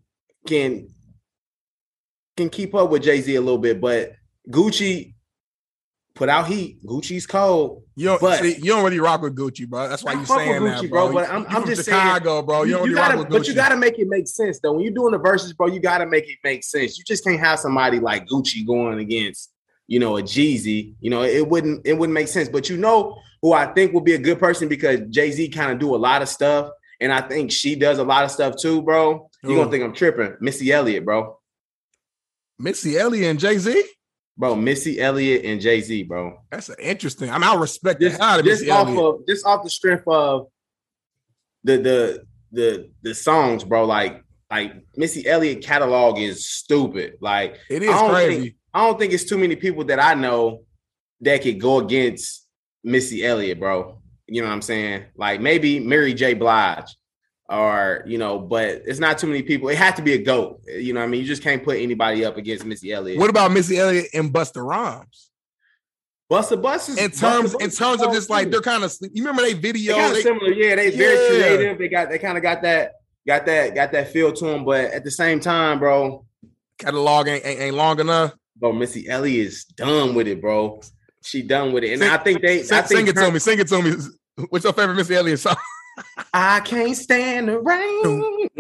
can 0.45 0.89
can 2.35 2.49
keep 2.49 2.75
up 2.75 2.89
with 2.89 3.03
Jay 3.03 3.21
Z 3.21 3.35
a 3.35 3.41
little 3.41 3.57
bit. 3.57 3.79
But 3.79 4.13
Gucci 4.49 5.13
put 6.17 6.29
out 6.29 6.47
heat. 6.47 6.83
Gucci's 6.85 7.25
cold. 7.27 7.83
You 7.95 8.07
don't, 8.07 8.21
But- 8.21 8.41
see, 8.41 8.55
you 8.57 8.65
don't 8.65 8.83
really 8.83 8.99
rock 8.99 9.21
with 9.21 9.35
Gucci, 9.35 9.67
bro. 9.67 9.87
That's 9.87 10.03
why 10.03 10.13
you 10.13 10.25
saying 10.25 10.63
that, 10.63 10.81
Gucci, 10.83 10.89
bro. 10.89 11.05
bro, 11.07 11.13
but 11.13 11.29
I'm- 11.29 11.45
You 11.49 11.57
I'm 11.57 11.65
just 11.65 11.85
saying- 11.85 12.23
bro. 12.23 12.63
You, 12.63 12.69
you, 12.69 12.71
don't 12.73 12.81
really 12.83 12.95
gotta, 12.95 13.17
rock 13.17 13.19
with 13.19 13.27
Gucci. 13.27 13.39
but 13.39 13.47
you 13.47 13.53
gotta 13.53 13.77
make 13.77 13.99
it 13.99 14.07
make 14.07 14.27
sense 14.27 14.59
though. 14.59 14.73
When 14.73 14.83
you're 14.83 14.93
doing 14.93 15.11
the 15.11 15.19
Verzuz, 15.19 15.55
bro, 15.55 15.67
you 15.67 15.79
gotta 15.79 16.05
make 16.05 16.27
it 16.27 16.37
make 16.43 16.63
sense. 16.63 16.97
You 16.97 17.03
just 17.05 17.23
can't 17.23 17.39
have 17.39 17.59
somebody 17.59 17.99
like 17.99 18.27
Gucci 18.27 18.65
going 18.65 18.99
against, 18.99 19.51
you 19.87 19.99
know, 19.99 20.17
a 20.17 20.21
Jeezy. 20.23 20.95
You 20.99 21.09
know, 21.09 21.23
it 21.23 21.47
wouldn't 21.47 21.85
it 21.85 21.93
wouldn't 21.93 22.13
make 22.13 22.27
sense. 22.27 22.49
But 22.49 22.69
you 22.69 22.77
know 22.77 23.17
who 23.41 23.53
I 23.53 23.67
think 23.73 23.93
would 23.93 24.03
be 24.03 24.13
a 24.13 24.17
good 24.17 24.39
person 24.39 24.67
because 24.67 24.99
Jay 25.09 25.31
Z 25.31 25.49
kind 25.49 25.71
of 25.71 25.79
do 25.79 25.95
a 25.95 25.97
lot 25.97 26.21
of 26.23 26.27
stuff, 26.29 26.71
and 26.99 27.11
I 27.13 27.21
think 27.21 27.51
she 27.51 27.75
does 27.75 27.99
a 27.99 28.03
lot 28.03 28.23
of 28.23 28.31
stuff 28.31 28.55
too, 28.59 28.81
bro. 28.81 29.29
You 29.43 29.49
Who? 29.51 29.55
gonna 29.57 29.69
think 29.71 29.83
I'm 29.83 29.93
tripping? 29.93 30.35
Missy 30.41 30.71
Elliott, 30.71 31.05
bro. 31.05 31.37
Missy 32.59 32.97
Elliott 32.97 33.29
and 33.29 33.39
Jay 33.39 33.57
Z. 33.59 33.83
Bro, 34.37 34.55
Missy 34.57 34.99
Elliott 34.99 35.45
and 35.45 35.59
Jay 35.59 35.81
Z, 35.81 36.03
bro. 36.03 36.37
That's 36.51 36.69
an 36.69 36.75
interesting. 36.79 37.29
I 37.31 37.33
mean, 37.39 37.43
I 37.49 37.55
respect 37.55 37.99
the 37.99 38.11
out 38.21 38.39
of 38.39 38.45
just 38.45 38.61
Missy 38.61 38.71
off 38.71 38.87
Elliott. 38.87 39.03
of 39.03 39.27
just 39.27 39.45
off 39.45 39.63
the 39.63 39.69
strength 39.69 40.03
of 40.07 40.47
the 41.63 41.77
the 41.77 42.23
the 42.51 42.89
the 43.01 43.15
songs, 43.15 43.63
bro. 43.63 43.85
Like 43.85 44.23
like 44.51 44.73
Missy 44.95 45.27
Elliott 45.27 45.63
catalog 45.63 46.19
is 46.19 46.45
stupid. 46.47 47.15
Like 47.19 47.57
It 47.69 47.81
is 47.83 47.89
I 47.89 48.09
crazy. 48.09 48.41
think- 48.41 48.55
I 48.73 48.85
don't 48.85 48.99
think 48.99 49.11
it's 49.11 49.23
too 49.25 49.39
many 49.39 49.55
people 49.55 49.83
that 49.85 49.99
I 49.99 50.13
know 50.13 50.63
that 51.21 51.41
could 51.41 51.59
go 51.59 51.79
against 51.79 52.45
Missy 52.83 53.25
Elliott, 53.25 53.59
bro. 53.59 53.99
You 54.27 54.41
know 54.43 54.49
what 54.49 54.53
I'm 54.53 54.61
saying? 54.61 55.05
Like 55.15 55.41
maybe 55.41 55.79
Mary 55.79 56.13
J. 56.13 56.35
Blige, 56.35 56.95
or 57.49 58.03
you 58.05 58.17
know, 58.17 58.39
but 58.39 58.83
it's 58.85 58.99
not 58.99 59.17
too 59.17 59.27
many 59.27 59.41
people. 59.41 59.69
It 59.69 59.77
had 59.77 59.95
to 59.97 60.01
be 60.01 60.13
a 60.13 60.17
goat. 60.17 60.61
You 60.67 60.93
know 60.93 61.01
I 61.01 61.07
mean? 61.07 61.21
You 61.21 61.27
just 61.27 61.43
can't 61.43 61.63
put 61.63 61.77
anybody 61.77 62.25
up 62.25 62.37
against 62.37 62.65
Missy 62.65 62.91
Elliott. 62.91 63.19
What 63.19 63.29
about 63.29 63.51
Missy 63.51 63.77
Elliott 63.77 64.07
and 64.13 64.33
Busta 64.33 64.65
Rhymes? 64.65 65.29
Busta 66.29 66.61
Bus 66.61 66.89
is 66.89 66.97
In 66.97 67.11
terms, 67.11 67.53
in 67.53 67.69
terms 67.69 68.01
of 68.01 68.11
just 68.11 68.29
like 68.29 68.49
they're 68.51 68.59
kind 68.61 68.83
of. 68.83 68.93
You 69.01 69.23
remember 69.23 69.43
they 69.43 69.53
They 69.53 69.59
video? 69.59 69.97
of 70.07 70.13
they- 70.13 70.21
similar, 70.23 70.51
yeah. 70.51 70.75
They 70.75 70.91
very 70.91 71.27
creative. 71.29 71.77
They 71.77 71.87
got 71.87 72.09
they 72.09 72.19
kind 72.19 72.37
of 72.37 72.43
got 72.43 72.61
that 72.63 72.93
got 73.25 73.45
that 73.45 73.73
got 73.73 73.91
that 73.93 74.11
feel 74.11 74.33
to 74.33 74.45
them. 74.45 74.65
But 74.65 74.91
at 74.91 75.05
the 75.05 75.11
same 75.11 75.39
time, 75.39 75.79
bro, 75.79 76.25
catalog 76.79 77.29
ain't, 77.29 77.45
ain't, 77.45 77.61
ain't 77.61 77.75
long 77.75 77.99
enough. 78.01 78.33
bro, 78.57 78.73
Missy 78.73 79.07
Elliott 79.07 79.47
is 79.47 79.63
done 79.63 80.15
with 80.15 80.27
it, 80.27 80.41
bro. 80.41 80.81
She 81.23 81.41
done 81.43 81.71
with 81.71 81.85
it, 81.85 81.93
and 81.93 82.01
Sing- 82.01 82.11
I 82.11 82.17
think 82.17 82.41
they. 82.41 82.63
Sing, 82.63 82.77
I 82.77 82.81
think 82.81 82.99
sing 82.99 83.07
it 83.07 83.15
to 83.15 83.31
me. 83.31 83.39
Sing 83.39 83.59
it 83.59 83.67
to 83.69 83.81
me. 83.81 83.93
What's 84.49 84.65
your 84.65 84.73
favorite 84.73 84.95
Missy 84.95 85.15
Elliott 85.15 85.39
song? 85.39 85.55
I 86.33 86.59
can't 86.61 86.95
stand 86.95 87.49
the 87.49 87.59
rain. 87.59 88.03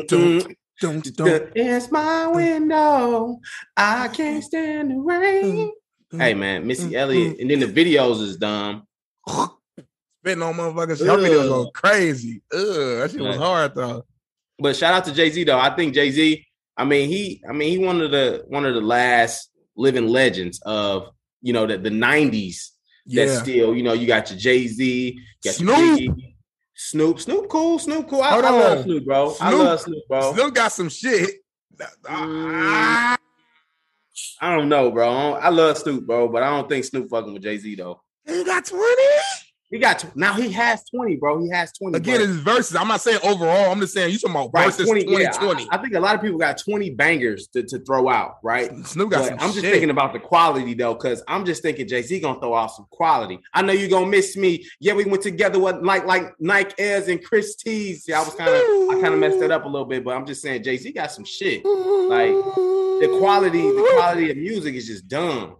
Dun, 0.07 0.41
Mm, 0.41 0.55
Don't, 0.79 1.15
don't. 1.15 1.51
It's 1.55 1.89
my 1.91 2.27
window. 2.27 3.39
I 3.75 4.07
can't 4.09 4.43
stand 4.43 4.91
the 4.91 4.95
rain. 4.97 5.71
Hey 6.11 6.33
man, 6.35 6.65
Missy 6.67 6.95
Elliott, 6.95 7.39
and 7.39 7.49
then 7.49 7.59
the 7.59 7.65
videos 7.67 8.21
is 8.21 8.37
dumb. 8.37 8.85
Spitting 9.27 10.43
on 10.43 10.53
motherfuckers. 10.55 10.99
Her 11.05 11.17
videos 11.17 11.47
go 11.47 11.71
crazy. 11.71 12.41
Ugh, 12.53 12.59
that 12.61 13.09
shit 13.11 13.21
was 13.21 13.37
hard 13.37 13.73
though. 13.75 14.05
But 14.59 14.75
shout 14.75 14.93
out 14.93 15.05
to 15.05 15.13
Jay 15.13 15.29
Z 15.29 15.43
though. 15.45 15.59
I 15.59 15.75
think 15.75 15.93
Jay 15.93 16.11
Z. 16.11 16.45
I 16.77 16.85
mean 16.85 17.09
he. 17.09 17.41
I 17.49 17.53
mean 17.53 17.69
he 17.71 17.83
one 17.83 18.01
of 18.01 18.11
the 18.11 18.43
one 18.47 18.65
of 18.65 18.73
the 18.73 18.81
last 18.81 19.49
living 19.75 20.07
legends 20.07 20.61
of 20.65 21.09
you 21.41 21.53
know 21.53 21.65
the 21.65 21.77
the 21.77 21.89
nineties. 21.89 22.71
That 23.07 23.27
Yeah. 23.27 23.41
still 23.41 23.75
you 23.75 23.83
know 23.83 23.93
you 23.93 24.05
got 24.07 24.29
your 24.29 24.37
Jay 24.39 24.67
Z, 24.67 25.17
got 25.43 25.55
Snoop. 25.55 25.77
your 25.77 25.97
Biggie, 26.13 26.35
Snoop, 26.79 27.19
Snoop, 27.19 27.49
cool, 27.49 27.79
Snoop, 27.79 28.07
cool. 28.07 28.21
I, 28.21 28.29
Hold 28.29 28.45
I 28.45 28.49
love. 28.51 28.83
Snoop, 28.83 29.03
bro. 29.03 29.35
I 29.41 29.51
love 29.51 29.81
Snoop, 29.81 30.07
bro. 30.07 30.31
Still 30.33 30.51
got 30.51 30.71
some 30.71 30.89
shit. 30.89 31.31
Ah, 32.07 33.17
I 34.39 34.55
don't 34.55 34.69
know, 34.69 34.91
bro. 34.91 35.09
I, 35.09 35.39
I 35.39 35.49
love 35.49 35.75
Snoop, 35.79 36.05
bro, 36.05 36.27
but 36.27 36.43
I 36.43 36.49
don't 36.51 36.69
think 36.69 36.85
Snoop 36.85 37.09
fucking 37.09 37.33
with 37.33 37.41
Jay 37.41 37.57
Z 37.57 37.75
though. 37.75 38.01
he 38.27 38.43
got 38.43 38.63
20. 38.63 38.83
He 39.69 39.79
got 39.79 39.99
tw- 39.99 40.15
now 40.15 40.31
he 40.33 40.49
has 40.53 40.83
twenty, 40.85 41.17
bro. 41.17 41.39
He 41.43 41.49
has 41.49 41.73
twenty. 41.73 41.97
Again, 41.97 42.19
but- 42.45 42.57
it's 42.57 42.69
Verzuz. 42.71 42.79
I'm 42.79 42.87
not 42.87 43.01
saying 43.01 43.19
overall. 43.21 43.69
I'm 43.69 43.81
just 43.81 43.93
saying 43.93 44.11
you 44.13 44.17
talking 44.17 44.35
about 44.35 44.51
right, 44.53 44.67
versus 44.67 44.85
20, 44.87 45.01
yeah, 45.01 45.31
2020. 45.31 45.67
I, 45.69 45.75
I 45.75 45.81
think 45.81 45.93
a 45.93 45.99
lot 45.99 46.15
of 46.15 46.21
people 46.21 46.37
got 46.37 46.57
twenty 46.57 46.91
bangers 46.91 47.47
to, 47.49 47.63
to 47.63 47.79
throw 47.79 48.07
out, 48.07 48.37
right? 48.43 48.71
Snoop 48.85 49.11
got 49.11 49.19
But 49.19 49.27
some 49.27 49.33
I'm 49.41 49.47
just 49.51 49.59
shit. 49.61 49.71
thinking 49.73 49.89
about 49.89 50.13
the 50.13 50.19
quality 50.19 50.73
though, 50.73 50.93
because 50.93 51.21
I'm 51.27 51.43
just 51.45 51.61
thinking 51.61 51.85
Jay 51.85 52.01
Z 52.01 52.17
gonna 52.21 52.39
throw 52.39 52.55
out 52.55 52.71
some 52.71 52.87
quality. 52.91 53.39
I 53.53 53.61
know 53.61 53.73
you're 53.73 53.89
gonna 53.89 54.07
miss 54.07 54.37
me. 54.37 54.65
Yeah, 54.79 54.93
we 54.93 55.03
went 55.03 55.21
together 55.23 55.59
with 55.59 55.77
like 55.83 56.05
like 56.05 56.33
Nike 56.39 56.73
Airs 56.77 57.09
and 57.09 57.21
Chris 57.21 57.55
T's. 57.57 58.05
Yeah, 58.07 58.21
I 58.21 58.23
was 58.23 58.35
kind 58.35 58.49
of 58.49 58.55
I 58.97 59.01
kind 59.01 59.13
of 59.13 59.19
messed 59.19 59.41
that 59.41 59.51
up 59.51 59.65
a 59.65 59.67
little 59.67 59.87
bit, 59.87 60.05
but 60.05 60.15
I'm 60.15 60.25
just 60.25 60.41
saying 60.41 60.63
Jay 60.63 60.77
Z 60.77 60.93
got 60.93 61.11
some 61.11 61.25
shit. 61.25 61.65
Like 61.65 62.31
the 62.31 63.17
quality, 63.19 63.61
the 63.61 63.91
quality 63.95 64.31
of 64.31 64.37
music 64.37 64.75
is 64.75 64.87
just 64.87 65.09
dumb. 65.09 65.57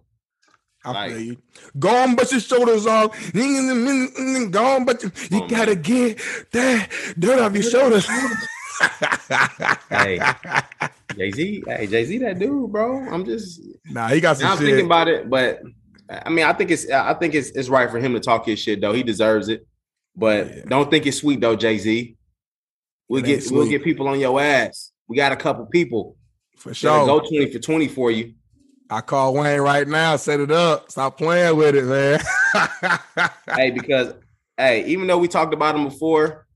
I 0.84 0.90
like- 0.92 1.10
feel 1.12 1.20
you. 1.20 1.36
Go 1.78 1.88
on, 1.88 2.14
but 2.14 2.30
your 2.30 2.40
shoulders 2.40 2.86
off. 2.86 3.32
Go 3.32 4.64
on, 4.64 4.84
but 4.84 5.02
you, 5.02 5.10
you 5.30 5.42
Oh, 5.42 5.48
gotta 5.48 5.74
get 5.76 6.18
that 6.52 6.88
dirt 7.18 7.40
off 7.40 7.52
your 7.54 7.62
shoulders. 7.62 8.06
Hey. 9.90 10.20
Jay 11.16 11.30
Z, 11.32 11.64
hey 11.66 11.86
Jay 11.88 12.04
Z, 12.04 12.18
that 12.18 12.38
dude, 12.38 12.70
bro. 12.70 13.00
I'm 13.08 13.24
just 13.24 13.60
Nah, 13.86 14.08
he 14.08 14.20
got 14.20 14.36
some 14.36 14.52
I'm 14.52 14.58
shit. 14.58 14.66
thinking 14.66 14.86
about 14.86 15.08
it, 15.08 15.28
but 15.28 15.60
I 16.08 16.28
mean, 16.30 16.44
I 16.44 16.52
think 16.52 16.70
it's 16.70 16.88
I 16.90 17.12
think 17.14 17.34
it's 17.34 17.50
it's 17.50 17.68
right 17.68 17.90
for 17.90 17.98
him 17.98 18.14
to 18.14 18.20
talk 18.20 18.46
his 18.46 18.60
shit 18.60 18.80
though. 18.80 18.92
He 18.92 19.02
deserves 19.02 19.48
it, 19.48 19.66
but 20.14 20.46
Yeah. 20.46 20.62
don't 20.68 20.90
think 20.90 21.06
it's 21.06 21.16
sweet 21.18 21.40
though, 21.40 21.56
Jay 21.56 21.76
Z. 21.78 22.16
We'll 23.08 23.22
get 23.22 23.44
we'll 23.50 23.68
get 23.68 23.82
people 23.82 24.06
on 24.06 24.20
your 24.20 24.40
ass. 24.40 24.92
We 25.08 25.16
got 25.16 25.32
a 25.32 25.36
couple 25.36 25.66
people. 25.66 26.16
For 26.56 26.72
Sure. 26.74 26.98
sure. 26.98 27.06
Go 27.06 27.18
twenty 27.20 27.50
for 27.52 27.58
twenty 27.58 27.88
for 27.88 28.10
you. 28.12 28.34
I 28.90 29.00
call 29.02 29.34
Wayne 29.34 29.60
right 29.60 29.86
now. 29.86 30.16
Set 30.16 30.40
it 30.40 30.50
up. 30.50 30.90
Stop 30.90 31.18
playing 31.18 31.56
with 31.56 31.74
it, 31.74 31.84
man. 31.84 32.20
hey, 33.54 33.70
because 33.70 34.14
hey, 34.56 34.86
even 34.86 35.06
though 35.06 35.18
we 35.18 35.28
talked 35.28 35.52
about 35.52 35.76
him 35.76 35.84
before, 35.84 36.46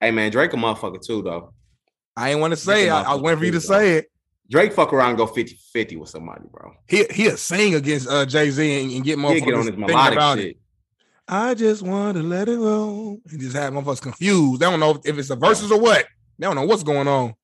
hey 0.00 0.10
man, 0.10 0.30
Drake 0.30 0.52
a 0.52 0.56
motherfucker 0.56 1.04
too 1.04 1.22
though. 1.22 1.52
I 2.16 2.30
ain't 2.30 2.40
want 2.40 2.52
to 2.52 2.56
say 2.56 2.86
it. 2.86 2.90
I, 2.90 3.02
I 3.02 3.14
was 3.14 3.22
waiting 3.22 3.38
for 3.38 3.44
you 3.44 3.52
to 3.52 3.60
say 3.60 3.98
it. 3.98 4.10
Drake 4.50 4.72
fuck 4.72 4.92
around 4.92 5.10
and 5.10 5.18
go 5.18 5.26
50-50 5.26 5.98
with 5.98 6.08
somebody, 6.08 6.42
bro. 6.50 6.72
He 6.88 7.04
he'll 7.10 7.36
sing 7.36 7.74
against 7.76 8.08
uh, 8.08 8.26
Jay 8.26 8.50
Z 8.50 8.82
and, 8.82 8.92
and 8.92 9.04
get 9.04 9.18
He'll 9.18 9.30
motherfuckers 9.30 9.44
get 9.44 9.54
on 9.54 9.66
his 9.66 9.76
melodic 9.76 10.12
about 10.14 10.38
shit. 10.38 10.46
it. 10.48 10.56
I 11.28 11.54
just 11.54 11.82
want 11.82 12.16
to 12.16 12.24
let 12.24 12.48
it 12.48 12.58
roll. 12.58 13.20
And 13.30 13.40
just 13.40 13.54
have 13.54 13.72
motherfuckers 13.72 14.02
confused. 14.02 14.60
They 14.60 14.66
don't 14.66 14.80
know 14.80 15.00
if 15.04 15.18
it's 15.18 15.30
a 15.30 15.36
Verzuz 15.36 15.70
or 15.70 15.78
what. 15.78 16.04
They 16.38 16.46
don't 16.46 16.56
know 16.56 16.64
what's 16.64 16.82
going 16.82 17.06
on. 17.06 17.34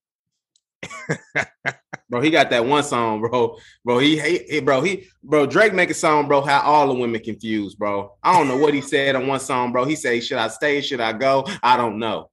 bro, 2.09 2.21
he 2.21 2.31
got 2.31 2.51
that 2.51 2.65
one 2.65 2.83
song, 2.83 3.21
bro. 3.21 3.59
Bro, 3.85 3.99
he 3.99 4.61
bro. 4.61 4.81
He 4.81 5.09
bro, 5.23 5.47
Drake 5.47 5.75
make 5.75 5.91
a 5.91 5.95
song, 5.95 6.29
bro, 6.29 6.41
how 6.41 6.61
all 6.61 6.89
the 6.89 6.95
women 6.95 7.21
confused, 7.23 7.79
bro. 7.79 8.17
I 8.23 8.37
don't 8.37 8.49
know 8.49 8.57
what 8.57 8.75
he 8.75 8.81
said 8.81 9.17
on 9.17 9.27
one 9.27 9.41
song, 9.41 9.73
bro. 9.73 9.85
He 9.85 9.97
said, 9.97 10.23
Should 10.23 10.39
I 10.39 10.49
stay? 10.49 10.81
Should 10.81 11.01
I 11.01 11.13
go? 11.13 11.47
I 11.63 11.77
don't 11.77 11.99
know. 11.99 12.31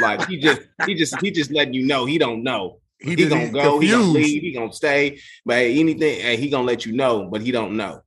Like 0.00 0.26
he 0.26 0.38
just 0.38 0.60
he 0.86 0.94
just 0.94 1.20
he 1.20 1.30
just 1.30 1.50
letting 1.50 1.74
you 1.74 1.86
know 1.86 2.04
he 2.06 2.18
don't 2.18 2.42
know. 2.42 2.80
He, 2.98 3.14
he 3.14 3.28
gonna 3.28 3.50
go, 3.50 3.78
confused. 3.78 3.82
he 3.82 3.90
gonna 3.90 4.04
leave, 4.04 4.42
he 4.42 4.52
gonna 4.52 4.72
stay, 4.72 5.20
but 5.44 5.58
anything, 5.58 6.20
hey, 6.20 6.36
he 6.36 6.48
gonna 6.48 6.66
let 6.66 6.86
you 6.86 6.92
know, 6.92 7.28
but 7.30 7.42
he 7.42 7.52
don't 7.52 7.76
know. 7.76 8.00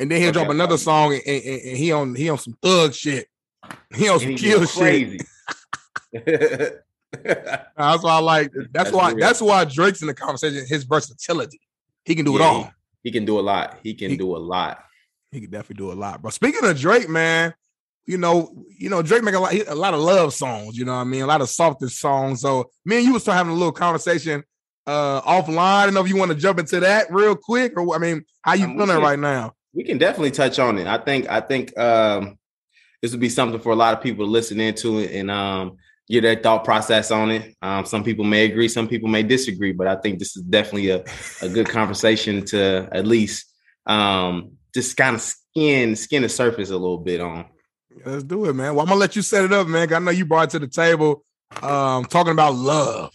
And 0.00 0.10
then 0.10 0.20
he'll 0.20 0.30
okay. 0.30 0.40
drop 0.40 0.50
another 0.50 0.76
song 0.76 1.14
and, 1.14 1.22
and, 1.26 1.44
and, 1.44 1.76
he 1.76 1.92
on 1.92 2.14
he 2.14 2.28
on 2.28 2.38
some 2.38 2.56
thug 2.60 2.94
shit. 2.94 3.26
He 3.94 4.08
on 4.08 4.20
some 4.20 4.34
kill 4.34 4.64
shit. 4.66 5.22
that's 7.12 8.02
why 8.02 8.12
I 8.12 8.18
like. 8.18 8.52
That's, 8.52 8.68
that's 8.72 8.92
why. 8.92 9.10
Real. 9.10 9.18
That's 9.18 9.40
why 9.40 9.64
Drake's 9.64 10.02
in 10.02 10.08
the 10.08 10.14
conversation. 10.14 10.64
His 10.66 10.84
versatility. 10.84 11.60
He 12.04 12.14
can 12.14 12.24
do 12.24 12.32
yeah, 12.32 12.38
it 12.38 12.42
all. 12.42 12.62
He, 12.64 12.70
he, 13.04 13.10
can 13.12 13.24
do 13.24 13.38
a 13.38 13.42
lot. 13.42 13.78
He 13.82 13.94
can 13.94 14.10
he, 14.10 14.16
do 14.16 14.36
a 14.36 14.38
lot. 14.38 14.84
He 15.30 15.40
can 15.40 15.50
definitely 15.50 15.84
do 15.84 15.92
a 15.92 15.94
lot, 15.94 16.22
bro. 16.22 16.30
Speaking 16.30 16.64
of 16.64 16.78
Drake, 16.78 17.08
man, 17.08 17.54
you 18.06 18.18
know, 18.18 18.50
you 18.78 18.88
know, 18.88 19.02
Drake 19.02 19.22
make 19.22 19.34
a 19.34 19.38
lot, 19.38 19.54
a 19.54 19.74
lot 19.74 19.94
of 19.94 20.00
love 20.00 20.32
songs. 20.32 20.76
You 20.76 20.84
know, 20.84 20.94
what 20.94 21.00
I 21.00 21.04
mean, 21.04 21.22
a 21.22 21.26
lot 21.26 21.40
of 21.40 21.48
softer 21.48 21.88
songs. 21.88 22.40
So 22.40 22.70
me 22.84 22.96
and 22.96 23.06
you 23.06 23.12
was 23.12 23.26
having 23.26 23.52
a 23.52 23.56
little 23.56 23.72
conversation 23.72 24.42
uh 24.86 25.20
offline. 25.22 25.58
I 25.58 25.84
don't 25.84 25.94
know 25.94 26.00
if 26.00 26.08
you 26.08 26.16
want 26.16 26.30
to 26.30 26.36
jump 26.36 26.58
into 26.58 26.80
that 26.80 27.12
real 27.12 27.36
quick, 27.36 27.78
or 27.78 27.94
I 27.94 27.98
mean, 27.98 28.24
how 28.42 28.54
you 28.54 28.66
feeling 28.66 29.02
right 29.02 29.18
now? 29.18 29.52
We 29.74 29.84
can 29.84 29.98
definitely 29.98 30.30
touch 30.30 30.58
on 30.58 30.78
it. 30.78 30.86
I 30.86 30.98
think. 30.98 31.28
I 31.28 31.40
think 31.40 31.78
um 31.78 32.38
this 33.02 33.12
would 33.12 33.20
be 33.20 33.28
something 33.28 33.60
for 33.60 33.72
a 33.72 33.76
lot 33.76 33.94
of 33.94 34.02
people 34.02 34.24
to 34.24 34.30
listen 34.30 34.60
into 34.60 34.98
it 34.98 35.12
and 35.12 35.30
um 35.30 35.76
get 36.10 36.22
their 36.22 36.36
thought 36.36 36.64
process 36.64 37.10
on 37.10 37.30
it. 37.30 37.56
Um, 37.60 37.84
some 37.84 38.02
people 38.02 38.24
may 38.24 38.44
agree, 38.44 38.68
some 38.68 38.88
people 38.88 39.08
may 39.08 39.22
disagree, 39.22 39.72
but 39.72 39.86
I 39.86 39.96
think 39.96 40.18
this 40.18 40.36
is 40.36 40.42
definitely 40.42 40.90
a, 40.90 41.04
a 41.42 41.48
good 41.48 41.68
conversation 41.70 42.44
to 42.46 42.88
at 42.92 43.06
least 43.06 43.52
um, 43.86 44.52
just 44.74 44.96
kind 44.96 45.16
of 45.16 45.22
skin 45.22 45.96
skin 45.96 46.22
the 46.22 46.28
surface 46.28 46.70
a 46.70 46.76
little 46.76 46.98
bit 46.98 47.20
on. 47.20 47.46
Let's 48.04 48.24
do 48.24 48.44
it, 48.46 48.54
man. 48.54 48.74
Well, 48.74 48.82
I'm 48.82 48.88
gonna 48.88 49.00
let 49.00 49.16
you 49.16 49.22
set 49.22 49.44
it 49.44 49.52
up, 49.52 49.66
man. 49.66 49.92
I 49.92 49.98
know 49.98 50.10
you 50.10 50.24
brought 50.24 50.48
it 50.48 50.50
to 50.50 50.58
the 50.60 50.68
table 50.68 51.24
um, 51.62 52.04
talking 52.04 52.32
about 52.32 52.54
love. 52.54 53.12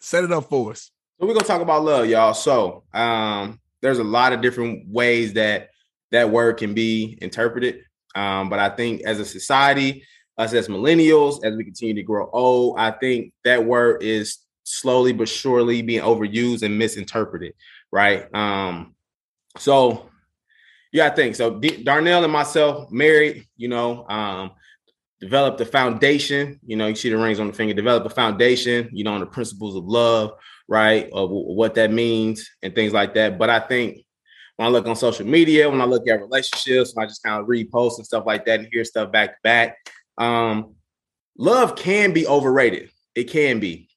Set 0.00 0.24
it 0.24 0.32
up 0.32 0.48
for 0.48 0.72
us. 0.72 0.90
So 1.18 1.26
we're 1.26 1.34
gonna 1.34 1.46
talk 1.46 1.62
about 1.62 1.84
love, 1.84 2.06
y'all. 2.06 2.34
So 2.34 2.84
um, 2.92 3.60
there's 3.80 3.98
a 3.98 4.04
lot 4.04 4.32
of 4.32 4.40
different 4.40 4.88
ways 4.88 5.34
that 5.34 5.70
that 6.10 6.30
word 6.30 6.56
can 6.56 6.74
be 6.74 7.18
interpreted. 7.20 7.82
Um, 8.14 8.48
but 8.48 8.58
I 8.58 8.70
think 8.70 9.02
as 9.02 9.20
a 9.20 9.24
society, 9.24 10.04
us 10.38 10.52
as 10.52 10.68
millennials, 10.68 11.44
as 11.44 11.56
we 11.56 11.64
continue 11.64 11.94
to 11.94 12.02
grow 12.02 12.28
old, 12.32 12.78
I 12.78 12.90
think 12.90 13.32
that 13.44 13.64
word 13.64 14.02
is 14.02 14.38
slowly 14.64 15.12
but 15.12 15.28
surely 15.28 15.82
being 15.82 16.02
overused 16.02 16.62
and 16.62 16.78
misinterpreted, 16.78 17.54
right? 17.92 18.32
Um, 18.34 18.94
so 19.58 20.10
yeah, 20.92 21.06
I 21.06 21.10
think 21.10 21.36
so. 21.36 21.58
D- 21.58 21.82
Darnell 21.82 22.24
and 22.24 22.32
myself 22.32 22.90
married, 22.90 23.46
you 23.56 23.68
know, 23.68 24.06
um, 24.08 24.52
developed 25.20 25.60
a 25.60 25.66
foundation. 25.66 26.60
You 26.66 26.76
know, 26.76 26.86
you 26.86 26.94
see 26.94 27.10
the 27.10 27.18
rings 27.18 27.40
on 27.40 27.48
the 27.48 27.52
finger. 27.52 27.74
Develop 27.74 28.04
a 28.04 28.10
foundation, 28.10 28.88
you 28.92 29.04
know, 29.04 29.14
on 29.14 29.20
the 29.20 29.26
principles 29.26 29.76
of 29.76 29.84
love, 29.84 30.32
right? 30.68 31.04
Of 31.04 31.28
w- 31.28 31.54
what 31.54 31.74
that 31.74 31.90
means 31.92 32.48
and 32.62 32.74
things 32.74 32.92
like 32.92 33.14
that. 33.14 33.38
But 33.38 33.50
I 33.50 33.60
think 33.60 33.98
when 34.56 34.68
I 34.68 34.70
look 34.70 34.86
on 34.86 34.96
social 34.96 35.26
media, 35.26 35.68
when 35.68 35.80
I 35.80 35.84
look 35.84 36.08
at 36.08 36.20
relationships, 36.20 36.94
when 36.94 37.04
I 37.04 37.08
just 37.08 37.22
kind 37.22 37.40
of 37.40 37.48
read 37.48 37.70
posts 37.70 37.98
and 37.98 38.06
stuff 38.06 38.24
like 38.26 38.46
that 38.46 38.60
and 38.60 38.68
hear 38.72 38.84
stuff 38.84 39.12
back 39.12 39.30
to 39.30 39.36
back, 39.42 39.76
um, 40.18 40.74
love 41.36 41.76
can 41.76 42.12
be 42.12 42.26
overrated. 42.26 42.90
It 43.14 43.24
can 43.24 43.60
be. 43.60 43.88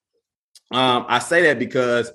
Um, 0.71 1.05
I 1.07 1.19
say 1.19 1.43
that 1.43 1.59
because 1.59 2.11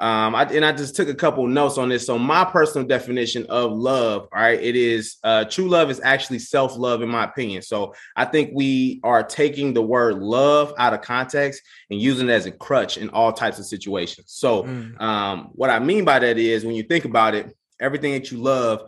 um, 0.00 0.36
I, 0.36 0.44
and 0.44 0.64
I 0.64 0.70
just 0.70 0.94
took 0.94 1.08
a 1.08 1.14
couple 1.14 1.44
notes 1.48 1.76
on 1.76 1.88
this. 1.88 2.06
So 2.06 2.18
my 2.18 2.44
personal 2.44 2.86
definition 2.86 3.46
of 3.48 3.72
love, 3.72 4.28
all 4.32 4.40
right, 4.40 4.60
it 4.60 4.76
is 4.76 5.16
uh, 5.24 5.44
true 5.44 5.68
love 5.68 5.90
is 5.90 6.00
actually 6.00 6.38
self 6.38 6.76
love, 6.76 7.02
in 7.02 7.08
my 7.08 7.24
opinion. 7.24 7.62
So 7.62 7.94
I 8.14 8.24
think 8.24 8.50
we 8.54 9.00
are 9.02 9.24
taking 9.24 9.74
the 9.74 9.82
word 9.82 10.18
love 10.18 10.72
out 10.78 10.94
of 10.94 11.02
context 11.02 11.62
and 11.90 12.00
using 12.00 12.28
it 12.28 12.32
as 12.32 12.46
a 12.46 12.52
crutch 12.52 12.96
in 12.96 13.08
all 13.10 13.32
types 13.32 13.58
of 13.58 13.66
situations. 13.66 14.26
So 14.28 14.62
mm. 14.62 15.00
um, 15.00 15.48
what 15.52 15.70
I 15.70 15.80
mean 15.80 16.04
by 16.04 16.20
that 16.20 16.38
is 16.38 16.64
when 16.64 16.76
you 16.76 16.84
think 16.84 17.04
about 17.04 17.34
it, 17.34 17.56
everything 17.80 18.12
that 18.12 18.30
you 18.30 18.38
love 18.38 18.82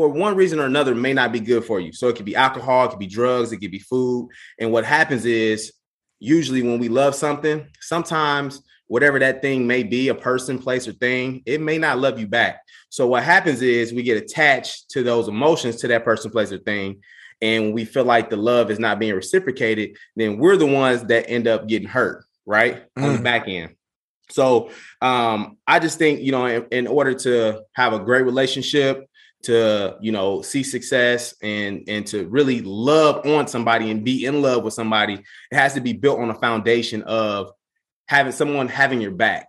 for 0.00 0.08
one 0.08 0.34
reason 0.34 0.58
or 0.58 0.64
another 0.64 0.94
may 0.94 1.12
not 1.12 1.30
be 1.30 1.40
good 1.40 1.62
for 1.62 1.78
you. 1.78 1.92
So 1.92 2.08
it 2.08 2.16
could 2.16 2.24
be 2.24 2.34
alcohol, 2.34 2.86
it 2.86 2.88
could 2.88 2.98
be 2.98 3.06
drugs, 3.06 3.52
it 3.52 3.58
could 3.58 3.70
be 3.70 3.80
food. 3.80 4.30
And 4.58 4.72
what 4.72 4.86
happens 4.86 5.26
is 5.26 5.74
usually 6.18 6.62
when 6.62 6.78
we 6.78 6.88
love 6.88 7.14
something, 7.14 7.68
sometimes 7.82 8.62
whatever 8.86 9.18
that 9.18 9.42
thing 9.42 9.66
may 9.66 9.82
be, 9.82 10.08
a 10.08 10.14
person, 10.14 10.58
place, 10.58 10.88
or 10.88 10.92
thing, 10.92 11.42
it 11.44 11.60
may 11.60 11.76
not 11.76 11.98
love 11.98 12.18
you 12.18 12.26
back. 12.26 12.62
So 12.88 13.08
what 13.08 13.24
happens 13.24 13.60
is 13.60 13.92
we 13.92 14.02
get 14.02 14.16
attached 14.16 14.88
to 14.92 15.02
those 15.02 15.28
emotions 15.28 15.76
to 15.82 15.88
that 15.88 16.02
person, 16.02 16.30
place, 16.30 16.50
or 16.50 16.56
thing. 16.56 17.02
And 17.42 17.74
we 17.74 17.84
feel 17.84 18.04
like 18.04 18.30
the 18.30 18.38
love 18.38 18.70
is 18.70 18.78
not 18.78 18.98
being 18.98 19.12
reciprocated, 19.12 19.98
then 20.16 20.38
we're 20.38 20.56
the 20.56 20.64
ones 20.64 21.04
that 21.04 21.28
end 21.28 21.46
up 21.46 21.68
getting 21.68 21.88
hurt, 21.88 22.24
right? 22.46 22.86
Mm. 22.98 23.04
On 23.04 23.12
the 23.12 23.18
mm. 23.18 23.22
back 23.24 23.48
end. 23.48 23.74
So 24.30 24.70
um, 25.02 25.58
I 25.66 25.78
just 25.78 25.98
think, 25.98 26.20
you 26.20 26.32
know, 26.32 26.46
in, 26.46 26.66
in 26.70 26.86
order 26.86 27.12
to 27.12 27.64
have 27.74 27.92
a 27.92 27.98
great 27.98 28.22
relationship, 28.22 29.09
to 29.42 29.96
you 30.00 30.12
know 30.12 30.42
see 30.42 30.62
success 30.62 31.34
and 31.42 31.84
and 31.88 32.06
to 32.06 32.26
really 32.28 32.60
love 32.60 33.24
on 33.26 33.48
somebody 33.48 33.90
and 33.90 34.04
be 34.04 34.26
in 34.26 34.42
love 34.42 34.62
with 34.62 34.74
somebody 34.74 35.14
it 35.14 35.54
has 35.54 35.74
to 35.74 35.80
be 35.80 35.92
built 35.92 36.20
on 36.20 36.30
a 36.30 36.34
foundation 36.34 37.02
of 37.04 37.50
having 38.06 38.32
someone 38.32 38.68
having 38.68 39.00
your 39.00 39.12
back 39.12 39.48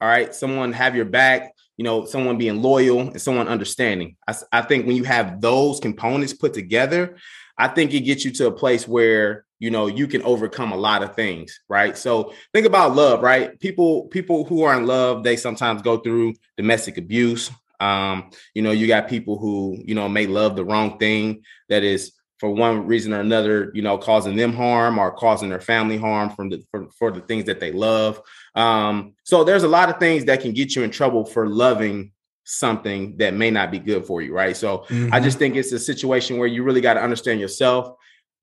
all 0.00 0.08
right? 0.08 0.34
Someone 0.34 0.72
have 0.72 0.96
your 0.96 1.04
back 1.04 1.54
you 1.76 1.84
know 1.84 2.04
someone 2.04 2.36
being 2.36 2.60
loyal 2.60 3.00
and 3.00 3.20
someone 3.20 3.48
understanding. 3.48 4.16
I, 4.28 4.34
I 4.52 4.62
think 4.62 4.86
when 4.86 4.96
you 4.96 5.04
have 5.04 5.40
those 5.40 5.80
components 5.80 6.34
put 6.34 6.52
together 6.52 7.16
i 7.56 7.68
think 7.68 7.92
it 7.92 8.00
gets 8.00 8.24
you 8.24 8.30
to 8.32 8.46
a 8.46 8.52
place 8.52 8.88
where 8.88 9.44
you 9.58 9.70
know 9.70 9.86
you 9.86 10.06
can 10.06 10.22
overcome 10.22 10.72
a 10.72 10.76
lot 10.76 11.02
of 11.02 11.14
things 11.14 11.60
right? 11.68 11.96
So 11.96 12.32
think 12.52 12.66
about 12.66 12.96
love 12.96 13.22
right? 13.22 13.58
People 13.60 14.08
people 14.08 14.44
who 14.44 14.62
are 14.64 14.76
in 14.76 14.86
love 14.86 15.22
they 15.22 15.36
sometimes 15.36 15.82
go 15.82 15.98
through 15.98 16.34
domestic 16.56 16.98
abuse 16.98 17.50
um, 17.80 18.30
you 18.54 18.62
know, 18.62 18.70
you 18.70 18.86
got 18.86 19.08
people 19.08 19.38
who, 19.38 19.78
you 19.84 19.94
know, 19.94 20.08
may 20.08 20.26
love 20.26 20.54
the 20.56 20.64
wrong 20.64 20.98
thing 20.98 21.42
that 21.68 21.82
is 21.82 22.12
for 22.38 22.50
one 22.50 22.86
reason 22.86 23.12
or 23.12 23.20
another, 23.20 23.70
you 23.74 23.82
know, 23.82 23.98
causing 23.98 24.34
them 24.34 24.54
harm 24.54 24.98
or 24.98 25.12
causing 25.12 25.50
their 25.50 25.60
family 25.60 25.98
harm 25.98 26.30
from 26.30 26.48
the 26.48 26.62
for, 26.70 26.88
for 26.98 27.10
the 27.10 27.20
things 27.20 27.44
that 27.44 27.60
they 27.60 27.70
love. 27.72 28.20
Um, 28.54 29.14
so 29.24 29.44
there's 29.44 29.62
a 29.62 29.68
lot 29.68 29.90
of 29.90 29.98
things 29.98 30.24
that 30.24 30.40
can 30.40 30.52
get 30.52 30.74
you 30.74 30.82
in 30.82 30.90
trouble 30.90 31.24
for 31.24 31.46
loving 31.46 32.12
something 32.44 33.16
that 33.18 33.34
may 33.34 33.50
not 33.50 33.70
be 33.70 33.78
good 33.78 34.06
for 34.06 34.22
you, 34.22 34.34
right? 34.34 34.56
So 34.56 34.78
mm-hmm. 34.88 35.12
I 35.12 35.20
just 35.20 35.38
think 35.38 35.54
it's 35.54 35.72
a 35.72 35.78
situation 35.78 36.38
where 36.38 36.48
you 36.48 36.62
really 36.62 36.80
got 36.80 36.94
to 36.94 37.02
understand 37.02 37.40
yourself, 37.40 37.94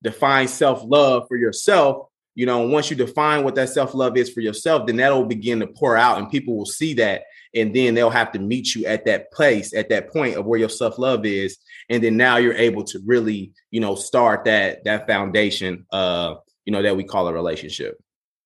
define 0.02 0.48
self-love 0.48 1.26
for 1.28 1.36
yourself. 1.36 2.06
You 2.34 2.46
know, 2.46 2.68
once 2.68 2.88
you 2.88 2.96
define 2.96 3.42
what 3.42 3.56
that 3.56 3.68
self-love 3.68 4.16
is 4.16 4.30
for 4.30 4.40
yourself, 4.40 4.86
then 4.86 4.96
that'll 4.96 5.26
begin 5.26 5.58
to 5.58 5.66
pour 5.66 5.96
out 5.96 6.18
and 6.18 6.30
people 6.30 6.56
will 6.56 6.66
see 6.66 6.94
that 6.94 7.24
and 7.54 7.74
then 7.74 7.94
they'll 7.94 8.10
have 8.10 8.32
to 8.32 8.38
meet 8.38 8.74
you 8.74 8.84
at 8.86 9.04
that 9.04 9.32
place 9.32 9.74
at 9.74 9.88
that 9.88 10.10
point 10.12 10.36
of 10.36 10.46
where 10.46 10.58
your 10.58 10.68
self-love 10.68 11.24
is 11.24 11.58
and 11.88 12.02
then 12.02 12.16
now 12.16 12.36
you're 12.36 12.54
able 12.54 12.84
to 12.84 13.00
really 13.06 13.52
you 13.70 13.80
know 13.80 13.94
start 13.94 14.44
that 14.44 14.84
that 14.84 15.06
foundation 15.06 15.86
uh 15.92 16.34
you 16.64 16.72
know 16.72 16.82
that 16.82 16.96
we 16.96 17.04
call 17.04 17.26
a 17.28 17.32
relationship. 17.32 17.98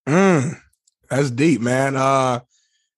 Mm, 0.07 0.55
that's 1.09 1.31
deep 1.31 1.61
man. 1.61 1.95
Uh 1.95 2.39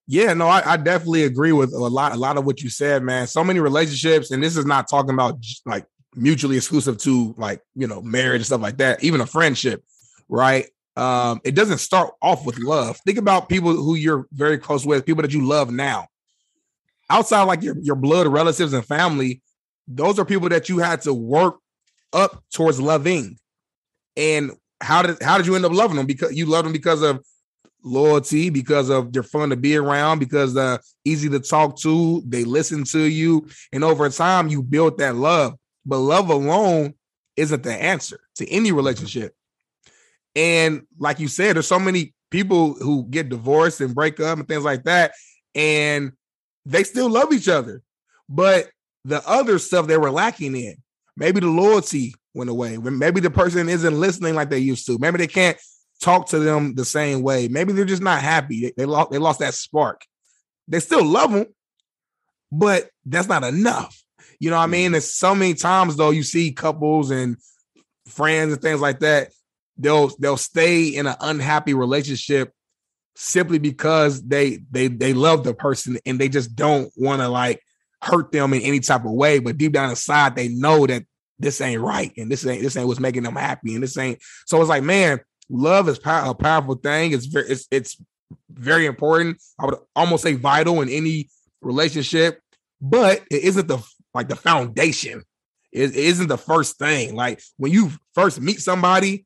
yeah 0.07 0.33
no 0.33 0.47
I, 0.47 0.73
I 0.73 0.77
definitely 0.77 1.23
agree 1.23 1.51
with 1.51 1.73
a 1.73 1.77
lot 1.77 2.11
a 2.11 2.17
lot 2.17 2.37
of 2.37 2.45
what 2.45 2.61
you 2.61 2.69
said 2.69 3.03
man. 3.03 3.27
So 3.27 3.43
many 3.43 3.59
relationships 3.59 4.31
and 4.31 4.43
this 4.43 4.55
is 4.55 4.65
not 4.65 4.87
talking 4.87 5.13
about 5.13 5.43
like 5.65 5.85
mutually 6.15 6.57
exclusive 6.57 6.97
to 6.99 7.35
like 7.37 7.61
you 7.75 7.87
know 7.87 8.01
marriage 8.01 8.39
and 8.39 8.45
stuff 8.45 8.61
like 8.61 8.77
that 8.77 9.03
even 9.03 9.19
a 9.19 9.25
friendship 9.25 9.83
right 10.29 10.67
um, 10.95 11.41
it 11.43 11.55
doesn't 11.55 11.79
start 11.79 12.13
off 12.21 12.45
with 12.45 12.57
love. 12.57 12.97
Think 13.05 13.17
about 13.17 13.49
people 13.49 13.73
who 13.73 13.95
you're 13.95 14.27
very 14.31 14.57
close 14.57 14.85
with, 14.85 15.05
people 15.05 15.21
that 15.21 15.33
you 15.33 15.45
love 15.45 15.71
now. 15.71 16.07
Outside 17.09 17.43
like 17.43 17.61
your, 17.61 17.77
your 17.79 17.95
blood 17.95 18.27
relatives 18.27 18.73
and 18.73 18.85
family, 18.85 19.41
those 19.87 20.17
are 20.17 20.25
people 20.25 20.49
that 20.49 20.69
you 20.69 20.79
had 20.79 21.01
to 21.01 21.13
work 21.13 21.57
up 22.13 22.43
towards 22.51 22.79
loving. 22.79 23.37
And 24.17 24.51
how 24.81 25.01
did 25.01 25.21
how 25.21 25.37
did 25.37 25.45
you 25.45 25.55
end 25.55 25.65
up 25.65 25.71
loving 25.71 25.97
them? 25.97 26.05
Because 26.05 26.33
you 26.33 26.45
love 26.45 26.63
them 26.63 26.73
because 26.73 27.01
of 27.01 27.23
loyalty, 27.83 28.49
because 28.49 28.89
of 28.89 29.13
they're 29.13 29.23
fun 29.23 29.49
to 29.49 29.55
be 29.55 29.75
around, 29.75 30.19
because 30.19 30.53
they're 30.53 30.79
easy 31.03 31.29
to 31.29 31.39
talk 31.39 31.77
to, 31.79 32.23
they 32.25 32.43
listen 32.43 32.83
to 32.85 32.99
you, 32.99 33.47
and 33.71 33.83
over 33.83 34.09
time 34.09 34.47
you 34.47 34.63
build 34.63 34.97
that 34.97 35.15
love. 35.15 35.55
But 35.85 35.99
love 35.99 36.29
alone 36.29 36.95
isn't 37.35 37.63
the 37.63 37.73
answer 37.73 38.19
to 38.35 38.49
any 38.49 38.71
relationship. 38.71 39.35
And 40.35 40.83
like 40.99 41.19
you 41.19 41.27
said, 41.27 41.55
there's 41.55 41.67
so 41.67 41.79
many 41.79 42.13
people 42.29 42.73
who 42.73 43.05
get 43.09 43.29
divorced 43.29 43.81
and 43.81 43.95
break 43.95 44.19
up 44.19 44.37
and 44.37 44.47
things 44.47 44.63
like 44.63 44.83
that, 44.83 45.13
and 45.53 46.11
they 46.65 46.83
still 46.83 47.09
love 47.09 47.31
each 47.31 47.47
other. 47.47 47.81
But 48.27 48.69
the 49.05 49.27
other 49.27 49.59
stuff 49.59 49.87
they 49.87 49.97
were 49.97 50.11
lacking 50.11 50.55
in, 50.55 50.75
maybe 51.15 51.39
the 51.39 51.47
loyalty 51.47 52.15
went 52.33 52.49
away. 52.49 52.77
Maybe 52.77 53.21
the 53.21 53.29
person 53.29 53.69
isn't 53.69 53.99
listening 53.99 54.35
like 54.35 54.49
they 54.49 54.59
used 54.59 54.85
to. 54.87 54.97
Maybe 54.97 55.17
they 55.17 55.27
can't 55.27 55.57
talk 56.01 56.27
to 56.29 56.39
them 56.39 56.75
the 56.75 56.85
same 56.85 57.21
way. 57.21 57.47
Maybe 57.47 57.73
they're 57.73 57.85
just 57.85 58.01
not 58.01 58.21
happy. 58.21 58.61
They, 58.61 58.73
they 58.77 58.85
lost 58.85 59.11
they 59.11 59.17
lost 59.17 59.39
that 59.39 59.53
spark. 59.53 60.01
They 60.67 60.79
still 60.79 61.05
love 61.05 61.31
them, 61.31 61.45
but 62.51 62.89
that's 63.05 63.27
not 63.27 63.43
enough. 63.43 64.01
You 64.39 64.49
know 64.49 64.57
what 64.57 64.63
I 64.63 64.67
mean? 64.67 64.91
There's 64.91 65.13
so 65.13 65.33
many 65.33 65.53
times 65.53 65.95
though 65.95 66.09
you 66.09 66.23
see 66.23 66.51
couples 66.51 67.11
and 67.11 67.37
friends 68.07 68.53
and 68.53 68.61
things 68.61 68.81
like 68.81 68.99
that. 68.99 69.31
They'll 69.77 70.11
they'll 70.19 70.37
stay 70.37 70.87
in 70.87 71.07
an 71.07 71.15
unhappy 71.19 71.73
relationship 71.73 72.53
simply 73.15 73.59
because 73.59 74.21
they 74.23 74.59
they 74.71 74.87
they 74.87 75.13
love 75.13 75.43
the 75.43 75.53
person 75.53 75.97
and 76.05 76.19
they 76.19 76.29
just 76.29 76.55
don't 76.55 76.91
want 76.95 77.21
to 77.21 77.29
like 77.29 77.61
hurt 78.01 78.31
them 78.31 78.53
in 78.53 78.61
any 78.61 78.79
type 78.79 79.05
of 79.05 79.11
way. 79.11 79.39
But 79.39 79.57
deep 79.57 79.73
down 79.73 79.89
inside, 79.89 80.35
they 80.35 80.47
know 80.47 80.85
that 80.87 81.03
this 81.39 81.59
ain't 81.59 81.81
right 81.81 82.13
and 82.17 82.31
this 82.31 82.45
ain't 82.45 82.61
this 82.61 82.77
ain't 82.77 82.87
what's 82.87 82.99
making 82.99 83.23
them 83.23 83.35
happy 83.35 83.73
and 83.73 83.83
this 83.83 83.97
ain't. 83.97 84.19
So 84.45 84.59
it's 84.59 84.69
like, 84.69 84.83
man, 84.83 85.19
love 85.49 85.89
is 85.89 85.99
a 86.05 86.33
powerful 86.33 86.75
thing. 86.75 87.11
It's 87.11 87.25
very 87.25 87.47
it's 87.47 87.67
it's 87.71 87.97
very 88.49 88.85
important. 88.85 89.41
I 89.59 89.65
would 89.65 89.75
almost 89.95 90.23
say 90.23 90.33
vital 90.33 90.81
in 90.81 90.89
any 90.89 91.29
relationship, 91.61 92.39
but 92.81 93.23
it 93.31 93.43
isn't 93.43 93.67
the 93.67 93.79
like 94.13 94.29
the 94.29 94.35
foundation. 94.35 95.23
It, 95.71 95.89
it 95.91 95.95
isn't 95.95 96.27
the 96.27 96.37
first 96.37 96.77
thing. 96.77 97.15
Like 97.15 97.41
when 97.57 97.71
you 97.71 97.91
first 98.13 98.39
meet 98.39 98.61
somebody, 98.61 99.25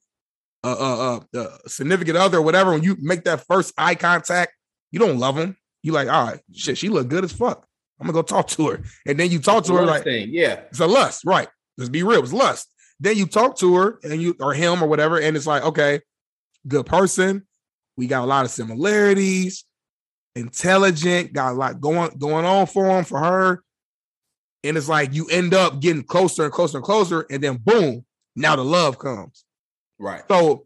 uh, 0.64 1.20
uh, 1.36 1.40
uh, 1.40 1.58
significant 1.68 2.18
other, 2.18 2.40
or 2.40 2.42
whatever, 2.42 2.72
when 2.72 2.84
you 2.84 2.98
make 3.00 3.24
that 3.24 3.46
first 3.48 3.74
eye 3.78 3.96
contact, 3.96 4.54
you 4.92 5.00
don't 5.00 5.20
love 5.20 5.36
them. 5.36 5.56
You 5.84 5.94
like, 5.94 6.10
all 6.10 6.26
right, 6.26 6.40
shit, 6.54 6.78
she 6.78 6.90
look 6.90 7.08
good 7.08 7.24
as 7.24 7.32
fuck. 7.32 7.66
I'm 8.00 8.08
gonna 8.08 8.14
go 8.14 8.22
talk 8.22 8.48
to 8.50 8.70
her, 8.70 8.84
and 9.06 9.20
then 9.20 9.32
you 9.32 9.40
talk 9.40 9.66
to 9.66 9.76
her 9.76 9.86
like, 9.86 10.04
thing. 10.04 10.30
yeah, 10.32 10.62
it's 10.70 10.80
a 10.80 10.88
lust, 10.88 11.24
right? 11.26 11.48
Let's 11.78 11.90
be 11.90 12.04
real, 12.04 12.22
it's 12.22 12.34
lust. 12.34 12.70
Then 13.00 13.18
you 13.18 13.26
talk 13.26 13.58
to 13.60 13.76
her, 13.76 14.00
and 14.04 14.22
you 14.22 14.36
or 14.40 14.54
him 14.54 14.84
or 14.84 14.88
whatever, 14.88 15.20
and 15.20 15.36
it's 15.38 15.48
like, 15.48 15.64
okay, 15.64 16.02
good 16.68 16.86
person. 16.86 17.46
We 17.96 18.08
got 18.08 18.24
a 18.24 18.26
lot 18.26 18.46
of 18.46 18.52
similarities. 18.52 19.66
Intelligent, 20.36 21.34
got 21.34 21.54
a 21.54 21.56
lot 21.56 21.82
going 21.82 22.12
going 22.18 22.46
on 22.46 22.68
for 22.68 22.88
him 22.90 23.04
for 23.04 23.20
her, 23.20 23.64
and 24.64 24.78
it's 24.78 24.88
like 24.88 25.14
you 25.14 25.28
end 25.28 25.54
up 25.54 25.82
getting 25.82 26.04
closer 26.04 26.44
and 26.44 26.54
closer 26.54 26.78
and 26.78 26.86
closer, 26.86 27.26
and 27.30 27.44
then 27.44 27.58
boom, 27.58 28.06
now 28.36 28.56
the 28.56 28.64
love 28.64 29.00
comes. 29.00 29.44
Right. 30.00 30.24
So 30.30 30.66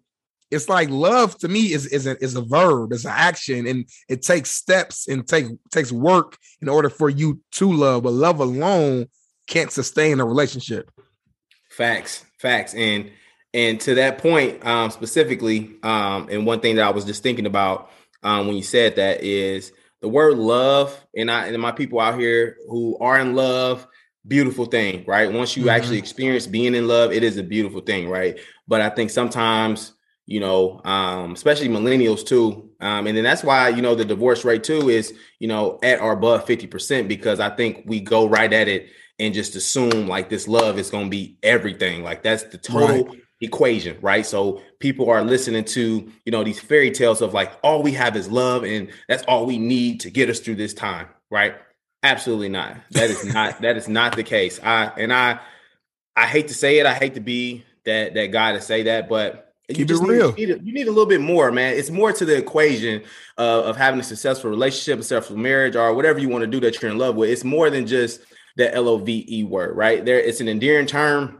it's 0.52 0.70
like 0.70 0.90
love 0.90 1.38
to 1.40 1.48
me 1.48 1.74
is 1.74 1.88
is 1.88 2.06
a, 2.06 2.22
is 2.24 2.36
a 2.36 2.42
verb, 2.42 2.94
it's 2.94 3.06
an 3.06 3.12
action, 3.14 3.66
and 3.66 3.86
it 4.08 4.22
takes 4.22 4.52
steps 4.52 5.08
and 5.08 5.28
take 5.28 5.48
takes 5.72 5.92
work 5.92 6.38
in 6.62 6.70
order 6.70 6.90
for 6.90 7.10
you 7.10 7.42
to 7.54 7.72
love. 7.72 8.04
But 8.04 8.14
love 8.14 8.40
alone 8.40 9.08
can't 9.48 9.72
sustain 9.72 10.20
a 10.20 10.26
relationship. 10.26 10.92
Facts, 11.72 12.24
facts, 12.40 12.76
and 12.76 13.12
and 13.54 13.80
to 13.82 13.96
that 13.96 14.20
point 14.20 14.66
um, 14.66 14.92
specifically, 14.92 15.76
um, 15.84 16.28
and 16.30 16.46
one 16.46 16.60
thing 16.60 16.76
that 16.76 16.86
I 16.86 16.92
was 16.92 17.06
just 17.06 17.24
thinking 17.24 17.46
about 17.46 17.90
um, 18.22 18.48
when 18.48 18.56
you 18.56 18.64
said 18.64 18.96
that 18.98 19.24
is 19.24 19.72
the 20.02 20.08
word 20.08 20.38
love, 20.38 21.04
and 21.16 21.32
I 21.32 21.48
and 21.48 21.62
my 21.62 21.72
people 21.72 22.00
out 22.00 22.20
here 22.20 22.58
who 22.70 22.98
are 23.00 23.20
in 23.20 23.36
love, 23.36 23.88
beautiful 24.28 24.66
thing, 24.66 25.04
right? 25.08 25.32
Once 25.32 25.58
you 25.58 25.66
Mhm. 25.66 25.72
actually 25.72 25.98
experience 25.98 26.46
being 26.46 26.76
in 26.76 26.88
love, 26.88 27.12
it 27.12 27.24
is 27.24 27.38
a 27.38 27.44
beautiful 27.44 27.82
thing, 27.82 28.08
right? 28.08 28.38
But 28.68 28.82
I 28.82 28.90
think 28.90 29.10
sometimes 29.10 29.94
you 30.26 30.40
know, 30.40 30.82
um, 30.86 31.34
especially 31.34 31.68
millennials 31.68 32.26
too. 32.26 32.70
Um, 32.80 33.08
and 33.08 33.18
then 33.18 33.24
that's 33.24 33.44
why, 33.44 33.70
you 33.70 33.82
know, 33.82 33.96
the 33.96 34.06
divorce 34.06 34.46
rate 34.46 34.64
too 34.64 34.90
is, 34.90 35.14
you 35.40 35.48
know, 35.48 35.80
at 35.84 36.00
or 36.00 36.14
above 36.14 36.46
50%, 36.46 37.08
because 37.08 37.40
I 37.40 37.50
think 37.50 37.84
we 37.86 38.00
go 38.00 38.28
right 38.28 38.52
at 38.52 38.68
it 38.68 38.90
and 39.20 39.34
just 39.34 39.56
assume 39.56 40.08
like 40.08 40.30
this 40.30 40.48
love 40.48 40.80
is 40.80 40.90
going 40.90 41.06
to 41.06 41.10
be 41.10 41.38
everything. 41.44 42.04
Like 42.04 42.24
that's 42.24 42.44
the 42.44 42.58
total 42.58 43.16
equation, 43.42 43.98
right? 44.02 44.26
So 44.26 44.62
people 44.80 45.10
are 45.10 45.24
listening 45.24 45.66
to, 45.66 46.10
you 46.26 46.32
know, 46.32 46.44
these 46.44 46.60
fairy 46.60 46.92
tales 46.92 47.22
of 47.22 47.34
like, 47.34 47.52
all 47.62 47.84
we 47.84 47.92
have 47.94 48.16
is 48.16 48.30
love 48.30 48.64
and 48.64 48.90
that's 49.10 49.24
all 49.24 49.46
we 49.46 49.58
need 49.58 50.00
to 50.02 50.10
get 50.10 50.30
us 50.30 50.40
through 50.40 50.56
this 50.56 50.74
time, 50.74 51.08
right? 51.30 51.56
Absolutely 52.02 52.50
not. 52.50 52.78
That 52.92 53.10
is 53.10 53.26
not, 53.34 53.62
that 53.62 53.76
is 53.76 53.90
not 53.90 54.16
the 54.16 54.24
case. 54.24 54.60
I, 54.64 54.86
and 54.98 55.12
I, 55.12 55.40
I 56.16 56.28
hate 56.28 56.48
to 56.48 56.54
say 56.54 56.80
it. 56.80 56.86
I 56.86 56.94
hate 56.94 57.16
to 57.16 57.22
be 57.22 57.66
that, 57.86 58.14
that 58.14 58.28
guy 58.32 58.54
to 58.54 58.62
say 58.62 58.84
that, 58.84 59.10
but 59.10 59.54
you 59.70 59.76
Keep 59.76 59.86
it 59.86 59.88
just 59.88 60.02
need- 60.04 60.10
real. 60.10 60.36
You 60.38 60.48
need, 60.48 60.56
a, 60.56 60.64
you 60.64 60.74
need 60.74 60.88
a 60.88 60.92
little 60.92 61.06
bit 61.06 61.22
more, 61.22 61.52
man. 61.52 61.76
It's 61.76 61.90
more 61.90 62.12
to 62.12 62.26
the 62.26 62.36
equation 62.38 63.02
uh, 63.38 63.64
of 63.64 63.78
having 63.78 64.00
a 64.00 64.04
successful 64.04 64.50
relationship, 64.50 65.00
a 65.00 65.04
successful 65.04 65.38
marriage, 65.38 65.76
or 65.76 65.94
whatever 65.94 66.20
you 66.20 66.30
want 66.30 66.44
to 66.44 66.48
do 66.48 66.60
that 66.62 66.82
you're 66.82 66.92
in 66.92 66.98
love 66.98 67.16
with. 67.16 67.30
It's 67.30 67.44
more 67.44 67.70
than 67.70 67.88
just 67.88 68.22
the 68.58 68.74
L 68.76 68.90
O 68.90 68.98
V 68.98 69.26
E 69.30 69.44
word, 69.44 69.76
right? 69.76 70.04
There, 70.04 70.20
it's 70.20 70.42
an 70.42 70.48
endearing 70.50 70.86
term. 70.86 71.40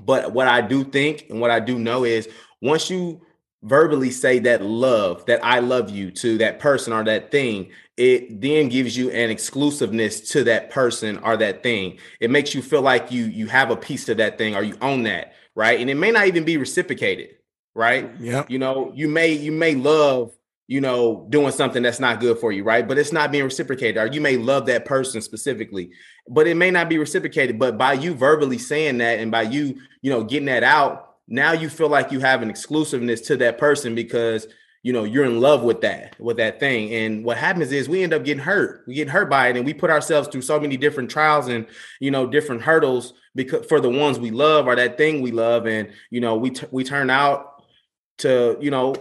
But 0.00 0.32
what 0.32 0.48
I 0.48 0.60
do 0.60 0.84
think 0.84 1.26
and 1.28 1.40
what 1.40 1.50
I 1.50 1.60
do 1.60 1.78
know 1.78 2.04
is 2.04 2.28
once 2.62 2.88
you 2.88 3.20
verbally 3.62 4.10
say 4.10 4.38
that 4.40 4.62
love, 4.62 5.26
that 5.26 5.44
I 5.44 5.58
love 5.58 5.90
you 5.90 6.10
to 6.12 6.38
that 6.38 6.60
person 6.60 6.92
or 6.92 7.04
that 7.04 7.30
thing, 7.30 7.70
it 7.96 8.40
then 8.40 8.68
gives 8.68 8.96
you 8.96 9.10
an 9.10 9.30
exclusiveness 9.30 10.20
to 10.30 10.44
that 10.44 10.70
person 10.70 11.18
or 11.18 11.36
that 11.36 11.62
thing. 11.62 11.98
It 12.20 12.30
makes 12.30 12.54
you 12.54 12.62
feel 12.62 12.82
like 12.82 13.10
you 13.10 13.24
you 13.24 13.48
have 13.48 13.70
a 13.70 13.76
piece 13.76 14.08
of 14.08 14.18
that 14.18 14.38
thing 14.38 14.54
or 14.54 14.62
you 14.62 14.76
own 14.80 15.02
that, 15.04 15.34
right? 15.54 15.80
And 15.80 15.90
it 15.90 15.96
may 15.96 16.12
not 16.12 16.26
even 16.28 16.44
be 16.44 16.56
reciprocated, 16.56 17.30
right? 17.74 18.10
Yeah. 18.20 18.44
you 18.48 18.58
know 18.58 18.92
you 18.94 19.08
may 19.08 19.32
you 19.32 19.52
may 19.52 19.74
love 19.74 20.32
you 20.68 20.80
know 20.80 21.26
doing 21.30 21.50
something 21.50 21.82
that's 21.82 21.98
not 21.98 22.20
good 22.20 22.38
for 22.38 22.52
you 22.52 22.62
right 22.62 22.86
but 22.86 22.98
it's 22.98 23.12
not 23.12 23.32
being 23.32 23.42
reciprocated 23.42 23.96
or 23.96 24.06
you 24.06 24.20
may 24.20 24.36
love 24.36 24.66
that 24.66 24.84
person 24.84 25.20
specifically 25.20 25.90
but 26.28 26.46
it 26.46 26.56
may 26.56 26.70
not 26.70 26.88
be 26.88 26.98
reciprocated 26.98 27.58
but 27.58 27.78
by 27.78 27.94
you 27.94 28.14
verbally 28.14 28.58
saying 28.58 28.98
that 28.98 29.18
and 29.18 29.32
by 29.32 29.42
you 29.42 29.80
you 30.02 30.10
know 30.10 30.22
getting 30.22 30.46
that 30.46 30.62
out 30.62 31.07
now 31.28 31.52
you 31.52 31.68
feel 31.68 31.88
like 31.88 32.10
you 32.10 32.20
have 32.20 32.42
an 32.42 32.50
exclusiveness 32.50 33.20
to 33.22 33.36
that 33.36 33.58
person 33.58 33.94
because 33.94 34.48
you 34.82 34.92
know 34.92 35.04
you're 35.04 35.24
in 35.24 35.40
love 35.40 35.62
with 35.62 35.82
that 35.82 36.18
with 36.18 36.38
that 36.38 36.58
thing. 36.58 36.94
And 36.94 37.24
what 37.24 37.36
happens 37.36 37.70
is 37.72 37.88
we 37.88 38.02
end 38.02 38.14
up 38.14 38.24
getting 38.24 38.42
hurt. 38.42 38.84
We 38.86 38.94
get 38.94 39.08
hurt 39.08 39.28
by 39.28 39.48
it 39.48 39.56
and 39.56 39.66
we 39.66 39.74
put 39.74 39.90
ourselves 39.90 40.28
through 40.28 40.42
so 40.42 40.58
many 40.58 40.76
different 40.76 41.10
trials 41.10 41.48
and 41.48 41.66
you 42.00 42.10
know 42.10 42.26
different 42.26 42.62
hurdles 42.62 43.12
because 43.34 43.66
for 43.66 43.80
the 43.80 43.90
ones 43.90 44.18
we 44.18 44.30
love 44.30 44.66
or 44.66 44.76
that 44.76 44.96
thing 44.96 45.20
we 45.20 45.32
love. 45.32 45.66
And 45.66 45.92
you 46.10 46.20
know 46.20 46.36
we 46.36 46.50
t- 46.50 46.66
we 46.70 46.84
turn 46.84 47.10
out 47.10 47.62
to 48.18 48.56
you 48.60 48.70
know 48.70 48.94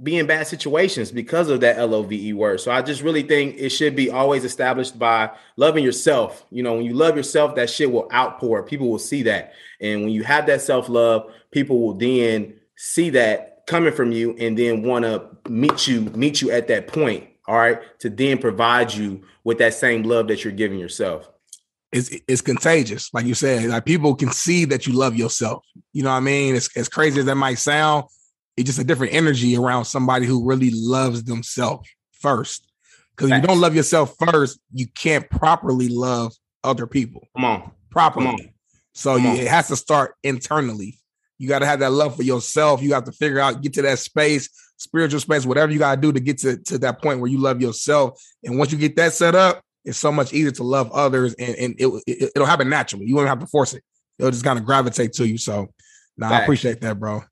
be 0.00 0.16
in 0.16 0.26
bad 0.26 0.46
situations 0.46 1.12
because 1.12 1.48
of 1.48 1.60
that 1.60 1.76
love 1.88 2.10
word 2.34 2.58
so 2.60 2.70
i 2.70 2.80
just 2.80 3.02
really 3.02 3.22
think 3.22 3.54
it 3.58 3.68
should 3.68 3.94
be 3.94 4.10
always 4.10 4.42
established 4.42 4.98
by 4.98 5.30
loving 5.56 5.84
yourself 5.84 6.46
you 6.50 6.62
know 6.62 6.74
when 6.74 6.84
you 6.84 6.94
love 6.94 7.14
yourself 7.14 7.54
that 7.54 7.68
shit 7.68 7.90
will 7.90 8.08
outpour 8.12 8.62
people 8.62 8.90
will 8.90 8.98
see 8.98 9.22
that 9.22 9.52
and 9.80 10.02
when 10.02 10.10
you 10.10 10.22
have 10.22 10.46
that 10.46 10.62
self-love 10.62 11.30
people 11.50 11.78
will 11.78 11.94
then 11.94 12.54
see 12.76 13.10
that 13.10 13.66
coming 13.66 13.92
from 13.92 14.12
you 14.12 14.34
and 14.38 14.58
then 14.58 14.82
want 14.82 15.04
to 15.04 15.28
meet 15.50 15.86
you 15.86 16.00
meet 16.14 16.40
you 16.40 16.50
at 16.50 16.68
that 16.68 16.86
point 16.86 17.28
all 17.46 17.58
right 17.58 17.80
to 17.98 18.08
then 18.08 18.38
provide 18.38 18.92
you 18.92 19.22
with 19.44 19.58
that 19.58 19.74
same 19.74 20.02
love 20.04 20.26
that 20.26 20.42
you're 20.42 20.52
giving 20.54 20.78
yourself 20.78 21.28
It's 21.92 22.08
it's 22.26 22.40
contagious, 22.40 23.12
like 23.12 23.26
you 23.26 23.34
said. 23.34 23.68
Like 23.68 23.84
people 23.84 24.14
can 24.14 24.32
see 24.32 24.64
that 24.66 24.86
you 24.86 24.94
love 24.94 25.14
yourself. 25.14 25.62
You 25.92 26.02
know 26.02 26.08
what 26.08 26.16
I 26.16 26.20
mean? 26.20 26.56
It's 26.56 26.74
as 26.74 26.88
crazy 26.88 27.20
as 27.20 27.26
that 27.26 27.34
might 27.34 27.58
sound, 27.58 28.06
it's 28.56 28.66
just 28.66 28.78
a 28.78 28.84
different 28.84 29.14
energy 29.14 29.56
around 29.56 29.84
somebody 29.84 30.26
who 30.26 30.46
really 30.46 30.70
loves 30.72 31.24
themselves 31.24 31.88
first. 32.12 32.66
Because 33.16 33.30
if 33.30 33.42
you 33.42 33.46
don't 33.46 33.60
love 33.60 33.74
yourself 33.74 34.14
first, 34.18 34.58
you 34.72 34.86
can't 34.88 35.28
properly 35.30 35.88
love 35.88 36.32
other 36.64 36.86
people 36.86 37.28
come 37.34 37.44
on 37.44 37.70
properly. 37.90 38.26
Come 38.26 38.34
on. 38.34 38.48
So 38.94 39.16
Come 39.16 39.24
you, 39.24 39.30
on. 39.30 39.36
it 39.36 39.48
has 39.48 39.68
to 39.68 39.76
start 39.76 40.14
internally. 40.22 40.98
You 41.38 41.48
got 41.48 41.60
to 41.60 41.66
have 41.66 41.80
that 41.80 41.90
love 41.90 42.16
for 42.16 42.22
yourself. 42.22 42.82
You 42.82 42.94
have 42.94 43.04
to 43.04 43.12
figure 43.12 43.40
out, 43.40 43.62
get 43.62 43.74
to 43.74 43.82
that 43.82 43.98
space, 43.98 44.48
spiritual 44.76 45.20
space, 45.20 45.44
whatever 45.44 45.72
you 45.72 45.78
got 45.78 45.96
to 45.96 46.00
do 46.00 46.12
to 46.12 46.20
get 46.20 46.38
to, 46.38 46.56
to 46.56 46.78
that 46.78 47.02
point 47.02 47.20
where 47.20 47.30
you 47.30 47.38
love 47.38 47.60
yourself. 47.60 48.22
And 48.44 48.58
once 48.58 48.70
you 48.72 48.78
get 48.78 48.96
that 48.96 49.12
set 49.12 49.34
up, 49.34 49.62
it's 49.84 49.98
so 49.98 50.12
much 50.12 50.32
easier 50.32 50.52
to 50.52 50.62
love 50.62 50.92
others 50.92 51.34
and, 51.34 51.56
and 51.56 51.74
it, 51.78 52.02
it, 52.06 52.32
it'll 52.36 52.46
happen 52.46 52.68
naturally. 52.68 53.06
You 53.06 53.16
won't 53.16 53.28
have 53.28 53.40
to 53.40 53.46
force 53.46 53.74
it. 53.74 53.82
It'll 54.18 54.30
just 54.30 54.44
kind 54.44 54.58
of 54.58 54.64
gravitate 54.64 55.14
to 55.14 55.26
you. 55.26 55.38
So, 55.38 55.72
nah, 56.16 56.30
I 56.30 56.40
appreciate 56.42 56.80
that, 56.82 57.00
bro. 57.00 57.24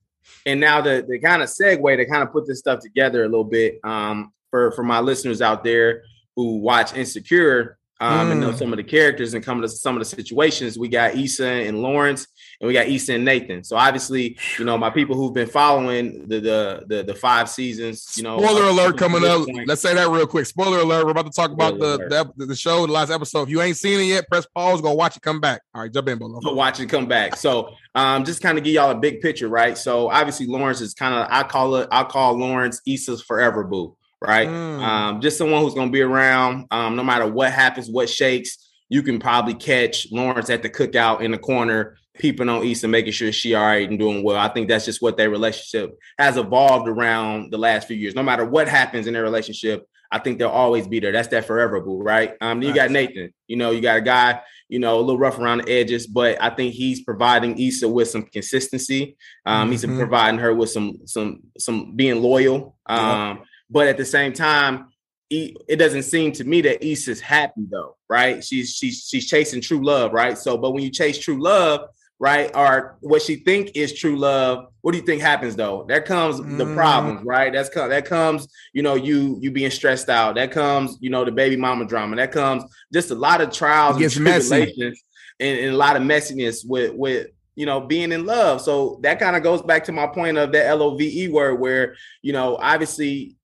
And 0.47 0.61
now 0.61 0.81
the 0.81 1.05
the 1.09 1.19
kind 1.19 1.43
of 1.43 1.49
segue 1.49 1.97
to 1.97 2.07
kind 2.07 2.23
of 2.23 2.33
put 2.33 2.47
this 2.47 2.59
stuff 2.59 2.81
together 2.81 3.25
a 3.25 3.29
little 3.29 3.45
bit 3.45 3.79
um 3.85 4.33
for 4.51 4.73
for 4.73 4.83
my 4.83 5.01
listeners 5.01 5.43
out 5.43 5.63
there 5.65 6.03
who 6.37 6.59
watch 6.59 6.95
insecure 6.95 7.79
um 8.01 8.31
and 8.31 8.41
know 8.41 8.51
Mm. 8.51 8.59
some 8.59 8.73
of 8.73 8.77
the 8.79 8.85
characters 8.85 9.35
and 9.35 9.45
come 9.45 9.61
to 9.61 9.69
some 9.69 9.95
of 9.97 10.01
the 10.01 10.05
situations 10.05 10.79
we 10.79 10.89
got 10.89 11.15
Issa 11.15 11.47
and 11.47 11.83
Lawrence 11.83 12.27
and 12.61 12.69
we 12.69 12.75
got 12.75 12.87
Issa 12.87 13.15
and 13.15 13.25
Nathan 13.25 13.65
so 13.65 13.77
obviously 13.77 14.37
you 14.59 14.65
know 14.65 14.77
my 14.77 14.91
people 14.91 15.17
who've 15.17 15.33
been 15.33 15.49
following 15.49 16.29
the 16.29 16.41
the 16.41 16.85
the, 16.87 17.03
the 17.03 17.15
five 17.15 17.49
seasons 17.49 18.17
you 18.17 18.23
know 18.23 18.39
Spoiler 18.39 18.65
alert 18.65 18.99
coming 18.99 19.25
up. 19.25 19.47
point. 19.47 19.67
Let's 19.67 19.81
say 19.81 19.95
that 19.95 20.09
real 20.09 20.27
quick. 20.27 20.47
Spoiler 20.47 20.79
alert. 20.79 21.05
We're 21.05 21.13
about 21.13 21.27
to 21.27 21.33
talk 21.33 21.51
about 21.51 21.79
the, 21.79 22.33
the 22.37 22.47
the 22.47 22.57
show, 22.57 22.87
the 22.87 22.93
last 22.93 23.11
episode. 23.11 23.43
If 23.43 23.49
you 23.51 23.61
ain't 23.63 23.77
seen 23.77 24.01
it 24.01 24.05
yet, 24.05 24.29
press 24.29 24.47
pause, 24.47 24.81
go 24.81 24.93
watch 24.93 25.17
it, 25.17 25.23
come 25.23 25.41
back. 25.41 25.63
All 25.75 25.83
right, 25.83 25.93
jump 25.93 26.09
in, 26.09 26.19
Bolo. 26.19 26.41
to 26.41 26.53
watch 26.53 26.81
it 26.81 26.87
come 26.87 27.07
back. 27.07 27.37
So 27.37 27.75
um 27.95 28.25
just 28.25 28.43
kind 28.43 28.59
of 28.59 28.65
give 28.65 28.75
y'all 28.75 28.91
a 28.91 28.95
big 28.99 29.21
picture, 29.21 29.49
right? 29.49 29.77
So 29.77 30.11
obviously 30.11 30.47
Lawrence 30.47 30.81
is 30.81 30.95
kind 30.95 31.15
of 31.15 31.27
I 31.31 31.43
call 31.43 31.77
it 31.77 31.89
I 31.91 32.05
call 32.05 32.39
Lawrence 32.39 32.81
Issa's 32.87 33.23
forever 33.23 33.65
boo, 33.65 33.97
right? 34.21 34.49
Mm. 34.49 34.83
Um 34.83 35.21
just 35.21 35.39
someone 35.39 35.63
who's 35.63 35.75
gonna 35.75 35.91
be 35.91 36.03
around 36.03 36.67
um 36.71 36.97
no 36.97 37.03
matter 37.03 37.27
what 37.27 37.53
happens, 37.53 37.89
what 37.89 38.09
shakes, 38.09 38.71
you 38.89 39.03
can 39.03 39.19
probably 39.19 39.55
catch 39.55 40.11
Lawrence 40.11 40.51
at 40.51 40.63
the 40.63 40.71
cookout 40.71 41.23
in 41.23 41.31
the 41.31 41.39
corner, 41.39 41.97
peeping 42.21 42.49
on 42.49 42.65
Issa, 42.65 42.87
making 42.87 43.13
sure 43.13 43.33
she 43.33 43.55
all 43.55 43.65
right 43.65 43.89
and 43.89 43.99
doing 43.99 44.23
well. 44.23 44.37
I 44.37 44.49
think 44.49 44.69
that's 44.69 44.85
just 44.85 45.03
what 45.03 45.17
their 45.17 45.31
relationship 45.31 45.99
has 46.19 46.37
evolved 46.37 46.89
around 46.89 47.51
the 47.51 47.59
last 47.59 47.89
few 47.89 47.97
years. 47.97 48.15
No 48.15 48.23
matter 48.23 48.45
what 48.45 48.69
happens 48.69 49.07
in 49.07 49.15
their 49.15 49.23
relationship, 49.23 49.87
I 50.13 50.19
think 50.19 50.39
they'll 50.39 50.49
always 50.49 50.87
be 50.87 51.01
there. 51.01 51.13
That's 51.13 51.29
that 51.29 51.47
forever 51.47 51.81
boo, 51.81 52.03
right? 52.03 52.35
Um, 52.41 52.63
you 52.63 52.75
got 52.75 52.91
Nathan. 52.91 53.33
You 53.47 53.57
know, 53.57 53.71
you 53.71 53.81
got 53.81 53.99
a 53.99 54.03
guy. 54.03 54.41
You 54.69 54.79
know, 54.79 54.99
a 54.99 55.01
little 55.01 55.19
rough 55.19 55.37
around 55.39 55.63
the 55.63 55.73
edges, 55.73 56.07
but 56.07 56.41
I 56.41 56.51
think 56.51 56.75
he's 56.75 57.03
providing 57.03 57.59
Issa 57.59 57.89
with 57.89 58.09
some 58.09 58.23
consistency. 58.23 59.17
Um, 59.45 59.63
mm-hmm. 59.63 59.73
He's 59.73 59.85
providing 59.85 60.39
her 60.39 60.55
with 60.55 60.71
some 60.71 60.99
some 61.07 61.41
some 61.59 61.97
being 61.97 62.23
loyal. 62.23 62.77
Um, 62.87 63.43
but 63.69 63.89
at 63.89 63.97
the 63.97 64.05
same 64.05 64.33
time, 64.33 64.91
it 65.31 65.79
doesn't 65.79 66.03
seem 66.03 66.33
to 66.33 66.45
me 66.45 66.61
that 66.63 66.85
Issa's 66.85 67.21
happy 67.21 67.67
though, 67.71 67.97
right? 68.09 68.43
She's 68.45 68.75
she's 68.75 69.07
she's 69.09 69.29
chasing 69.29 69.61
true 69.61 69.85
love, 69.85 70.13
right? 70.13 70.37
So, 70.37 70.59
but 70.59 70.73
when 70.73 70.83
you 70.83 70.91
chase 70.91 71.19
true 71.19 71.41
love, 71.41 71.89
right, 72.21 72.51
or 72.55 72.99
what 73.01 73.23
she 73.23 73.37
think 73.37 73.73
is 73.75 73.99
true 73.99 74.17
love, 74.17 74.67
what 74.83 74.93
do 74.93 74.99
you 74.99 75.05
think 75.05 75.21
happens 75.23 75.57
though? 75.57 75.85
That 75.89 76.05
comes 76.05 76.39
mm. 76.39 76.59
the 76.59 76.73
problems, 76.75 77.25
right? 77.25 77.53
That's 77.53 77.71
that 77.71 78.05
comes, 78.05 78.47
you 78.73 78.83
know, 78.83 78.95
you 78.95 79.39
you 79.41 79.51
being 79.51 79.71
stressed 79.71 80.09
out. 80.09 80.37
That 80.37 80.53
comes, 80.53 80.99
you 81.01 81.11
know, 81.11 81.25
the 81.25 81.33
baby 81.33 81.57
mama 81.57 81.87
drama. 81.87 82.15
That 82.17 82.31
comes 82.31 82.63
just 82.93 83.11
a 83.11 83.15
lot 83.17 83.41
of 83.41 83.51
trials 83.51 84.01
and 84.01 84.11
tribulations 84.11 85.03
and, 85.41 85.59
and 85.59 85.75
a 85.75 85.77
lot 85.77 85.97
of 85.97 86.03
messiness 86.03 86.65
with 86.65 86.93
with 86.95 87.29
you 87.57 87.67
know, 87.67 87.81
being 87.81 88.13
in 88.13 88.25
love. 88.25 88.63
So 88.63 89.01
that 89.03 89.19
kind 89.19 89.37
of 89.37 89.43
goes 89.43 89.61
back 89.61 89.85
to 89.85 89.93
my 89.93 90.07
point 90.07 90.39
of 90.39 90.53
that 90.53 90.67
L 90.67 90.83
O 90.83 90.97
V 90.97 91.25
E 91.25 91.29
word, 91.29 91.61
where 91.61 91.95
you 92.23 92.33
know, 92.33 92.57
obviously 92.57 93.37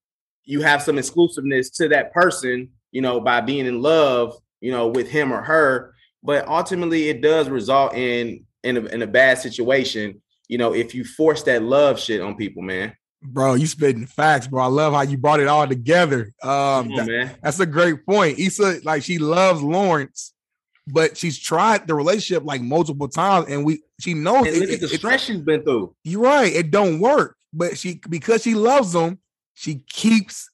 you 0.45 0.63
have 0.63 0.83
some 0.83 0.97
exclusiveness 0.97 1.71
to 1.71 1.89
that 1.89 2.13
person, 2.13 2.71
you 2.93 3.03
know, 3.03 3.21
by 3.21 3.41
being 3.41 3.67
in 3.67 3.83
love, 3.83 4.39
you 4.61 4.71
know, 4.71 4.87
with 4.87 5.11
him 5.11 5.33
or 5.33 5.43
her. 5.43 5.95
But 6.23 6.49
ultimately, 6.49 7.09
it 7.09 7.21
does 7.21 7.51
result 7.51 7.95
in 7.95 8.46
in 8.67 8.77
a, 8.77 8.81
in 8.87 9.03
a 9.03 9.07
bad 9.07 9.39
situation. 9.39 10.21
You 10.49 10.59
know, 10.59 10.75
if 10.75 10.95
you 10.95 11.05
force 11.05 11.43
that 11.45 11.63
love 11.63 11.99
shit 11.99 12.21
on 12.21 12.37
people, 12.37 12.63
man. 12.63 12.95
Bro, 13.23 13.55
you 13.55 13.67
spitting 13.67 14.07
facts, 14.07 14.47
bro. 14.47 14.63
I 14.63 14.67
love 14.67 14.93
how 14.93 15.03
you 15.03 15.17
brought 15.17 15.41
it 15.41 15.49
all 15.49 15.67
together. 15.67 16.33
Um, 16.43 16.51
on, 16.93 17.07
that, 17.07 17.39
that's 17.43 17.59
a 17.59 17.67
great 17.67 18.07
point. 18.07 18.39
Issa, 18.39 18.81
like 18.85 19.03
she 19.03 19.19
loves 19.19 19.63
Lawrence, 19.63 20.33
but 20.87 21.17
she's 21.17 21.39
tried 21.39 21.87
the 21.87 21.95
relationship 21.95 22.45
like 22.45 22.61
multiple 22.61 23.09
times, 23.09 23.47
and 23.49 23.65
we 23.65 23.83
she 24.01 24.15
knows 24.15 24.47
and 24.47 24.57
look 24.59 24.69
it, 24.69 24.75
at 24.75 24.81
the 24.81 24.89
stress 24.89 25.25
she's 25.25 25.41
been 25.41 25.63
through. 25.63 25.95
You're 26.05 26.23
right, 26.23 26.53
it 26.53 26.71
don't 26.71 27.01
work, 27.01 27.37
but 27.53 27.77
she 27.77 28.01
because 28.09 28.43
she 28.43 28.55
loves 28.55 28.93
them, 28.93 29.19
she 29.55 29.83
keeps 29.89 30.51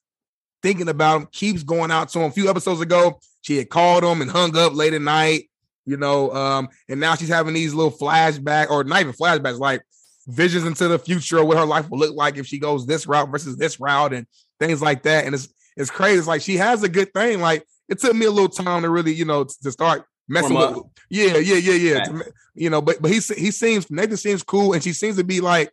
thinking 0.63 0.89
about 0.89 1.21
him, 1.21 1.27
keeps 1.31 1.61
going 1.61 1.91
out 1.91 2.09
to 2.09 2.19
him. 2.19 2.31
A 2.31 2.33
few 2.33 2.49
episodes 2.49 2.81
ago, 2.81 3.19
she 3.41 3.57
had 3.57 3.69
called 3.69 4.03
him 4.03 4.21
and 4.21 4.31
hung 4.31 4.57
up 4.57 4.73
late 4.73 4.93
at 4.93 5.01
night, 5.01 5.49
you 5.85 5.97
know. 5.97 6.31
Um, 6.31 6.69
and 6.89 6.99
now 6.99 7.15
she's 7.15 7.29
having 7.29 7.53
these 7.53 7.73
little 7.73 7.91
flashbacks, 7.91 8.69
or 8.69 8.83
not 8.83 9.01
even 9.01 9.13
flashbacks, 9.13 9.59
like 9.59 9.83
visions 10.27 10.65
into 10.65 10.87
the 10.87 10.99
future 10.99 11.39
of 11.39 11.47
what 11.47 11.57
her 11.57 11.65
life 11.65 11.89
will 11.89 11.99
look 11.99 12.15
like 12.15 12.37
if 12.37 12.47
she 12.47 12.59
goes 12.59 12.85
this 12.85 13.07
route 13.07 13.29
versus 13.29 13.57
this 13.57 13.79
route 13.79 14.13
and 14.13 14.25
things 14.59 14.81
like 14.81 15.03
that. 15.03 15.25
And 15.25 15.35
it's 15.35 15.53
it's 15.75 15.89
crazy. 15.89 16.19
It's 16.19 16.27
like 16.27 16.41
she 16.41 16.57
has 16.57 16.83
a 16.83 16.89
good 16.89 17.13
thing. 17.13 17.41
Like 17.41 17.65
it 17.89 17.99
took 17.99 18.15
me 18.15 18.25
a 18.25 18.31
little 18.31 18.49
time 18.49 18.83
to 18.83 18.89
really, 18.89 19.13
you 19.13 19.25
know, 19.25 19.43
to 19.43 19.71
start 19.71 20.05
messing 20.27 20.55
with. 20.55 20.79
Yeah, 21.09 21.37
yeah, 21.37 21.55
yeah, 21.55 21.73
yeah. 21.73 21.97
Right. 21.97 22.05
To, 22.05 22.33
you 22.55 22.69
know, 22.69 22.81
but 22.81 23.01
but 23.01 23.11
he 23.11 23.15
he 23.15 23.51
seems 23.51 23.89
Nathan 23.89 24.17
seems 24.17 24.43
cool, 24.43 24.73
and 24.73 24.83
she 24.83 24.93
seems 24.93 25.17
to 25.17 25.23
be 25.23 25.41
like 25.41 25.71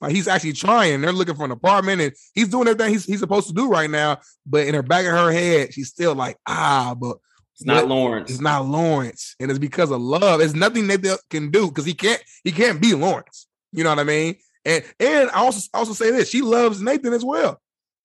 like 0.00 0.12
he's 0.12 0.28
actually 0.28 0.52
trying. 0.52 1.00
They're 1.00 1.12
looking 1.12 1.34
for 1.34 1.44
an 1.44 1.50
apartment 1.50 2.00
and 2.00 2.12
he's 2.34 2.48
doing 2.48 2.68
everything 2.68 2.92
he's, 2.92 3.04
he's 3.04 3.20
supposed 3.20 3.48
to 3.48 3.54
do 3.54 3.68
right 3.68 3.90
now. 3.90 4.18
But 4.46 4.66
in 4.66 4.74
her 4.74 4.82
back 4.82 5.04
of 5.06 5.12
her 5.12 5.32
head, 5.32 5.74
she's 5.74 5.88
still 5.88 6.14
like, 6.14 6.36
ah, 6.46 6.94
but 6.98 7.18
it's 7.58 7.66
not 7.66 7.88
Lawrence. 7.88 8.30
It's 8.30 8.40
not 8.40 8.66
Lawrence. 8.66 9.34
And 9.40 9.50
it's 9.50 9.58
because 9.58 9.90
of 9.90 10.00
love. 10.00 10.40
It's 10.40 10.54
nothing 10.54 10.86
Nathan 10.86 11.16
can 11.28 11.50
do 11.50 11.66
because 11.68 11.84
he 11.84 11.92
can't, 11.92 12.22
he 12.44 12.52
can't 12.52 12.80
be 12.80 12.94
Lawrence. 12.94 13.48
You 13.72 13.82
know 13.82 13.90
what 13.90 13.98
I 13.98 14.04
mean? 14.04 14.36
And 14.64 14.84
and 15.00 15.30
I 15.30 15.40
also 15.40 15.68
also 15.74 15.92
say 15.92 16.10
this: 16.10 16.30
she 16.30 16.40
loves 16.40 16.80
Nathan 16.80 17.12
as 17.12 17.24
well. 17.24 17.60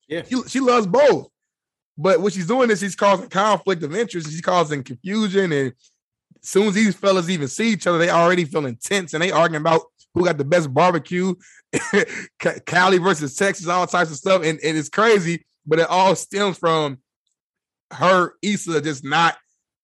Yeah, 0.08 0.24
she, 0.24 0.42
she 0.48 0.60
loves 0.60 0.88
both. 0.88 1.28
But 1.98 2.20
what 2.20 2.34
she's 2.34 2.48
doing 2.48 2.72
is 2.72 2.80
she's 2.80 2.96
causing 2.96 3.30
conflict 3.30 3.84
of 3.84 3.96
interest. 3.96 4.30
She's 4.30 4.42
causing 4.42 4.84
confusion, 4.84 5.52
and 5.52 5.74
as 6.42 6.50
soon 6.50 6.68
as 6.68 6.74
these 6.74 6.96
fellas 6.96 7.30
even 7.30 7.48
see 7.48 7.70
each 7.70 7.86
other, 7.86 8.00
they 8.00 8.10
already 8.10 8.46
feel 8.46 8.66
intense 8.66 9.14
and 9.14 9.22
they 9.22 9.32
arguing 9.32 9.62
about 9.62 9.84
who 10.14 10.26
got 10.26 10.38
the 10.38 10.46
best 10.46 10.74
barbecue, 10.74 11.36
Cali 12.66 12.98
versus 12.98 13.36
Texas, 13.36 13.68
all 13.68 13.88
types 13.88 14.12
of 14.12 14.18
stuff. 14.18 14.44
And, 14.44 14.60
and 14.64 14.78
it's 14.78 14.90
crazy, 14.90 15.46
but 15.66 15.80
it 15.80 15.88
all 15.90 16.16
stems 16.16 16.58
from 16.58 17.00
her, 17.92 18.34
Issa, 18.42 18.82
just 18.82 19.04
not 19.04 19.38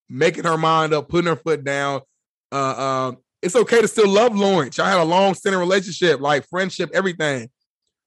making 0.09 0.45
her 0.45 0.57
mind 0.57 0.93
up, 0.93 1.09
putting 1.09 1.27
her 1.27 1.35
foot 1.35 1.63
down. 1.63 2.01
Uh, 2.51 3.09
um, 3.09 3.17
it's 3.41 3.55
okay 3.55 3.81
to 3.81 3.87
still 3.87 4.09
love 4.09 4.35
Lawrence. 4.35 4.77
Y'all 4.77 4.87
had 4.87 4.99
a 4.99 5.03
long 5.03 5.33
standing 5.33 5.59
relationship, 5.59 6.19
like 6.19 6.47
friendship, 6.49 6.89
everything. 6.93 7.49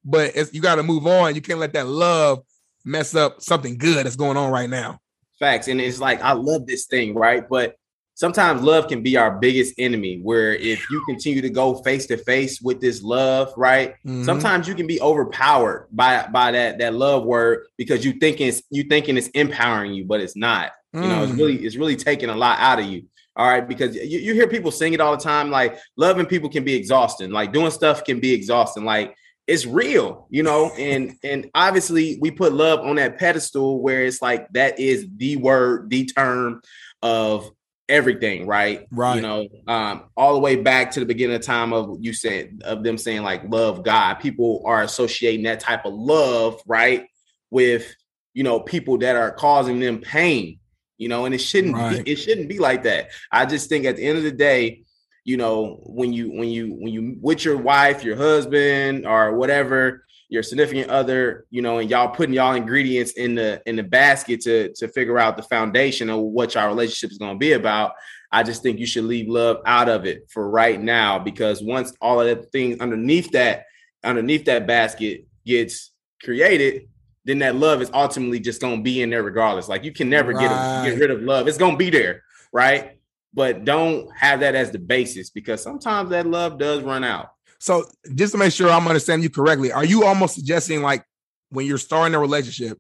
But 0.05 0.35
you 0.53 0.61
got 0.61 0.75
to 0.77 0.83
move 0.83 1.07
on. 1.07 1.35
You 1.35 1.41
can't 1.41 1.61
let 1.61 1.73
that 1.75 1.87
love 1.87 2.43
mess 2.85 3.15
up 3.15 3.41
something 3.41 3.79
good 3.79 4.05
that's 4.05 4.17
going 4.17 4.37
on 4.37 4.51
right 4.51 4.69
now. 4.69 4.99
Facts. 5.39 5.69
And 5.69 5.81
it's 5.81 6.01
like, 6.01 6.21
I 6.23 6.33
love 6.33 6.67
this 6.67 6.87
thing, 6.87 7.15
right? 7.15 7.49
But 7.49 7.77
sometimes 8.15 8.63
love 8.63 8.89
can 8.89 9.03
be 9.03 9.17
our 9.17 9.39
biggest 9.39 9.75
enemy 9.79 10.21
where 10.23 10.55
if 10.55 10.91
you 10.91 11.03
continue 11.07 11.41
to 11.41 11.49
go 11.49 11.75
face 11.83 12.07
to 12.07 12.17
face 12.17 12.61
with 12.61 12.81
this 12.81 13.03
love 13.03 13.53
right 13.57 13.95
mm-hmm. 14.07 14.23
sometimes 14.23 14.69
you 14.69 14.75
can 14.75 14.87
be 14.87 15.01
overpowered 15.01 15.89
by 15.93 16.27
by 16.29 16.51
that 16.51 16.79
that 16.79 16.95
love 16.95 17.25
word 17.25 17.65
because 17.79 18.05
you 18.05 18.13
thinking 18.13 18.49
it's 18.49 18.63
you 18.71 18.85
thinking 18.85 19.17
it's 19.17 19.29
empowering 19.29 19.95
you 19.95 20.05
but 20.05 20.21
it's 20.21 20.37
not. 20.37 20.73
You 20.95 21.01
know 21.01 21.23
it's 21.23 21.33
mm. 21.33 21.39
really 21.39 21.57
it's 21.65 21.77
really 21.77 21.97
taking 21.97 22.29
a 22.29 22.37
lot 22.37 22.59
out 22.59 22.79
of 22.79 22.85
you 22.85 23.05
all 23.37 23.49
right 23.49 23.67
because 23.67 23.97
you, 23.97 24.19
you 24.19 24.35
hear 24.35 24.47
people 24.47 24.71
sing 24.71 24.93
it 24.93 25.01
all 25.01 25.17
the 25.17 25.23
time 25.23 25.51
like 25.51 25.79
loving 25.97 26.27
people 26.27 26.51
can 26.51 26.65
be 26.65 26.75
exhausting 26.75 27.31
like 27.31 27.53
doing 27.53 27.71
stuff 27.71 28.05
can 28.05 28.21
be 28.21 28.33
exhausting 28.33 28.85
like 28.85 29.17
it's 29.47 29.67
real, 29.67 30.27
you 30.31 30.43
know, 30.43 30.71
and 30.79 31.17
and 31.23 31.51
obviously 31.55 32.19
we 32.21 32.31
put 32.31 32.53
love 32.53 32.81
on 32.81 32.97
that 32.97 33.19
pedestal 33.19 33.81
where 33.81 34.05
it's 34.05 34.23
like 34.23 34.49
that 34.53 34.79
is 34.79 35.07
the 35.17 35.37
word, 35.37 35.91
the 35.91 36.07
term 36.07 36.63
of 37.03 37.51
everything, 37.89 38.47
right? 38.47 38.87
Right. 38.91 39.17
You 39.17 39.23
know, 39.23 39.49
um, 39.67 40.05
all 40.17 40.35
the 40.35 40.41
way 40.41 40.57
back 40.57 40.93
to 40.93 41.01
the 41.01 41.07
beginning 41.07 41.37
of 41.37 41.43
time 41.43 41.73
of 41.73 41.99
you 42.01 42.13
said 42.13 42.63
of 42.65 42.83
them 42.83 42.97
saying 42.97 43.23
like 43.23 43.43
love 43.49 43.85
God. 43.85 44.15
People 44.15 44.63
are 44.65 44.83
associating 44.83 45.45
that 45.45 45.61
type 45.61 45.85
of 45.85 45.93
love, 45.93 46.61
right, 46.67 47.07
with 47.51 47.95
you 48.35 48.45
know 48.45 48.61
people 48.61 48.99
that 48.99 49.17
are 49.17 49.33
causing 49.33 49.81
them 49.81 49.99
pain. 49.99 50.59
You 50.99 51.09
know, 51.09 51.25
and 51.25 51.35
it 51.35 51.39
shouldn't 51.39 51.75
right. 51.75 52.05
be, 52.05 52.13
it 52.13 52.17
shouldn't 52.17 52.49
be 52.49 52.59
like 52.59 52.85
that. 52.85 53.11
I 53.31 53.47
just 53.47 53.69
think 53.69 53.85
at 53.85 53.97
the 53.97 54.05
end 54.05 54.19
of 54.19 54.25
the 54.25 54.33
day, 54.33 54.85
you 55.25 55.37
know, 55.37 55.81
when 55.85 56.13
you 56.13 56.31
when 56.33 56.49
you 56.49 56.75
when 56.75 56.93
you 56.93 57.17
with 57.21 57.45
your 57.45 57.57
wife, 57.57 58.05
your 58.05 58.17
husband, 58.17 59.07
or 59.07 59.37
whatever, 59.37 60.05
your 60.29 60.43
significant 60.43 60.91
other, 60.91 61.47
you 61.51 61.63
know, 61.63 61.79
and 61.79 61.91
y'all 61.91 62.09
putting 62.09 62.35
y'all 62.35 62.55
ingredients 62.55 63.13
in 63.13 63.35
the 63.35 63.63
in 63.67 63.77
the 63.77 63.83
basket 63.83 64.41
to 64.41 64.73
to 64.75 64.89
figure 64.89 65.19
out 65.19 65.37
the 65.37 65.43
foundation 65.43 66.09
of 66.09 66.21
what 66.21 66.55
your 66.55 66.67
relationship 66.67 67.11
is 67.11 67.19
going 67.19 67.35
to 67.35 67.39
be 67.39 67.53
about. 67.53 67.93
I 68.33 68.43
just 68.43 68.63
think 68.63 68.79
you 68.79 68.87
should 68.87 69.05
leave 69.05 69.29
love 69.29 69.59
out 69.67 69.91
of 69.91 70.07
it 70.07 70.31
for 70.31 70.49
right 70.49 70.81
now 70.81 71.19
because 71.19 71.63
once 71.63 71.93
all 72.01 72.21
of 72.21 72.27
the 72.27 72.43
things 72.47 72.81
underneath 72.81 73.31
that 73.33 73.67
underneath 74.03 74.47
that 74.47 74.67
basket 74.67 75.27
gets 75.45 75.93
created, 76.25 76.89
then 77.25 77.39
that 77.39 77.55
love 77.55 77.81
is 77.83 77.91
ultimately 77.95 78.41
just 78.41 78.61
going 78.61 78.79
to 78.79 78.83
be 78.83 79.03
in 79.03 79.11
there 79.11 79.23
regardless. 79.23 79.69
Like 79.69 79.85
you 79.85 79.93
can 79.93 80.11
never 80.11 80.33
right. 80.33 80.85
get 80.85 80.91
get 80.91 81.01
rid 81.01 81.11
of 81.11 81.23
love. 81.23 81.49
It's 81.49 81.59
going 81.59 81.73
to 81.73 81.79
be 81.79 81.91
there, 81.91 82.23
right? 82.53 82.99
But 83.35 83.65
don't 83.65 84.11
have 84.17 84.41
that 84.41 84.55
as 84.55 84.71
the 84.71 84.79
basis 84.79 85.31
because 85.31 85.63
sometimes 85.63 86.11
that 86.11 86.27
love 86.27 86.59
does 86.59 86.83
run 86.83 87.05
out. 87.05 87.31
So 87.59 87.85
just 88.15 88.33
to 88.33 88.39
make 88.39 88.53
sure 88.53 88.71
I'm 88.71 88.89
understanding 88.89 89.23
you 89.23 89.31
correctly, 89.31 89.73
are 89.73 89.85
you 89.85 90.05
almost 90.05 90.35
suggesting 90.35 90.83
like 90.83 91.05
when 91.51 91.65
you're 91.65 91.79
starting 91.79 92.15
a 92.15 92.19
relationship, 92.19 92.79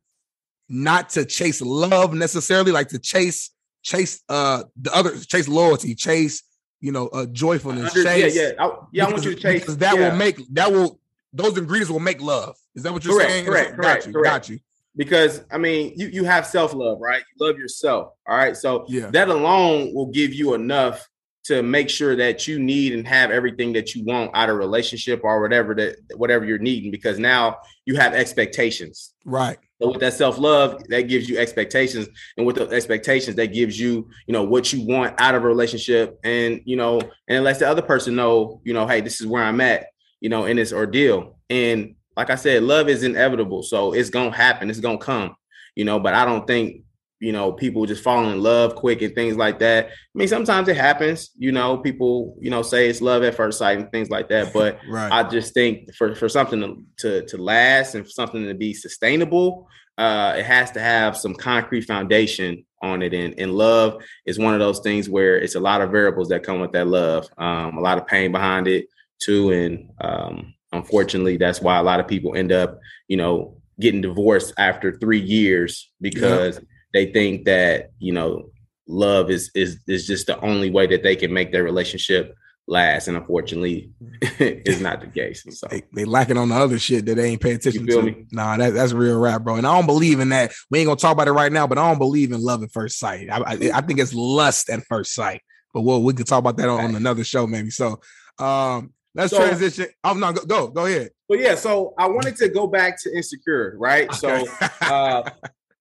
not 0.68 1.11
to 1.11 1.24
chase 1.24 1.62
love 1.62 2.14
necessarily, 2.14 2.72
like 2.72 2.88
to 2.88 2.99
chase 2.99 3.51
chase 3.82 4.22
uh 4.28 4.64
the 4.80 4.95
other 4.95 5.16
chase 5.18 5.49
loyalty, 5.49 5.95
chase 5.95 6.43
you 6.80 6.90
know 6.90 7.07
uh 7.09 7.26
joyfulness, 7.26 7.97
Under, 7.97 8.11
chase 8.11 8.34
yeah 8.34 8.43
yeah 8.43 8.64
I, 8.64 8.78
yeah 8.93 9.07
I 9.07 9.11
want 9.11 9.24
you 9.24 9.34
to 9.34 9.40
chase 9.40 9.61
because 9.61 9.78
that 9.78 9.97
yeah. 9.97 10.11
will 10.11 10.16
make 10.16 10.40
that 10.55 10.72
will 10.72 10.99
those 11.33 11.57
ingredients 11.57 11.91
will 11.91 12.01
make 12.01 12.20
love. 12.20 12.57
Is 12.74 12.83
that 12.83 12.93
what 12.93 13.05
you're 13.05 13.16
correct, 13.16 13.30
saying? 13.30 13.45
Correct, 13.47 13.70
got 13.70 13.76
correct, 13.76 14.07
you, 14.07 14.12
correct. 14.12 14.33
got 14.33 14.49
you. 14.49 14.59
Because 14.95 15.43
I 15.51 15.59
mean, 15.59 15.95
you 15.97 16.09
you 16.09 16.24
have 16.24 16.47
self 16.47 16.74
love, 16.74 16.99
right? 17.01 17.22
You 17.37 17.47
love 17.47 17.59
yourself, 17.59 18.12
all 18.26 18.37
right. 18.37 18.57
So 18.57 18.85
yeah. 18.89 19.11
that 19.11 19.28
alone 19.28 19.95
will 19.95 20.11
give 20.11 20.35
you 20.35 20.55
enough 20.55 21.09
to 21.45 21.62
make 21.62 21.91
sure 21.91 22.14
that 22.14 22.47
you 22.47 22.59
need 22.59 22.93
and 22.93 23.07
have 23.07 23.30
everything 23.30 23.72
that 23.72 23.95
you 23.95 24.05
want 24.05 24.30
out 24.35 24.49
of 24.49 24.57
relationship 24.57 25.22
or 25.24 25.41
whatever 25.41 25.74
that 25.74 25.97
whatever 26.16 26.45
you're 26.45 26.59
needing 26.59 26.91
because 26.91 27.18
now 27.18 27.57
you 27.85 27.97
have 27.97 28.14
expectations 28.14 29.14
right 29.24 29.59
so 29.80 29.91
with 29.91 30.01
that 30.01 30.12
self-love 30.12 30.85
that 30.89 31.03
gives 31.03 31.28
you 31.28 31.39
expectations 31.39 32.09
and 32.37 32.47
with 32.47 32.57
the 32.57 32.68
expectations 32.68 33.37
that 33.37 33.49
gives 33.49 33.78
you 33.78 34.09
you 34.26 34.33
know 34.33 34.45
what 34.45 34.72
you 34.72 34.87
want 34.87 35.20
out 35.20 35.35
of 35.35 35.43
a 35.43 35.47
relationship 35.47 36.18
and 36.22 36.61
you 36.64 36.76
know 36.76 37.01
and 37.01 37.39
it 37.39 37.41
lets 37.41 37.59
the 37.59 37.68
other 37.68 37.83
person 37.83 38.14
know 38.14 38.61
you 38.64 38.72
know 38.72 38.87
hey 38.87 39.01
this 39.01 39.20
is 39.20 39.26
where 39.26 39.43
i'm 39.43 39.61
at 39.61 39.87
you 40.23 40.31
know 40.31 40.47
in 40.47 40.57
this 40.57 40.73
ordeal 40.73 41.39
and 41.51 41.95
like 42.16 42.31
i 42.31 42.35
said 42.35 42.62
love 42.62 42.89
is 42.89 43.03
inevitable 43.03 43.62
so 43.62 43.93
it's 43.93 44.09
gonna 44.09 44.31
happen 44.35 44.70
it's 44.70 44.81
gonna 44.81 44.97
come 44.97 45.35
you 45.77 45.85
know 45.85 45.99
but 46.01 46.14
i 46.14 46.25
don't 46.25 46.47
think 46.47 46.85
you 47.23 47.31
know, 47.31 47.53
people 47.53 47.87
just 47.87 48.03
falling 48.03 48.33
in 48.33 48.43
love 48.43 48.75
quick 48.75 49.01
and 49.01 49.14
things 49.14 49.37
like 49.37 49.61
that. 49.61 49.87
I 49.87 49.91
mean, 50.12 50.27
sometimes 50.27 50.66
it 50.66 50.77
happens, 50.77 51.31
you 51.39 51.53
know, 51.53 51.79
people, 51.79 52.37
you 52.41 52.51
know, 52.51 52.62
say 52.62 52.89
it's 52.89 53.01
love 53.01 53.23
at 53.23 53.37
first 53.37 53.61
sight 53.61 53.79
and 53.79 53.89
things 53.93 54.11
like 54.11 54.29
that. 54.31 54.53
But 54.53 54.81
Right. 54.89 55.11
I 55.11 55.23
just 55.23 55.55
think 55.55 55.95
for, 55.95 56.16
for 56.16 56.29
something 56.29 56.61
to, 56.61 56.85
to, 56.99 57.27
to 57.29 57.37
last 57.41 57.95
and 57.95 58.05
for 58.05 58.11
something 58.11 58.45
to 58.49 58.55
be 58.55 58.75
sustainable, 58.75 59.68
uh, 59.99 60.35
it 60.37 60.45
has 60.45 60.73
to 60.73 60.81
have 60.81 61.16
some 61.16 61.33
concrete 61.33 61.83
foundation 61.83 62.66
on 62.83 63.03
it. 63.03 63.14
And, 63.14 63.39
and 63.39 63.55
love 63.55 64.03
is 64.27 64.41
one 64.41 64.55
of 64.55 64.59
those 64.59 64.81
things 64.81 65.09
where 65.09 65.37
it's 65.37 65.55
a 65.55 65.61
lot 65.61 65.81
of 65.81 65.93
variables 65.93 66.29
that 66.31 66.43
come 66.43 66.59
with 66.59 66.73
that 66.73 66.89
love, 66.89 67.29
um, 67.39 67.79
a 67.79 67.81
lot 67.81 67.99
of 67.99 68.07
pain 68.09 68.33
behind 68.33 68.66
it 68.66 68.87
too. 69.25 69.51
And 69.51 69.91
um, 70.01 70.55
unfortunately, 70.73 71.37
that's 71.37 71.61
why 71.61 71.79
a 71.79 71.83
lot 71.83 72.01
of 72.01 72.09
people 72.09 72.35
end 72.35 72.53
up, 72.53 72.79
you 73.09 73.16
know, 73.16 73.57
getting 73.81 74.01
divorced 74.01 74.53
after 74.59 74.97
three 74.99 75.20
years 75.20 75.91
because 76.01 76.61
they 76.93 77.12
think 77.12 77.45
that 77.47 77.91
you 77.99 78.12
know 78.12 78.51
love 78.87 79.31
is 79.31 79.51
is 79.55 79.79
is 79.89 80.07
just 80.07 80.27
the 80.27 80.39
only 80.41 80.70
way 80.70 80.87
that 80.87 81.03
they 81.03 81.16
can 81.16 81.33
make 81.33 81.53
their 81.53 81.64
relationship 81.64 82.35
last 82.68 83.09
and 83.09 83.16
unfortunately 83.16 83.91
is 84.39 84.81
not 84.81 85.01
the 85.01 85.07
case 85.09 85.45
so 85.51 85.66
They, 85.68 85.83
they 85.95 86.05
lacking 86.05 86.37
on 86.37 86.49
the 86.49 86.55
other 86.55 86.79
shit 86.79 87.07
that 87.07 87.16
they 87.16 87.31
ain't 87.31 87.41
paying 87.41 87.57
attention 87.57 87.87
to. 87.89 88.03
me? 88.03 88.27
Nah, 88.31 88.57
that, 88.57 88.73
that's 88.73 88.93
real 88.93 89.18
rap, 89.18 89.43
bro. 89.43 89.57
And 89.57 89.66
I 89.66 89.75
don't 89.75 89.87
believe 89.87 90.20
in 90.20 90.29
that. 90.29 90.53
We 90.70 90.79
ain't 90.79 90.87
gonna 90.87 90.97
talk 90.97 91.12
about 91.12 91.27
it 91.27 91.33
right 91.33 91.51
now, 91.51 91.66
but 91.66 91.77
I 91.77 91.89
don't 91.89 91.99
believe 91.99 92.31
in 92.31 92.41
love 92.41 92.62
at 92.62 92.70
first 92.70 93.01
sight. 93.01 93.29
I, 93.31 93.39
I, 93.39 93.70
I 93.75 93.81
think 93.81 93.99
it's 93.99 94.14
lust 94.14 94.70
at 94.70 94.85
first 94.89 95.12
sight. 95.12 95.43
But 95.75 95.83
we'll, 95.83 96.03
we 96.03 96.12
can 96.12 96.25
talk 96.25 96.39
about 96.39 96.57
that 96.59 96.68
on, 96.68 96.85
on 96.85 96.95
another 96.95 97.25
show, 97.25 97.47
maybe. 97.47 97.70
So 97.70 98.01
um 98.39 98.93
let's 99.15 99.31
So- 99.31 99.39
transition. 99.39 99.87
Oh 100.05 100.15
no, 100.15 100.33
go, 100.33 100.45
go 100.45 100.67
go 100.69 100.87
ahead. 100.87 101.11
but 101.29 101.39
yeah 101.39 101.55
so 101.55 101.95
i 101.99 102.07
wanted 102.07 102.37
to 102.37 102.49
go 102.49 102.67
back 102.67 103.01
to 103.03 103.15
insecure 103.15 103.75
right 103.79 104.13
so 104.15 104.45
uh 104.83 105.23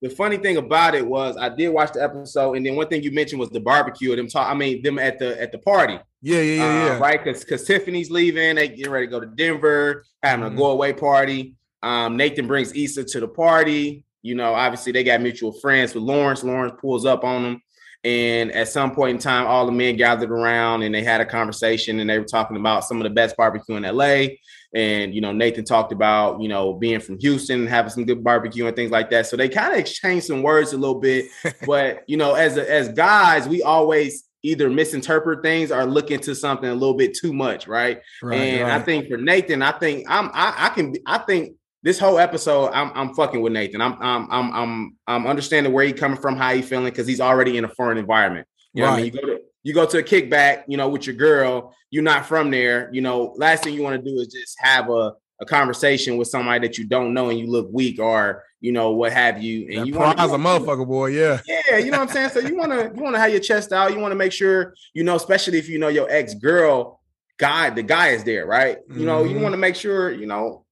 the 0.02 0.10
funny 0.10 0.38
thing 0.38 0.58
about 0.58 0.96
it 0.96 1.06
was 1.06 1.38
I 1.38 1.50
did 1.50 1.70
watch 1.70 1.92
the 1.94 2.02
episode, 2.02 2.54
and 2.58 2.66
then 2.66 2.76
one 2.76 2.88
thing 2.88 3.04
you 3.04 3.12
mentioned 3.12 3.40
was 3.40 3.52
the 3.52 3.60
barbecue. 3.60 4.16
Them 4.16 4.28
talk. 4.28 4.50
I 4.50 4.56
mean, 4.56 4.82
them 4.82 4.98
at 4.98 5.20
the 5.20 5.40
at 5.40 5.52
the 5.52 5.60
party. 5.60 6.00
yeah, 6.24 6.40
yeah, 6.42 6.56
yeah, 6.56 6.64
uh, 6.64 6.86
yeah. 6.88 6.98
right? 6.98 7.24
Because 7.24 7.44
because 7.44 7.66
Tiffany's 7.66 8.10
leaving, 8.10 8.56
they 8.56 8.68
getting 8.68 8.90
ready 8.92 9.06
to 9.06 9.12
go 9.12 9.20
to 9.20 9.28
Denver, 9.28 10.04
having 10.24 10.44
Mhm. 10.44 10.54
a 10.54 10.58
go 10.58 10.72
away 10.72 10.94
party. 10.94 11.54
Um, 11.84 12.18
Nathan 12.18 12.48
brings 12.48 12.74
Issa 12.74 13.04
to 13.04 13.20
the 13.20 13.28
party. 13.28 14.04
You 14.24 14.34
know, 14.34 14.56
obviously 14.56 14.92
they 14.92 15.04
got 15.04 15.22
mutual 15.22 15.52
friends 15.52 15.94
with 15.94 16.04
Lawrence. 16.04 16.44
Lawrence 16.44 16.74
pulls 16.82 17.06
up 17.06 17.24
on 17.24 17.44
them, 17.44 17.62
and 18.04 18.52
at 18.52 18.68
some 18.68 18.96
point 18.96 19.16
in 19.16 19.18
time, 19.20 19.46
all 19.46 19.66
the 19.66 19.72
men 19.72 19.96
gathered 19.96 20.32
around 20.32 20.82
and 20.82 20.94
they 20.94 21.04
had 21.04 21.22
a 21.22 21.26
conversation, 21.26 22.00
and 22.00 22.10
they 22.10 22.18
were 22.18 22.26
talking 22.26 22.58
about 22.58 22.84
some 22.84 22.98
of 22.98 23.04
the 23.04 23.12
best 23.12 23.38
barbecue 23.38 23.76
in 23.76 23.84
LA. 23.84 24.38
And 24.74 25.14
you 25.14 25.22
know, 25.22 25.32
Nathan 25.32 25.66
talked 25.66 25.92
about 25.92 26.42
you 26.42 26.48
know 26.48 26.74
being 26.74 27.00
from 27.00 27.20
Houston, 27.20 27.62
and 27.62 27.70
having 27.70 27.92
some 27.92 28.06
good 28.06 28.24
barbecue 28.24 28.66
and 28.66 28.76
things 28.76 28.92
like 28.92 29.12
that. 29.12 29.28
So 29.28 29.38
they 29.38 29.50
kind 29.50 29.74
of 29.74 29.80
exchanged 29.80 30.26
some 30.26 30.42
words 30.42 30.74
a 30.74 30.78
little 30.78 31.00
bit, 31.00 31.26
but 31.68 32.04
you 32.08 32.18
know, 32.18 32.34
as 32.34 32.58
as 32.58 32.90
guys, 32.90 33.48
we 33.48 33.62
always 33.62 34.24
either 34.44 34.72
misinterpret 34.72 35.44
things 35.44 35.72
or 35.72 35.86
look 35.86 36.10
into 36.10 36.34
something 36.34 36.70
a 36.70 36.74
little 36.74 36.96
bit 36.96 37.16
too 37.16 37.32
much, 37.32 37.68
right? 37.68 38.02
Right, 38.24 38.36
and 38.38 38.64
right. 38.64 38.82
I 38.82 38.84
think 38.84 39.10
for 39.10 39.18
Nathan, 39.18 39.62
I 39.62 39.74
think 39.74 40.08
I'm 40.10 40.32
I, 40.34 40.54
I 40.58 40.70
can 40.70 40.96
I 41.06 41.20
think 41.20 41.56
this 41.84 42.00
whole 42.00 42.20
episode 42.20 42.72
I'm 42.74 42.92
I'm 42.94 43.14
fucking 43.16 43.42
with 43.42 43.54
Nathan. 43.54 43.82
I'm 43.82 43.98
I'm 44.00 44.28
I'm 44.32 44.54
I'm, 44.54 44.98
I'm 45.08 45.28
understanding 45.28 45.74
where 45.74 45.86
he 45.86 45.94
coming 45.94 46.20
from, 46.20 46.36
how 46.36 46.54
he 46.54 46.62
feeling, 46.62 46.86
because 46.86 47.08
he's 47.08 47.22
already 47.22 47.58
in 47.58 47.66
a 47.66 47.70
foreign 47.70 47.98
environment. 47.98 48.48
You 48.74 48.84
know 48.84 48.90
I 48.90 48.98
mean? 48.98 49.06
You 49.06 49.12
go 49.12 49.22
to 49.28 49.40
you 49.64 49.74
go 49.74 49.86
to 49.86 49.98
a 50.00 50.04
kickback, 50.04 50.64
you 50.68 50.78
know, 50.78 50.90
with 50.90 51.06
your 51.06 51.16
girl, 51.16 51.76
you're 51.92 52.04
not 52.04 52.26
from 52.26 52.50
there. 52.52 52.90
You 52.94 53.02
know, 53.02 53.34
last 53.38 53.64
thing 53.64 53.74
you 53.74 53.84
want 53.84 54.04
to 54.04 54.10
do 54.12 54.18
is 54.20 54.28
just 54.28 54.58
have 54.60 54.90
a 54.90 55.14
a 55.40 55.46
conversation 55.46 56.18
with 56.18 56.28
somebody 56.28 56.68
that 56.68 56.78
you 56.78 56.86
don't 56.88 57.16
know 57.16 57.30
and 57.32 57.40
you 57.40 57.48
look 57.48 57.68
weak 57.72 58.00
or 58.00 58.44
you 58.60 58.72
know 58.72 58.92
what 58.92 59.12
have 59.12 59.42
you. 59.42 59.66
And 59.70 59.78
That 59.80 59.88
you 59.88 59.94
want 59.96 60.18
prize 60.18 60.32
a 60.32 60.36
motherfucker, 60.36 60.88
boy. 60.88 61.08
Yeah. 61.08 61.42
yeah, 61.48 61.78
you 61.78 61.90
know 61.90 61.98
what 61.98 62.10
I'm 62.10 62.14
saying. 62.14 62.30
So 62.30 62.40
you 62.42 62.56
want 62.56 62.72
to 62.72 62.92
you 62.96 63.02
want 63.02 63.16
to 63.16 63.20
have 63.20 63.32
your 63.32 63.40
chest 63.40 63.74
out. 63.74 63.92
You 63.92 64.00
want 64.00 64.12
to 64.12 64.16
make 64.16 64.32
sure 64.32 64.76
you 64.94 65.04
know, 65.04 65.16
especially 65.16 65.58
if 65.58 65.68
you 65.68 65.80
know 65.80 65.88
your 65.88 66.08
ex 66.12 66.36
girl 66.36 67.02
guy, 67.38 67.72
the 67.72 67.82
guy 67.82 68.10
is 68.10 68.24
there, 68.24 68.46
right? 68.46 68.78
You 68.96 69.04
know, 69.06 69.24
you 69.24 69.38
Mhm. 69.38 69.42
want 69.42 69.54
to 69.54 69.58
make 69.58 69.76
sure 69.76 70.12
you 70.12 70.28
know. 70.28 70.64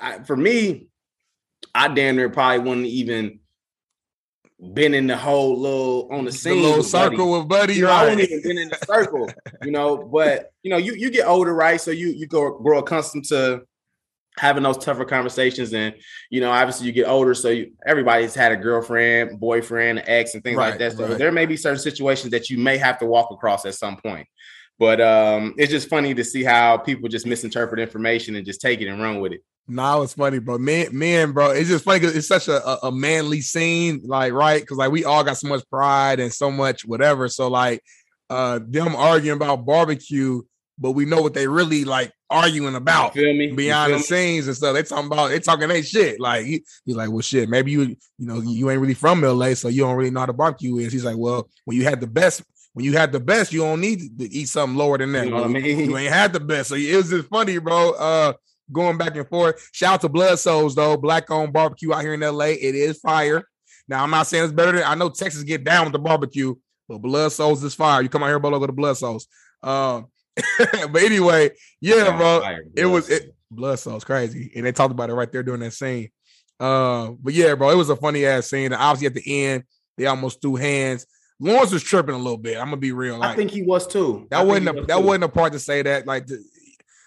I, 0.00 0.18
for 0.20 0.36
me, 0.36 0.88
I 1.74 1.88
damn 1.88 2.16
near 2.16 2.28
probably 2.30 2.58
wouldn't 2.60 2.86
even 2.86 3.40
been 4.72 4.94
in 4.94 5.06
the 5.06 5.16
whole 5.16 5.58
little 5.60 6.08
on 6.12 6.24
the 6.24 6.30
The 6.30 6.32
scene, 6.32 6.62
little 6.62 6.78
with 6.78 6.92
Buddy. 6.92 7.16
circle 7.16 7.38
with 7.38 7.48
Buddy, 7.48 7.74
You 7.74 7.82
know, 7.82 7.90
I 7.90 8.02
right? 8.02 8.10
wouldn't 8.10 8.28
even 8.30 8.42
been 8.42 8.58
in 8.58 8.68
the 8.68 8.76
circle, 8.76 9.34
you 9.62 9.70
know. 9.70 9.96
But 10.12 10.50
you 10.62 10.70
know, 10.70 10.76
you 10.76 10.94
you 10.94 11.10
get 11.10 11.26
older, 11.26 11.54
right? 11.54 11.80
So 11.80 11.90
you 11.90 12.08
you 12.08 12.26
go 12.26 12.58
grow 12.58 12.78
accustomed 12.78 13.24
to 13.26 13.62
having 14.38 14.62
those 14.64 14.78
tougher 14.78 15.04
conversations, 15.04 15.72
and 15.74 15.94
you 16.30 16.40
know, 16.40 16.50
obviously 16.50 16.86
you 16.86 16.92
get 16.92 17.06
older, 17.08 17.34
so 17.34 17.50
you, 17.50 17.72
everybody's 17.86 18.34
had 18.34 18.52
a 18.52 18.56
girlfriend, 18.56 19.38
boyfriend, 19.38 20.02
ex, 20.06 20.34
and 20.34 20.42
things 20.42 20.56
Right, 20.56 20.70
like 20.70 20.78
that. 20.80 20.92
So 20.96 21.08
right. 21.08 21.18
there 21.18 21.32
may 21.32 21.46
be 21.46 21.56
certain 21.56 21.78
situations 21.80 22.30
that 22.32 22.50
you 22.50 22.58
may 22.58 22.76
have 22.78 22.98
to 22.98 23.06
walk 23.06 23.30
across 23.30 23.64
at 23.66 23.74
some 23.74 23.96
point. 23.96 24.26
But 24.78 25.00
um, 25.00 25.54
it's 25.56 25.70
just 25.70 25.88
funny 25.88 26.14
to 26.14 26.24
see 26.24 26.42
how 26.42 26.78
people 26.78 27.08
just 27.08 27.26
misinterpret 27.26 27.80
information 27.80 28.34
and 28.34 28.44
just 28.44 28.60
take 28.60 28.80
it 28.80 28.88
and 28.88 29.00
run 29.00 29.20
with 29.20 29.32
it. 29.32 29.40
No, 29.66 30.02
it's 30.02 30.12
funny, 30.12 30.40
bro. 30.40 30.58
Man, 30.58 30.88
man, 30.92 31.32
bro, 31.32 31.50
it's 31.50 31.70
just 31.70 31.84
funny 31.84 32.00
because 32.00 32.14
it's 32.14 32.28
such 32.28 32.48
a, 32.48 32.66
a, 32.66 32.88
a 32.88 32.92
manly 32.92 33.40
scene, 33.40 34.02
like, 34.04 34.32
right? 34.34 34.60
Because 34.60 34.76
like 34.76 34.90
we 34.90 35.04
all 35.04 35.24
got 35.24 35.38
so 35.38 35.48
much 35.48 35.62
pride 35.70 36.20
and 36.20 36.32
so 36.32 36.50
much 36.50 36.84
whatever. 36.84 37.28
So 37.28 37.48
like, 37.48 37.82
uh, 38.28 38.60
them 38.66 38.94
arguing 38.94 39.36
about 39.36 39.64
barbecue, 39.64 40.42
but 40.78 40.92
we 40.92 41.06
know 41.06 41.22
what 41.22 41.34
they 41.34 41.46
really 41.46 41.84
like 41.84 42.12
arguing 42.28 42.74
about 42.74 43.14
feel 43.14 43.32
me? 43.32 43.52
Behind 43.52 43.94
the 43.94 44.00
scenes 44.00 44.46
and 44.48 44.56
stuff. 44.56 44.74
They 44.74 44.82
talking 44.82 45.06
about 45.06 45.28
they 45.28 45.40
talking 45.40 45.68
they 45.68 45.82
shit. 45.82 46.20
Like 46.20 46.44
he, 46.44 46.64
he's 46.84 46.96
like, 46.96 47.10
well, 47.10 47.20
shit, 47.20 47.48
maybe 47.48 47.70
you 47.70 47.82
you 47.82 48.26
know 48.26 48.40
you 48.40 48.70
ain't 48.70 48.80
really 48.80 48.94
from 48.94 49.22
LA, 49.22 49.54
so 49.54 49.68
you 49.68 49.82
don't 49.82 49.96
really 49.96 50.10
know 50.10 50.20
how 50.20 50.26
the 50.26 50.32
barbecue 50.32 50.76
is. 50.78 50.92
He's 50.92 51.04
like, 51.04 51.16
well, 51.16 51.48
when 51.64 51.76
you 51.76 51.84
had 51.84 52.00
the 52.00 52.06
best, 52.06 52.42
when 52.72 52.84
you 52.84 52.92
had 52.92 53.12
the 53.12 53.20
best, 53.20 53.52
you 53.52 53.60
don't 53.60 53.80
need 53.80 54.18
to 54.18 54.30
eat 54.30 54.48
something 54.48 54.76
lower 54.76 54.98
than 54.98 55.12
that. 55.12 55.26
You 55.26 55.30
know 55.30 55.44
I 55.44 55.48
mean? 55.48 55.64
You 55.64 55.96
ain't 55.96 56.12
had 56.12 56.32
the 56.32 56.40
best. 56.40 56.70
So 56.70 56.74
it 56.74 56.96
was 56.96 57.08
just 57.08 57.28
funny, 57.28 57.58
bro. 57.58 57.92
Uh 57.92 58.32
going 58.72 58.98
back 58.98 59.16
and 59.16 59.28
forth. 59.28 59.68
Shout 59.72 59.94
out 59.94 60.00
to 60.02 60.08
Bludso's 60.08 60.74
though. 60.74 60.96
Black 60.96 61.30
owned 61.30 61.52
barbecue 61.52 61.92
out 61.92 62.02
here 62.02 62.14
in 62.14 62.20
LA. 62.20 62.46
It 62.46 62.74
is 62.74 62.98
fire. 62.98 63.44
Now 63.88 64.02
I'm 64.02 64.10
not 64.10 64.26
saying 64.26 64.44
it's 64.44 64.52
better 64.52 64.72
than 64.72 64.84
I 64.84 64.94
know 64.94 65.10
Texas 65.10 65.42
get 65.42 65.64
down 65.64 65.84
with 65.84 65.92
the 65.92 65.98
barbecue, 65.98 66.54
but 66.88 67.02
Bludso's 67.02 67.62
is 67.62 67.74
fire. 67.74 68.02
You 68.02 68.08
come 68.08 68.22
out 68.22 68.28
here, 68.28 68.38
Bolo, 68.38 68.58
go 68.58 68.66
to 68.66 68.72
Bludso's. 68.72 69.26
Um 69.62 70.06
but 70.58 71.02
anyway, 71.02 71.50
yeah, 71.80 72.16
bro. 72.16 72.40
Fire, 72.40 72.64
It 72.76 72.86
was 72.86 73.08
it, 73.08 73.34
Bludso's 73.52 74.04
crazy. 74.04 74.52
And 74.56 74.66
they 74.66 74.72
talked 74.72 74.92
about 74.92 75.10
it 75.10 75.14
right 75.14 75.30
there 75.30 75.42
during 75.42 75.60
that 75.60 75.72
scene. 75.72 76.10
Uh, 76.58 77.12
but 77.20 77.34
yeah, 77.34 77.54
bro, 77.54 77.70
it 77.70 77.76
was 77.76 77.90
a 77.90 77.96
funny 77.96 78.26
ass 78.26 78.48
scene. 78.48 78.66
And 78.66 78.74
obviously 78.74 79.06
at 79.06 79.14
the 79.14 79.44
end, 79.44 79.64
they 79.96 80.06
almost 80.06 80.40
threw 80.40 80.56
hands. 80.56 81.06
Lawrence 81.40 81.72
was 81.72 81.82
tripping 81.82 82.14
a 82.14 82.18
little 82.18 82.38
bit. 82.38 82.56
I'm 82.56 82.66
gonna 82.66 82.76
be 82.76 82.92
real. 82.92 83.22
I 83.22 83.34
think 83.34 83.50
he 83.50 83.62
was 83.62 83.86
too. 83.86 84.26
That 84.30 84.38
think 84.38 84.48
wasn't 84.48 84.68
a, 84.68 84.72
was 84.72 84.86
that 84.86 84.98
too. 84.98 85.04
wasn't 85.04 85.24
a 85.24 85.28
part 85.28 85.52
to 85.52 85.58
say 85.58 85.82
that. 85.82 86.06
Like 86.06 86.26
the, 86.26 86.42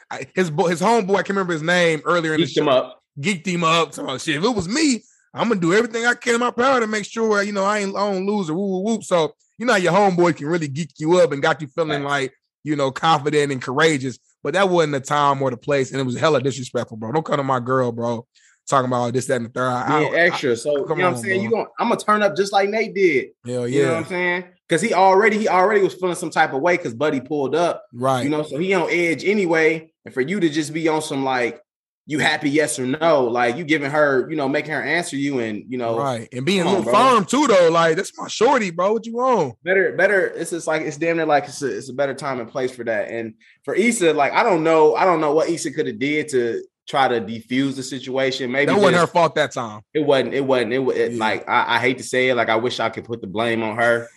I, 0.09 0.27
his 0.35 0.49
bo- 0.49 0.67
his 0.67 0.81
homeboy, 0.81 1.11
I 1.13 1.17
can't 1.17 1.29
remember 1.29 1.53
his 1.53 1.61
name 1.61 2.01
earlier 2.05 2.33
in 2.33 2.41
the 2.41 2.47
Geeked 2.47 2.57
him 2.57 2.67
up. 2.69 3.01
Geeked 3.19 3.45
him 3.45 3.63
up. 3.63 3.93
So 3.93 4.17
shit, 4.17 4.35
if 4.37 4.43
it 4.43 4.55
was 4.55 4.67
me, 4.67 5.03
I'm 5.33 5.49
gonna 5.49 5.59
do 5.59 5.73
everything 5.73 6.05
I 6.05 6.13
can 6.13 6.35
in 6.35 6.39
my 6.39 6.51
power 6.51 6.79
to 6.79 6.87
make 6.87 7.05
sure 7.05 7.43
you 7.43 7.51
know 7.51 7.63
I 7.65 7.79
ain't 7.79 7.95
I 7.95 8.11
don't 8.11 8.25
lose 8.25 8.49
or 8.49 8.53
woo 8.55 8.67
woo 8.67 8.83
whoop. 8.83 9.03
So 9.03 9.33
you 9.57 9.65
know 9.65 9.75
your 9.75 9.91
homeboy 9.93 10.37
can 10.37 10.47
really 10.47 10.67
geek 10.67 10.91
you 10.97 11.19
up 11.19 11.31
and 11.31 11.41
got 11.41 11.61
you 11.61 11.67
feeling 11.67 12.03
Facts. 12.03 12.09
like 12.09 12.33
you 12.63 12.75
know 12.75 12.91
confident 12.91 13.51
and 13.51 13.61
courageous. 13.61 14.17
But 14.43 14.53
that 14.53 14.69
wasn't 14.69 14.93
the 14.93 14.99
time 15.01 15.41
or 15.41 15.49
the 15.51 15.57
place, 15.57 15.91
and 15.91 15.99
it 15.99 16.03
was 16.05 16.17
hella 16.17 16.41
disrespectful, 16.41 16.95
bro. 16.97 17.11
Don't 17.11 17.25
come 17.25 17.37
to 17.37 17.43
my 17.43 17.59
girl, 17.59 17.91
bro. 17.91 18.25
Talking 18.67 18.87
about 18.87 19.13
this, 19.13 19.25
that, 19.27 19.37
and 19.37 19.45
the 19.45 19.49
third. 19.49 19.69
I- 19.69 19.99
being 19.99 20.13
I- 20.13 20.17
extra. 20.17 20.55
So 20.55 20.71
you 20.71 20.77
know 20.79 20.83
what 20.85 21.03
I'm 21.03 21.17
saying? 21.17 21.35
bro. 21.39 21.43
You 21.43 21.49
going 21.49 21.65
I'm 21.79 21.89
gonna 21.89 21.99
turn 21.99 22.21
up 22.23 22.35
just 22.35 22.53
like 22.53 22.69
Nate 22.69 22.93
did. 22.93 23.27
hell 23.45 23.67
You 23.67 23.83
know 23.83 23.87
what 23.87 23.91
yeah, 23.93 23.97
I'm 23.97 24.05
saying? 24.05 24.43
Because 24.67 24.81
he 24.81 24.93
already 24.93 25.37
he 25.37 25.47
already 25.47 25.81
was 25.81 25.93
feeling 25.93 26.15
some 26.15 26.29
type 26.29 26.53
of 26.53 26.61
way 26.61 26.75
because 26.77 26.93
Buddy 26.93 27.21
pulled 27.21 27.55
up. 27.55 27.85
right. 27.93 28.23
You 28.23 28.29
know, 28.29 28.43
so 28.43 28.57
he 28.57 28.73
on 28.73 28.89
edge 28.89 29.23
anyway. 29.25 29.91
And 30.05 30.13
for 30.13 30.21
you 30.21 30.39
to 30.39 30.49
just 30.49 30.73
be 30.73 30.87
on 30.87 31.01
some 31.01 31.23
like 31.23 31.61
you 32.09 32.19
happy 32.19 32.49
yes 32.49 32.79
or 32.79 32.85
no, 32.85 33.25
like 33.25 33.57
you 33.57 33.65
giving 33.65 33.91
her, 33.91 34.29
you 34.29 34.37
know, 34.37 34.47
making 34.47 34.71
her 34.71 34.81
answer 34.81 35.17
you 35.17 35.39
and 35.39 35.63
you 35.67 35.77
know 35.77 35.97
right, 35.97 36.29
and 36.31 36.45
being 36.45 36.65
on, 36.65 36.83
firm 36.83 37.25
too, 37.25 37.47
though. 37.47 37.69
Like 37.69 37.97
that's 37.97 38.17
my 38.17 38.27
shorty, 38.29 38.71
bro. 38.71 38.93
What 38.93 39.05
you 39.05 39.13
want? 39.15 39.55
better 39.63 39.93
better 39.95 40.27
it's 40.27 40.51
just 40.51 40.67
like 40.67 40.81
it's 40.83 40.95
damn 40.97 41.17
near 41.17 41.25
like 41.25 41.45
it's 41.45 41.61
a, 41.61 41.77
it's 41.77 41.89
a 41.89 41.93
better 41.93 42.13
time 42.13 42.39
and 42.39 42.49
place 42.49 42.71
for 42.71 42.83
that 42.85 43.09
and 43.09 43.33
for 43.65 43.73
Issa 43.75 44.13
like 44.13 44.31
I 44.33 44.43
don't 44.43 44.63
know 44.63 44.95
I 44.95 45.03
don't 45.05 45.19
know 45.21 45.33
what 45.33 45.49
Issa 45.49 45.71
could 45.71 45.87
have 45.87 45.99
did 45.99 46.29
to 46.29 46.63
try 46.87 47.09
to 47.09 47.19
defuse 47.19 47.75
the 47.75 47.83
situation 47.83 48.49
maybe 48.51 48.71
That 48.71 48.77
wasn't 48.79 48.95
her 49.01 49.07
fault 49.07 49.35
that 49.35 49.51
time. 49.51 49.81
it 49.93 50.05
wasn't 50.05 50.33
it 50.33 50.45
wasn't 50.45 50.71
it, 50.73 50.79
wa- 50.79 50.93
it 50.93 51.11
Yeah. 51.13 51.19
like 51.19 51.47
I, 51.49 51.75
I 51.75 51.79
hate 51.79 51.97
to 51.97 52.03
say 52.05 52.29
it 52.29 52.35
like 52.35 52.47
I 52.47 52.55
wish 52.55 52.79
I 52.79 52.87
could 52.89 53.03
put 53.03 53.19
the 53.19 53.27
blame 53.27 53.61
on 53.63 53.75
her 53.75 54.07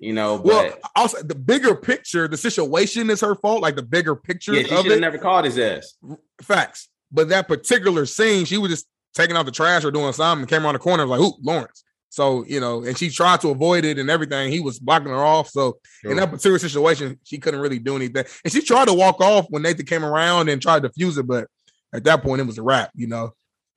you 0.00 0.12
know 0.12 0.38
but 0.44 0.46
Well, 0.46 0.72
also 0.96 1.22
the 1.22 1.34
bigger 1.34 1.74
picture, 1.74 2.28
the 2.28 2.36
situation 2.36 3.10
is 3.10 3.20
her 3.20 3.34
fault. 3.34 3.62
Like 3.62 3.76
the 3.76 3.82
bigger 3.82 4.14
picture 4.16 4.54
yeah 4.54 4.62
she 4.62 4.74
of 4.74 4.82
should 4.82 4.86
have 4.86 4.98
it, 4.98 5.00
never 5.00 5.18
called 5.18 5.44
his 5.44 5.58
ass 5.58 5.96
facts. 6.42 6.88
But 7.10 7.28
that 7.28 7.46
particular 7.48 8.06
scene, 8.06 8.44
she 8.44 8.58
was 8.58 8.70
just 8.70 8.86
taking 9.14 9.36
out 9.36 9.46
the 9.46 9.52
trash 9.52 9.84
or 9.84 9.90
doing 9.90 10.12
something, 10.12 10.42
and 10.42 10.48
came 10.48 10.64
around 10.64 10.74
the 10.74 10.80
corner, 10.80 11.06
like, 11.06 11.20
"Ooh, 11.20 11.34
Lawrence." 11.42 11.84
So 12.14 12.44
you 12.46 12.60
know, 12.60 12.84
and 12.84 12.96
she 12.96 13.10
tried 13.10 13.40
to 13.40 13.50
avoid 13.50 13.84
it 13.84 13.98
and 13.98 14.08
everything. 14.08 14.52
He 14.52 14.60
was 14.60 14.78
blocking 14.78 15.08
her 15.08 15.24
off. 15.24 15.50
So 15.50 15.78
in 16.04 16.16
that 16.16 16.30
particular 16.30 16.58
situation, 16.58 17.18
she 17.24 17.38
couldn't 17.38 17.60
really 17.60 17.80
do 17.80 17.96
anything. 17.96 18.24
And 18.44 18.52
she 18.52 18.62
tried 18.62 18.86
to 18.86 18.94
walk 18.94 19.20
off 19.20 19.46
when 19.50 19.62
Nathan 19.62 19.86
came 19.86 20.04
around 20.04 20.48
and 20.48 20.62
tried 20.62 20.82
to 20.84 20.88
defuse 20.88 21.18
it, 21.18 21.26
but 21.26 21.48
at 21.92 22.04
that 22.04 22.22
point, 22.22 22.40
it 22.40 22.46
was 22.46 22.58
a 22.58 22.62
wrap. 22.62 22.90
You 22.94 23.08
know, 23.08 23.34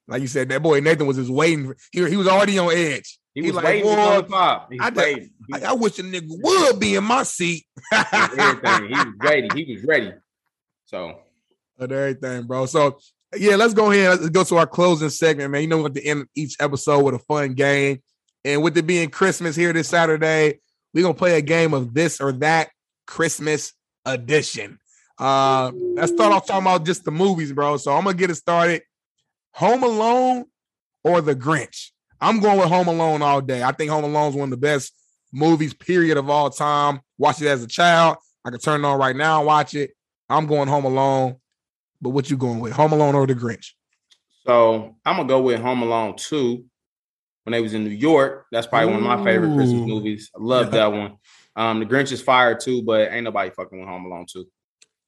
like 0.08 0.22
you 0.22 0.28
said, 0.28 0.50
that 0.50 0.62
boy 0.62 0.80
Nathan 0.80 1.08
was 1.08 1.18
just 1.18 1.32
waiting. 1.32 1.68
For, 1.68 1.78
He, 1.92 2.08
he 2.10 2.18
was 2.18 2.28
already 2.28 2.60
on 2.60 2.72
edge. 2.72 3.20
He 3.38 3.44
He 3.44 3.52
was 3.52 3.56
like, 3.58 3.66
waiting 3.66 3.96
to 3.96 4.24
pop. 4.24 4.72
I 4.80 4.90
waiting. 4.90 5.30
I, 5.54 5.66
I 5.66 5.74
wish 5.74 6.00
a 6.00 6.02
nigga 6.02 6.26
would 6.28 6.80
be 6.80 6.96
in 6.96 7.04
my 7.04 7.22
seat. 7.22 7.66
everything. 7.94 8.88
He 8.88 8.96
was 8.96 9.14
ready. 9.20 9.48
He 9.54 9.74
was 9.76 9.84
ready. 9.84 10.14
So 10.86 11.20
and 11.78 11.92
everything, 11.92 12.48
bro. 12.48 12.66
So 12.66 12.98
yeah, 13.38 13.56
let's 13.56 13.76
go 13.76 13.92
ahead. 13.92 14.22
Let's 14.22 14.30
go 14.30 14.44
to 14.44 14.58
our 14.58 14.66
closing 14.66 15.12
segment, 15.12 15.52
man. 15.52 15.62
You 15.62 15.68
know, 15.68 15.86
at 15.86 15.94
the 15.94 16.04
end 16.04 16.22
of 16.22 16.30
each 16.34 16.56
episode 16.60 17.04
with 17.04 17.14
a 17.14 17.20
fun 17.20 17.54
game, 17.54 18.02
and 18.44 18.64
with 18.64 18.76
it 18.76 18.88
being 18.88 19.12
Christmas 19.12 19.56
here 19.56 19.72
this 19.72 19.90
Saturday, 19.90 20.60
we're 20.92 21.04
gonna 21.04 21.14
play 21.14 21.38
a 21.38 21.42
game 21.44 21.76
of 21.76 21.94
this 21.94 22.20
or 22.20 22.32
that 22.32 22.70
Christmas 23.06 23.72
edition. 24.04 24.80
Uh, 25.20 25.72
let's 25.76 26.12
start 26.12 26.34
off 26.34 26.48
talking 26.48 26.64
about 26.64 26.88
just 26.88 27.06
the 27.06 27.12
movies, 27.12 27.54
bro. 27.54 27.78
So 27.78 27.94
I'm 27.94 28.04
gonna 28.04 28.18
get 28.18 28.32
it 28.32 28.36
started. 28.36 28.82
Home 29.52 29.84
Alone 29.84 30.46
or 31.04 31.22
The 31.22 31.36
Grinch? 31.36 31.92
I'm 32.20 32.40
going 32.40 32.58
with 32.58 32.70
Home 32.70 32.88
Alone 32.88 33.22
all 33.22 33.42
day. 33.42 33.64
I 33.64 33.72
think 33.72 33.92
Home 33.92 34.04
Alone 34.04 34.30
is 34.30 34.36
one 34.36 34.46
of 34.46 34.52
the 34.52 34.58
best 34.58 34.94
movies, 35.32 35.74
period, 35.74 36.18
of 36.18 36.30
all 36.30 36.50
time. 36.50 37.00
Watched 37.18 37.42
it 37.42 37.48
as 37.48 37.64
a 37.64 37.68
child. 37.68 38.18
I 38.46 38.50
can 38.50 38.60
turn 38.60 38.84
it 38.84 38.88
on 38.88 39.00
right 39.00 39.16
now 39.16 39.40
and 39.40 39.48
watch 39.48 39.76
it. 39.76 39.92
I'm 40.30 40.48
going 40.48 40.68
Home 40.68 40.86
Alone. 40.86 41.36
But 42.02 42.10
what 42.10 42.30
you 42.30 42.38
going 42.38 42.60
with? 42.60 42.74
Home 42.74 42.94
Alone 42.94 43.16
or 43.16 43.26
The 43.28 43.36
Grinch? 43.36 43.72
so 44.46 44.96
I'm 45.06 45.18
gonna 45.18 45.28
go 45.28 45.42
with 45.42 45.60
Home 45.60 45.82
Alone 45.82 46.16
2 46.16 46.64
when 47.44 47.52
they 47.52 47.62
was 47.62 47.74
in 47.74 47.84
New 47.84 47.90
York. 47.90 48.46
That's 48.52 48.68
probably 48.68 48.94
one 48.94 49.04
of 49.04 49.18
my 49.18 49.24
favorite 49.24 49.56
Christmas 49.56 49.82
movies. 49.82 50.32
I 50.36 50.42
love 50.42 50.72
that 50.72 50.92
one. 50.92 51.18
Um, 51.56 51.80
the 51.80 51.86
Grinch 51.86 52.12
is 52.12 52.22
fire 52.22 52.56
too, 52.56 52.84
but 52.84 53.12
ain't 53.12 53.24
nobody 53.24 53.50
fucking 53.50 53.80
with 53.80 53.88
Home 53.88 54.06
Alone 54.06 54.26
2. 54.32 54.46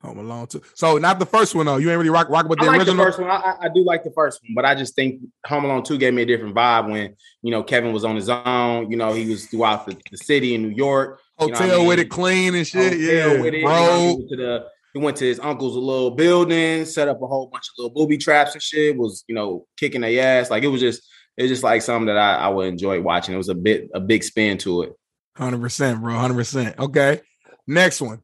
Home 0.01 0.17
Alone 0.19 0.47
too. 0.47 0.61
So 0.75 0.97
not 0.97 1.19
the 1.19 1.25
first 1.25 1.53
one 1.55 1.65
though. 1.65 1.75
You 1.77 1.89
ain't 1.89 1.97
really 1.97 2.09
rock 2.09 2.29
rock 2.29 2.47
with 2.47 2.61
I 2.61 2.65
the 2.65 2.71
like 2.71 2.79
original. 2.79 2.97
the 2.97 3.03
first 3.03 3.19
one. 3.19 3.29
I, 3.29 3.35
I- 3.35 3.55
I 3.65 3.69
do 3.73 3.83
like 3.83 4.03
the 4.05 4.11
first 4.11 4.41
one, 4.41 4.53
but 4.55 4.63
I 4.63 4.73
just 4.73 4.95
think 4.95 5.21
Home 5.47 5.65
Alone 5.65 5.83
2 5.83 5.97
gave 5.97 6.13
me 6.13 6.21
a 6.21 6.25
different 6.25 6.55
vibe 6.55 6.89
when 6.89 7.15
you 7.41 7.51
know 7.51 7.63
Kevin 7.63 7.91
was 7.91 8.05
on 8.05 8.15
his 8.15 8.29
own. 8.29 8.89
You 8.89 8.95
know, 8.97 9.11
he 9.13 9.29
was 9.29 9.47
throughout 9.47 9.85
the, 9.85 9.97
the 10.09 10.17
city 10.17 10.55
in 10.55 10.61
New 10.61 10.69
York. 10.75 11.19
you 11.41 11.47
know 11.47 11.53
I 11.53 11.57
Hotel 11.63 11.85
with 11.85 11.99
it 11.99 12.09
clean 12.09 12.55
and 12.55 12.65
shit. 12.65 12.93
hotel 12.93 12.99
yeah, 13.35 13.41
with 13.41 13.53
it. 13.53 13.59
You 13.59 13.65
bro. 13.65 13.73
know, 13.75 13.99
he, 13.99 14.15
went 14.15 14.29
to 14.29 14.35
the, 14.37 14.65
he 14.93 14.99
went 14.99 15.17
to 15.17 15.25
his 15.25 15.39
uncle's 15.41 15.75
little 15.75 16.11
building, 16.11 16.85
set 16.85 17.09
up 17.09 17.21
a 17.21 17.27
whole 17.27 17.47
bunch 17.47 17.65
of 17.67 17.73
little 17.83 17.93
booby 17.93 18.17
traps 18.17 18.53
and 18.53 18.63
shit. 18.63 18.95
Was 18.95 19.25
you 19.27 19.35
know 19.35 19.65
kicking 19.75 19.99
their 20.01 20.23
ass 20.41 20.49
like 20.49 20.63
it 20.63 20.67
was 20.67 20.79
just 20.79 21.01
it's 21.35 21.49
just 21.49 21.63
like 21.63 21.81
something 21.81 22.05
that 22.07 22.17
I, 22.17 22.35
I 22.35 22.47
would 22.47 22.67
enjoy 22.67 23.01
watching. 23.01 23.33
It 23.33 23.37
was 23.37 23.49
a 23.49 23.55
bit 23.55 23.89
a 23.93 23.99
big 23.99 24.23
spin 24.23 24.57
to 24.59 24.83
it. 24.83 24.93
Hundred 25.35 25.59
percent, 25.59 26.01
bro. 26.01 26.13
Hundred 26.15 26.35
percent. 26.35 26.79
Okay. 26.79 27.19
Next 27.67 28.01
one. 28.01 28.21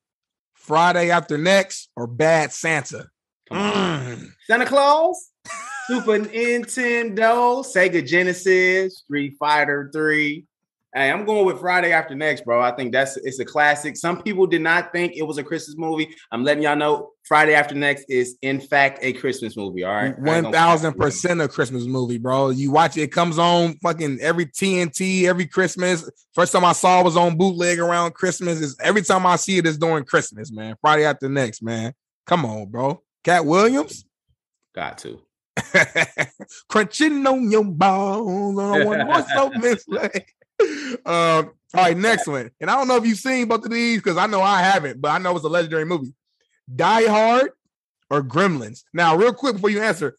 Friday 0.65 1.11
after 1.11 1.37
next 1.37 1.89
or 1.95 2.07
Bad 2.07 2.51
Santa. 2.51 3.07
Mm. 3.51 4.29
Santa 4.47 4.65
Claus, 4.65 5.29
Super 5.87 6.19
Nintendo, 6.19 7.63
Sega 7.63 8.05
Genesis, 8.05 8.99
Street 8.99 9.35
Fighter 9.39 9.89
Three. 9.93 10.45
Hey, 10.97 11.11
I'm 11.11 11.25
going 11.25 11.45
with 11.45 11.59
Friday 11.59 11.91
After 11.91 12.15
Next, 12.15 12.45
bro. 12.45 12.61
I 12.61 12.71
think 12.71 12.93
that's 12.93 13.17
it's 13.17 13.37
a 13.39 13.43
classic. 13.43 13.97
Some 13.97 14.23
people 14.23 14.47
did 14.47 14.61
not 14.61 14.93
think 14.93 15.17
it 15.17 15.23
was 15.23 15.37
a 15.37 15.43
Christmas 15.43 15.75
movie. 15.77 16.15
I'm 16.31 16.45
letting 16.45 16.63
y'all 16.63 16.77
know 16.77 17.11
Friday 17.25 17.53
After 17.53 17.75
Next 17.75 18.05
is 18.07 18.37
in 18.41 18.61
fact 18.61 18.99
a 19.01 19.11
Christmas 19.11 19.57
movie. 19.57 19.83
All 19.83 19.93
right, 19.93 20.17
One 20.17 20.53
thousand 20.53 20.93
percent 20.93 21.41
a 21.41 21.49
Christmas 21.49 21.83
movie, 21.83 22.17
bro. 22.17 22.51
You 22.51 22.71
watch 22.71 22.95
it, 22.95 23.01
it 23.01 23.11
comes 23.11 23.37
on 23.37 23.75
fucking 23.79 24.19
every 24.21 24.45
TNT 24.45 25.25
every 25.25 25.47
Christmas. 25.47 26.09
First 26.33 26.53
time 26.53 26.63
I 26.63 26.71
saw 26.71 27.01
it 27.01 27.03
was 27.03 27.17
on 27.17 27.35
bootleg 27.35 27.79
around 27.79 28.13
Christmas. 28.13 28.61
Is 28.61 28.77
every 28.81 29.01
time 29.01 29.25
I 29.25 29.35
see 29.35 29.57
it 29.57 29.65
is 29.65 29.77
during 29.77 30.05
Christmas, 30.05 30.49
man. 30.49 30.77
Friday 30.79 31.03
after 31.03 31.27
next, 31.27 31.61
man. 31.61 31.93
Come 32.25 32.45
on, 32.45 32.67
bro. 32.67 33.03
Katt 33.25 33.45
Williams. 33.45 34.05
Got 34.73 34.99
to. 34.99 35.19
Crunching 36.69 37.27
on 37.27 37.51
your 37.51 37.65
bones. 37.65 38.59
I 38.59 38.77
don't 38.77 38.87
want 38.87 39.07
what's 39.09 39.33
so 39.33 39.49
misled. 39.49 40.25
Um, 41.05 41.51
all 41.73 41.83
right, 41.83 41.97
next 41.97 42.25
one. 42.25 42.49
And 42.61 42.69
I 42.69 42.75
don't 42.75 42.87
know 42.87 42.95
if 42.95 43.05
you've 43.05 43.17
seen 43.19 43.47
both 43.47 43.65
of 43.65 43.71
these 43.71 43.97
because 43.97 44.17
I 44.17 44.27
know 44.27 44.41
I 44.41 44.61
haven't, 44.61 45.01
but 45.01 45.09
I 45.09 45.17
know 45.17 45.35
it's 45.35 45.43
a 45.45 45.49
legendary 45.49 45.85
movie. 45.85 46.13
Die 46.73 47.05
Hard 47.07 47.51
or 48.09 48.23
Gremlins. 48.23 48.83
Now, 48.93 49.15
real 49.15 49.33
quick 49.33 49.55
before 49.55 49.69
you 49.69 49.81
answer, 49.81 50.15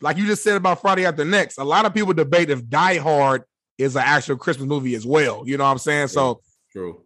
like 0.00 0.16
you 0.16 0.26
just 0.26 0.42
said 0.44 0.56
about 0.56 0.80
Friday 0.80 1.04
After 1.04 1.24
Next, 1.24 1.58
a 1.58 1.64
lot 1.64 1.84
of 1.86 1.92
people 1.92 2.12
debate 2.14 2.50
if 2.50 2.66
Die 2.68 2.98
Hard 2.98 3.42
is 3.78 3.96
an 3.96 4.02
actual 4.06 4.36
Christmas 4.36 4.68
movie 4.68 4.94
as 4.94 5.04
well. 5.04 5.42
You 5.44 5.58
know 5.58 5.64
what 5.64 5.72
I'm 5.72 5.78
saying? 5.78 6.08
So, 6.08 6.40
True. 6.70 7.02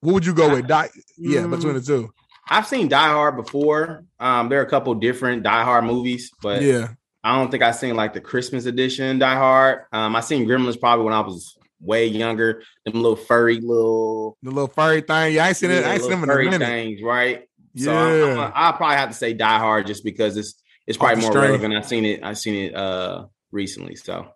what 0.00 0.14
would 0.14 0.26
you 0.26 0.34
go 0.34 0.48
with? 0.50 0.66
Die? 0.68 0.88
Yeah, 1.18 1.40
Mm, 1.40 1.50
between 1.50 1.74
the 1.74 1.80
two. 1.82 2.12
I've 2.48 2.66
seen 2.66 2.88
Die 2.88 3.08
Hard 3.08 3.36
before. 3.36 4.04
Um, 4.18 4.48
there 4.48 4.60
are 4.60 4.64
a 4.64 4.70
couple 4.70 4.94
different 4.94 5.42
Die 5.42 5.64
Hard 5.64 5.84
movies, 5.84 6.30
but 6.42 6.62
yeah, 6.62 6.88
I 7.24 7.36
don't 7.36 7.50
think 7.50 7.62
I 7.62 7.72
seen 7.72 7.96
like 7.96 8.12
the 8.14 8.20
Christmas 8.20 8.66
edition 8.66 9.18
Die 9.18 9.34
Hard. 9.34 9.80
Um, 9.92 10.14
I 10.16 10.20
seen 10.20 10.46
Gremlins 10.46 10.78
probably 10.80 11.04
when 11.04 11.14
I 11.14 11.20
was 11.20 11.56
way 11.80 12.06
younger. 12.06 12.62
Them 12.84 12.94
little 12.94 13.16
furry 13.16 13.60
little, 13.60 14.36
the 14.42 14.50
little 14.50 14.68
furry 14.68 15.00
thing. 15.00 15.34
Yeah, 15.34 15.44
I 15.44 15.48
ain't 15.48 15.56
seen 15.56 15.70
it. 15.70 15.84
I 15.84 15.94
ain't 15.94 16.02
seen 16.02 16.10
them 16.12 16.24
in 16.24 16.30
a 16.30 16.32
furry 16.32 16.44
minute. 16.50 16.66
things, 16.66 17.02
right? 17.02 17.48
Yeah, 17.74 17.84
So 17.84 17.96
I'm, 17.96 18.38
I'm, 18.38 18.52
I'll 18.54 18.72
probably 18.74 18.96
have 18.96 19.08
to 19.10 19.14
say 19.14 19.32
Die 19.32 19.58
Hard 19.58 19.86
just 19.86 20.04
because 20.04 20.36
it's 20.36 20.54
it's 20.86 20.98
probably 20.98 21.16
the 21.16 21.20
more 21.22 21.30
string. 21.30 21.50
relevant. 21.50 21.74
I've 21.76 21.86
seen 21.86 22.04
it. 22.04 22.22
I've 22.22 22.38
seen 22.38 22.54
it 22.66 22.74
uh 22.74 23.26
recently. 23.52 23.96
So 23.96 24.28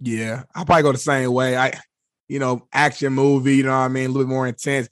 Yeah, 0.00 0.42
I'll 0.54 0.64
probably 0.64 0.82
go 0.82 0.92
the 0.92 0.98
same 0.98 1.32
way. 1.32 1.56
I, 1.56 1.78
you 2.28 2.38
know, 2.38 2.66
action 2.72 3.12
movie, 3.12 3.56
you 3.56 3.62
know 3.64 3.70
what 3.70 3.76
I 3.76 3.88
mean? 3.88 4.06
A 4.06 4.08
little 4.08 4.22
bit 4.24 4.28
more 4.30 4.46
intense. 4.46 4.88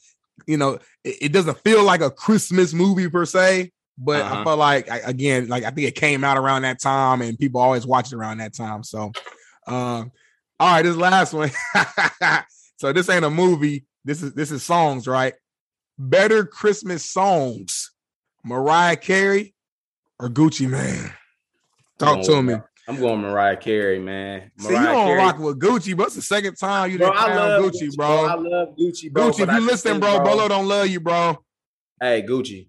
You 0.46 0.56
know, 0.56 0.78
it, 1.04 1.16
it 1.22 1.32
doesn't 1.32 1.58
feel 1.60 1.82
like 1.84 2.00
a 2.00 2.10
Christmas 2.10 2.72
movie 2.72 3.08
per 3.08 3.24
se, 3.24 3.72
but 3.98 4.22
I 4.22 4.30
Uh-huh. 4.30 4.44
felt 4.44 4.58
like 4.58 4.90
I, 4.90 4.98
again, 4.98 5.48
like 5.48 5.64
I 5.64 5.70
think 5.70 5.88
it 5.88 5.94
came 5.94 6.22
out 6.22 6.38
around 6.38 6.62
that 6.62 6.80
time 6.80 7.22
and 7.22 7.38
people 7.38 7.60
always 7.60 7.86
watch 7.86 8.12
it 8.12 8.16
around 8.16 8.38
that 8.38 8.54
time. 8.54 8.84
So 8.84 9.12
um, 9.66 10.12
all 10.60 10.72
right, 10.74 10.82
this 10.82 10.94
last 10.96 11.32
one. 11.32 11.50
so 12.76 12.92
this 12.92 13.08
ain't 13.08 13.24
a 13.24 13.30
movie. 13.30 13.86
This 14.04 14.22
is 14.22 14.34
this 14.34 14.50
is 14.50 14.62
songs, 14.62 15.08
right? 15.08 15.34
Better 15.98 16.44
Christmas 16.44 17.04
songs. 17.04 17.90
Mariah 18.44 18.96
Carey 18.96 19.54
or 20.18 20.28
Gucci 20.28 20.68
Mane? 20.68 21.12
Talk 21.98 22.24
to 22.24 22.42
me. 22.42 22.54
I'm 22.88 22.98
going 22.98 23.20
Mariah 23.20 23.56
Carey, 23.56 23.98
man. 23.98 24.50
See, 24.58 24.68
you 24.68 24.72
Mariah 24.74 24.92
don't 24.92 25.06
Carey. 25.06 25.18
rock 25.18 25.38
with 25.38 25.58
Gucci, 25.60 25.96
but 25.96 26.06
It's 26.06 26.16
the 26.16 26.22
second 26.22 26.56
time 26.56 26.90
you 26.90 26.98
Bro, 26.98 27.12
found 27.12 27.34
love 27.34 27.62
Gucci, 27.62 27.88
I 27.92 27.96
bro. 27.96 28.24
I 28.26 28.34
love 28.34 28.68
Gucci, 28.76 29.12
bro. 29.12 29.30
Gucci, 29.30 29.40
if 29.48 29.50
you 29.54 29.60
listen, 29.66 30.00
bro, 30.00 30.20
Bolo 30.20 30.48
don't 30.48 30.66
love 30.66 30.88
you, 30.88 31.00
bro. 31.00 31.42
Hey, 32.00 32.22
Gucci, 32.22 32.68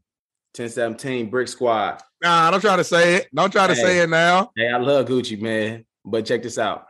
1017 0.56 1.30
Brick 1.30 1.48
Squad. 1.48 2.02
Nah, 2.22 2.52
don't 2.52 2.62
try 2.62 2.76
to 2.76 2.84
say 2.84 3.16
it. 3.16 3.30
Don't 3.34 3.52
try 3.52 3.68
to 3.68 3.76
say 3.76 4.00
it 4.00 4.10
now. 4.10 4.52
Hey, 4.56 4.70
I 4.70 4.78
love 4.78 5.08
Gucci, 5.08 5.42
man. 5.42 5.86
But 6.06 6.26
check 6.26 6.44
this 6.44 6.58
out. 6.58 6.86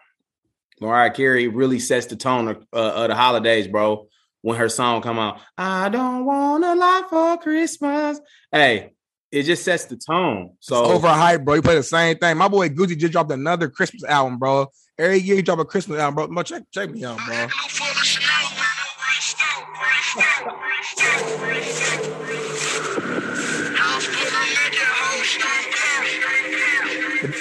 Mariah 0.81 1.11
Carey 1.11 1.47
really 1.47 1.77
sets 1.79 2.07
the 2.07 2.15
tone 2.15 2.47
of, 2.47 2.65
uh, 2.73 3.03
of 3.03 3.09
the 3.09 3.15
holidays, 3.15 3.67
bro. 3.67 4.07
When 4.41 4.57
her 4.57 4.69
song 4.69 5.03
come 5.03 5.19
out, 5.19 5.39
I 5.55 5.87
don't 5.89 6.25
want 6.25 6.65
a 6.65 6.73
lot 6.73 7.07
for 7.11 7.37
Christmas. 7.37 8.19
Hey, 8.51 8.93
it 9.31 9.43
just 9.43 9.63
sets 9.63 9.85
the 9.85 9.95
tone. 9.95 10.53
So 10.59 10.83
It's 10.83 11.05
overhyped, 11.05 11.45
bro. 11.45 11.53
You 11.53 11.61
play 11.61 11.75
the 11.75 11.83
same 11.83 12.17
thing. 12.17 12.37
My 12.37 12.47
boy 12.47 12.69
Gucci 12.69 12.97
just 12.97 13.13
dropped 13.13 13.31
another 13.31 13.69
Christmas 13.69 14.03
album, 14.05 14.39
bro. 14.39 14.71
Every 14.97 15.19
year 15.19 15.35
he 15.35 15.43
drop 15.43 15.59
a 15.59 15.65
Christmas 15.65 15.99
album, 15.99 16.15
bro. 16.15 16.27
bro 16.27 16.41
check, 16.41 16.63
check 16.71 16.89
me 16.89 17.05
out, 17.05 17.19
bro. 17.27 17.47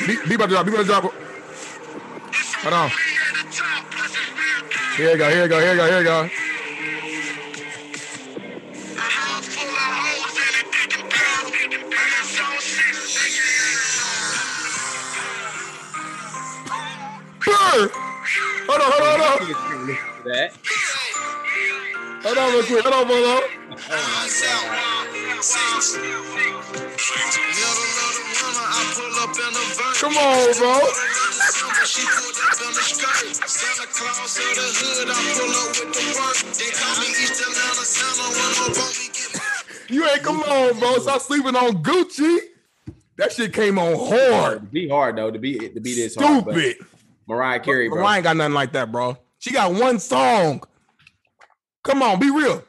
Be, 0.06 0.28
be 0.28 0.34
about 0.34 0.46
to 0.46 0.52
drop. 0.52 0.66
Be 0.66 0.72
about 0.72 0.82
to 0.82 0.84
drop. 0.84 1.02
Hold 2.62 2.74
on. 2.74 2.90
Here 4.96 5.12
you 5.12 5.18
go. 5.18 5.30
Here 5.30 5.42
you 5.44 5.48
go. 5.48 5.60
Here 5.60 5.72
you 5.72 5.76
go. 5.76 5.86
Here 5.86 5.98
you 5.98 6.04
go. 6.04 6.30
Hold 17.44 17.52
on. 17.62 17.90
Hold 18.68 18.80
on. 18.80 19.20
Hold 19.20 19.42
on. 19.42 19.98
that. 20.26 20.52
Hold 22.22 22.38
on, 22.38 22.52
real 22.52 22.64
quick. 22.64 22.84
Hold 22.84 22.94
on, 22.94 23.08
Bolo. 23.08 23.40
Come 30.00 30.16
on, 30.18 30.54
bro. 30.58 30.80
She 31.90 32.06
pulled 32.06 32.38
up 32.38 32.60
in 32.62 32.70
the 32.70 32.84
skirt. 32.86 33.48
Santa 33.50 33.86
Claus 33.90 34.38
of 34.38 34.54
the 34.54 34.66
hood. 34.78 35.08
I 35.10 35.18
pull 35.34 35.50
up 35.58 35.68
with 35.74 35.90
the 35.90 36.06
work. 36.14 36.38
They 36.54 36.70
call 36.70 36.94
me 37.02 37.08
East 37.10 37.40
Atlanta 37.42 37.84
Santa 37.84 38.26
when 38.30 38.50
I'm 38.54 38.78
on 38.78 38.92
me 38.94 39.06
get 39.10 39.90
You 39.90 40.08
ain't 40.08 40.22
come 40.22 40.40
on, 40.42 40.78
bro. 40.78 40.98
Stop 40.98 41.20
sleeping 41.20 41.56
on 41.56 41.82
Gucci. 41.82 42.38
That 43.16 43.32
shit 43.32 43.52
came 43.52 43.78
on 43.78 43.96
hard. 43.98 44.70
Be 44.70 44.88
hard 44.88 45.16
though 45.16 45.30
to 45.32 45.38
be 45.38 45.58
to 45.58 45.80
be 45.80 45.94
this 45.94 46.14
hard. 46.14 46.44
but 46.44 46.54
Stupid. 46.54 46.86
Mariah 47.26 47.60
Carey, 47.60 47.88
bro. 47.88 47.98
Mariah 47.98 48.16
ain't 48.18 48.24
got 48.24 48.36
nothing 48.36 48.54
like 48.54 48.72
that, 48.72 48.90
bro. 48.92 49.18
She 49.40 49.52
got 49.52 49.72
one 49.72 49.98
song. 49.98 50.62
Come 51.82 52.02
on, 52.02 52.20
be 52.20 52.30
real. 52.30 52.62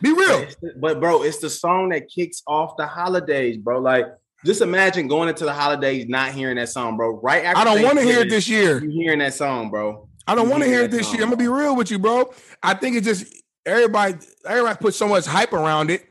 Be 0.00 0.12
real. 0.12 0.40
But, 0.46 0.56
the- 0.60 0.74
but 0.80 1.00
bro, 1.00 1.22
it's 1.22 1.38
the 1.38 1.50
song 1.50 1.90
that 1.90 2.08
kicks 2.08 2.42
off 2.46 2.76
the 2.76 2.86
holidays, 2.86 3.56
bro. 3.56 3.78
Like, 3.80 4.06
just 4.44 4.60
imagine 4.60 5.08
going 5.08 5.28
into 5.28 5.44
the 5.44 5.52
holidays 5.52 6.06
not 6.08 6.32
hearing 6.32 6.56
that 6.56 6.68
song, 6.68 6.96
bro. 6.96 7.20
Right 7.20 7.44
after 7.44 7.60
I 7.60 7.64
don't 7.64 7.82
want 7.82 7.98
to 7.98 8.04
hear 8.04 8.20
it 8.20 8.30
this 8.30 8.48
year. 8.48 8.82
You 8.82 8.90
hearing 8.90 9.18
that 9.18 9.34
song, 9.34 9.70
bro? 9.70 10.08
I 10.26 10.34
don't 10.34 10.48
want 10.48 10.62
to 10.62 10.68
hear 10.68 10.82
it 10.82 10.90
this 10.90 11.06
song. 11.06 11.16
year. 11.16 11.24
I'm 11.24 11.30
gonna 11.30 11.42
be 11.42 11.48
real 11.48 11.74
with 11.74 11.90
you, 11.90 11.98
bro. 11.98 12.32
I 12.62 12.74
think 12.74 12.96
it's 12.96 13.06
just 13.06 13.34
everybody, 13.64 14.14
everybody 14.46 14.78
put 14.78 14.94
so 14.94 15.08
much 15.08 15.26
hype 15.26 15.52
around 15.52 15.90
it 15.90 16.06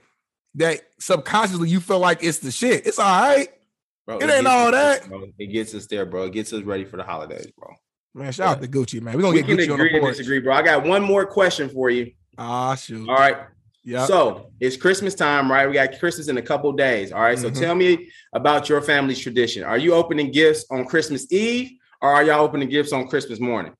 that 0.55 0.81
subconsciously 0.99 1.69
you 1.69 1.79
feel 1.79 1.99
like 1.99 2.23
it's 2.23 2.39
the 2.39 2.51
shit. 2.51 2.85
It's 2.87 2.99
all 2.99 3.05
right. 3.21 3.49
Bro, 4.05 4.19
It 4.19 4.29
ain't 4.29 4.47
all 4.47 4.71
there, 4.71 4.99
that. 4.99 5.33
It 5.37 5.47
gets 5.47 5.73
us 5.75 5.85
there, 5.87 6.05
bro. 6.05 6.23
It 6.23 6.33
gets 6.33 6.53
us 6.53 6.63
ready 6.63 6.85
for 6.85 6.97
the 6.97 7.03
holidays, 7.03 7.47
bro. 7.57 7.69
Man, 8.15 8.31
shout 8.31 8.57
out 8.57 8.61
to 8.61 8.67
Gucci, 8.67 9.01
man. 9.01 9.15
We're 9.15 9.21
gonna 9.21 9.33
We 9.35 9.43
get 9.43 9.57
Gucci 9.57 9.67
on 9.73 9.79
agree 9.79 9.93
the 9.93 9.99
to 9.99 10.11
disagree, 10.11 10.39
bro. 10.39 10.53
I 10.53 10.61
got 10.61 10.85
one 10.85 11.03
more 11.03 11.25
question 11.25 11.69
for 11.69 11.89
you. 11.89 12.11
Ah, 12.37 12.73
shoot. 12.75 13.07
All 13.07 13.15
right. 13.15 13.37
Yeah. 13.87 14.05
So 14.05 14.51
it's 14.59 14.75
Christmas 14.75 15.15
time, 15.15 15.49
right? 15.49 15.65
We 15.65 15.73
got 15.75 15.97
Christmas 15.97 16.27
in 16.27 16.37
a 16.37 16.41
couple 16.41 16.69
days. 16.73 17.13
All 17.13 17.21
right? 17.21 17.39
So 17.39 17.49
Mhm. 17.49 17.57
tell 17.57 17.73
me 17.73 18.11
about 18.33 18.67
your 18.67 18.81
family's 18.81 19.17
tradition. 19.17 19.63
Are 19.63 19.77
you 19.77 19.93
opening 19.93 20.29
gifts 20.29 20.65
on 20.69 20.83
Christmas 20.85 21.25
Eve 21.31 21.71
or 22.01 22.11
are 22.11 22.21
y'all 22.25 22.43
opening 22.43 22.67
gifts 22.67 22.91
on 22.91 23.07
Christmas 23.07 23.39
morning? 23.39 23.71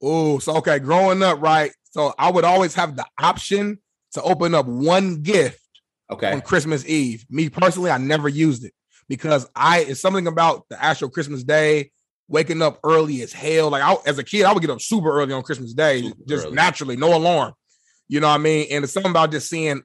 Oh, 0.00 0.38
so 0.38 0.54
okay, 0.58 0.78
growing 0.78 1.24
up, 1.24 1.42
right? 1.42 1.72
So 1.90 2.14
I 2.16 2.30
would 2.30 2.44
always 2.44 2.72
have 2.76 2.94
the 2.94 3.04
option 3.20 3.78
to 4.12 4.22
open 4.22 4.54
up 4.54 4.66
one 4.66 5.22
gift 5.22 5.58
Okay. 6.08 6.30
on 6.32 6.40
Christmas 6.40 6.86
Eve. 6.86 7.26
Me 7.28 7.48
personally, 7.48 7.90
I 7.90 7.98
never 7.98 8.28
used 8.28 8.64
it 8.64 8.72
because 9.08 9.44
I 9.56 9.80
it's 9.80 10.00
something 10.00 10.28
about 10.28 10.66
the 10.70 10.80
actual 10.80 11.08
Christmas 11.10 11.42
day, 11.42 11.90
waking 12.28 12.62
up 12.62 12.78
early 12.84 13.22
as 13.22 13.32
hell. 13.32 13.70
Like 13.70 13.82
I, 13.82 13.96
as 14.06 14.18
a 14.18 14.24
kid, 14.24 14.44
I 14.44 14.52
would 14.52 14.60
get 14.60 14.70
up 14.70 14.80
super 14.80 15.10
early 15.10 15.32
on 15.32 15.42
Christmas 15.42 15.74
Day, 15.74 16.02
Super 16.02 16.24
just 16.28 16.46
early. 16.46 16.54
naturally, 16.54 16.96
no 16.96 17.12
alarm. 17.16 17.54
You 18.08 18.20
know 18.20 18.28
what 18.28 18.34
I 18.34 18.38
mean? 18.38 18.66
And 18.70 18.84
it's 18.84 18.92
something 18.92 19.10
about 19.10 19.30
just 19.30 19.48
seeing 19.48 19.82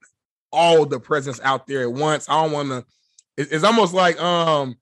all 0.52 0.86
the 0.86 1.00
presents 1.00 1.42
out 1.44 1.68
there 1.68 1.82
at 1.82 1.92
once. 1.92 2.30
I 2.30 2.42
don't 2.42 2.52
want 2.52 2.70
to. 2.70 2.86
It's, 3.36 3.64
almost 3.64 3.94
like 3.94 4.20
um, 4.22 4.76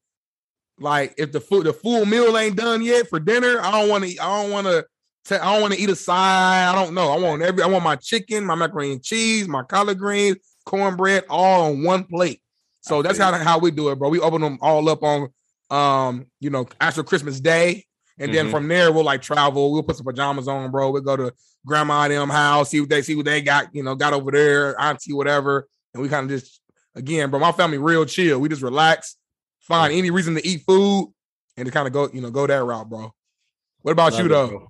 like 0.78 1.14
if 1.18 1.32
the 1.32 1.40
food 1.40 1.66
the 1.66 1.74
full 1.74 2.06
meal 2.06 2.38
ain't 2.38 2.58
done 2.58 2.82
yet 2.82 3.08
for 3.08 3.20
dinner, 3.20 3.60
I 3.62 3.72
don't 3.72 3.90
want 3.90 4.04
to. 4.04 4.18
I 4.20 4.42
don't 4.42 4.52
want 4.52 4.68
to. 4.68 4.86
I 5.32 5.54
don't 5.54 5.62
want 5.62 5.74
to 5.74 5.80
eat 5.80 5.90
a 5.90 5.96
side. 5.96 6.68
I 6.68 6.76
don't 6.76 6.94
know. 6.94 7.12
I 7.12 7.18
want 7.18 7.42
every. 7.42 7.64
I 7.64 7.68
want 7.68 7.84
my 7.84 7.96
chicken, 7.96 8.46
my 8.46 8.56
macaroni 8.56 8.94
and 8.94 9.04
cheese, 9.04 9.48
my 9.48 9.64
collard 9.64 10.00
greens, 10.00 10.38
cornbread, 10.66 11.26
all 11.30 11.72
on 11.72 11.84
one 11.84 12.04
plate. 12.04 12.42
So 12.82 13.00
I 13.00 13.02
that's 13.04 13.18
how 13.18 13.32
how 13.34 13.60
we 13.60 13.72
do 13.72 13.90
it, 13.90 13.96
bro. 14.00 14.10
We 14.10 14.20
open 14.20 14.42
them 14.42 14.58
all 14.62 14.90
up 14.90 15.04
on 15.04 15.30
um, 15.72 16.26
you 16.40 16.50
know, 16.50 16.68
after 16.80 17.04
Christmas 17.04 17.40
Day. 17.40 17.86
And 18.20 18.32
then 18.34 18.48
Mhm. 18.48 18.52
from 18.52 18.68
there, 18.68 18.92
we'll 18.92 19.06
like 19.06 19.22
travel. 19.22 19.72
We'll 19.72 19.84
put 19.84 19.96
some 19.96 20.06
pajamas 20.06 20.48
on, 20.48 20.70
bro. 20.70 20.92
We'll 20.92 21.02
go 21.02 21.16
to 21.16 21.34
grandma 21.66 22.04
and 22.04 22.14
them 22.14 22.30
house, 22.30 22.70
see 22.70 22.80
what 22.80 22.90
they 22.90 23.02
see 23.02 23.16
what 23.16 23.26
they 23.26 23.42
got, 23.42 23.74
you 23.74 23.84
know, 23.84 23.96
got 23.96 24.14
over 24.14 24.32
there, 24.32 24.80
auntie, 24.80 25.14
whatever. 25.14 25.68
And 25.94 26.02
we 26.02 26.10
kind 26.10 26.30
of 26.32 26.40
just 26.40 26.62
again, 26.96 27.30
bro, 27.30 27.40
my 27.40 27.52
family 27.52 27.78
real 27.78 28.06
chill. 28.06 28.40
We 28.40 28.50
just 28.50 28.62
relax, 28.62 29.18
find 29.60 29.94
any 29.94 30.12
reason 30.12 30.36
to 30.36 30.46
eat 30.48 30.64
food, 30.66 31.14
and 31.58 31.66
to 31.66 31.72
kind 31.72 31.88
of 31.88 31.94
go, 31.94 32.10
you 32.14 32.22
know, 32.22 32.32
go 32.32 32.48
that 32.48 32.64
route, 32.64 32.90
bro. 32.90 33.14
What 33.82 33.92
about 33.92 34.14
you 34.14 34.28
Love 34.28 34.48
it, 34.50 34.50
though? 34.52 34.68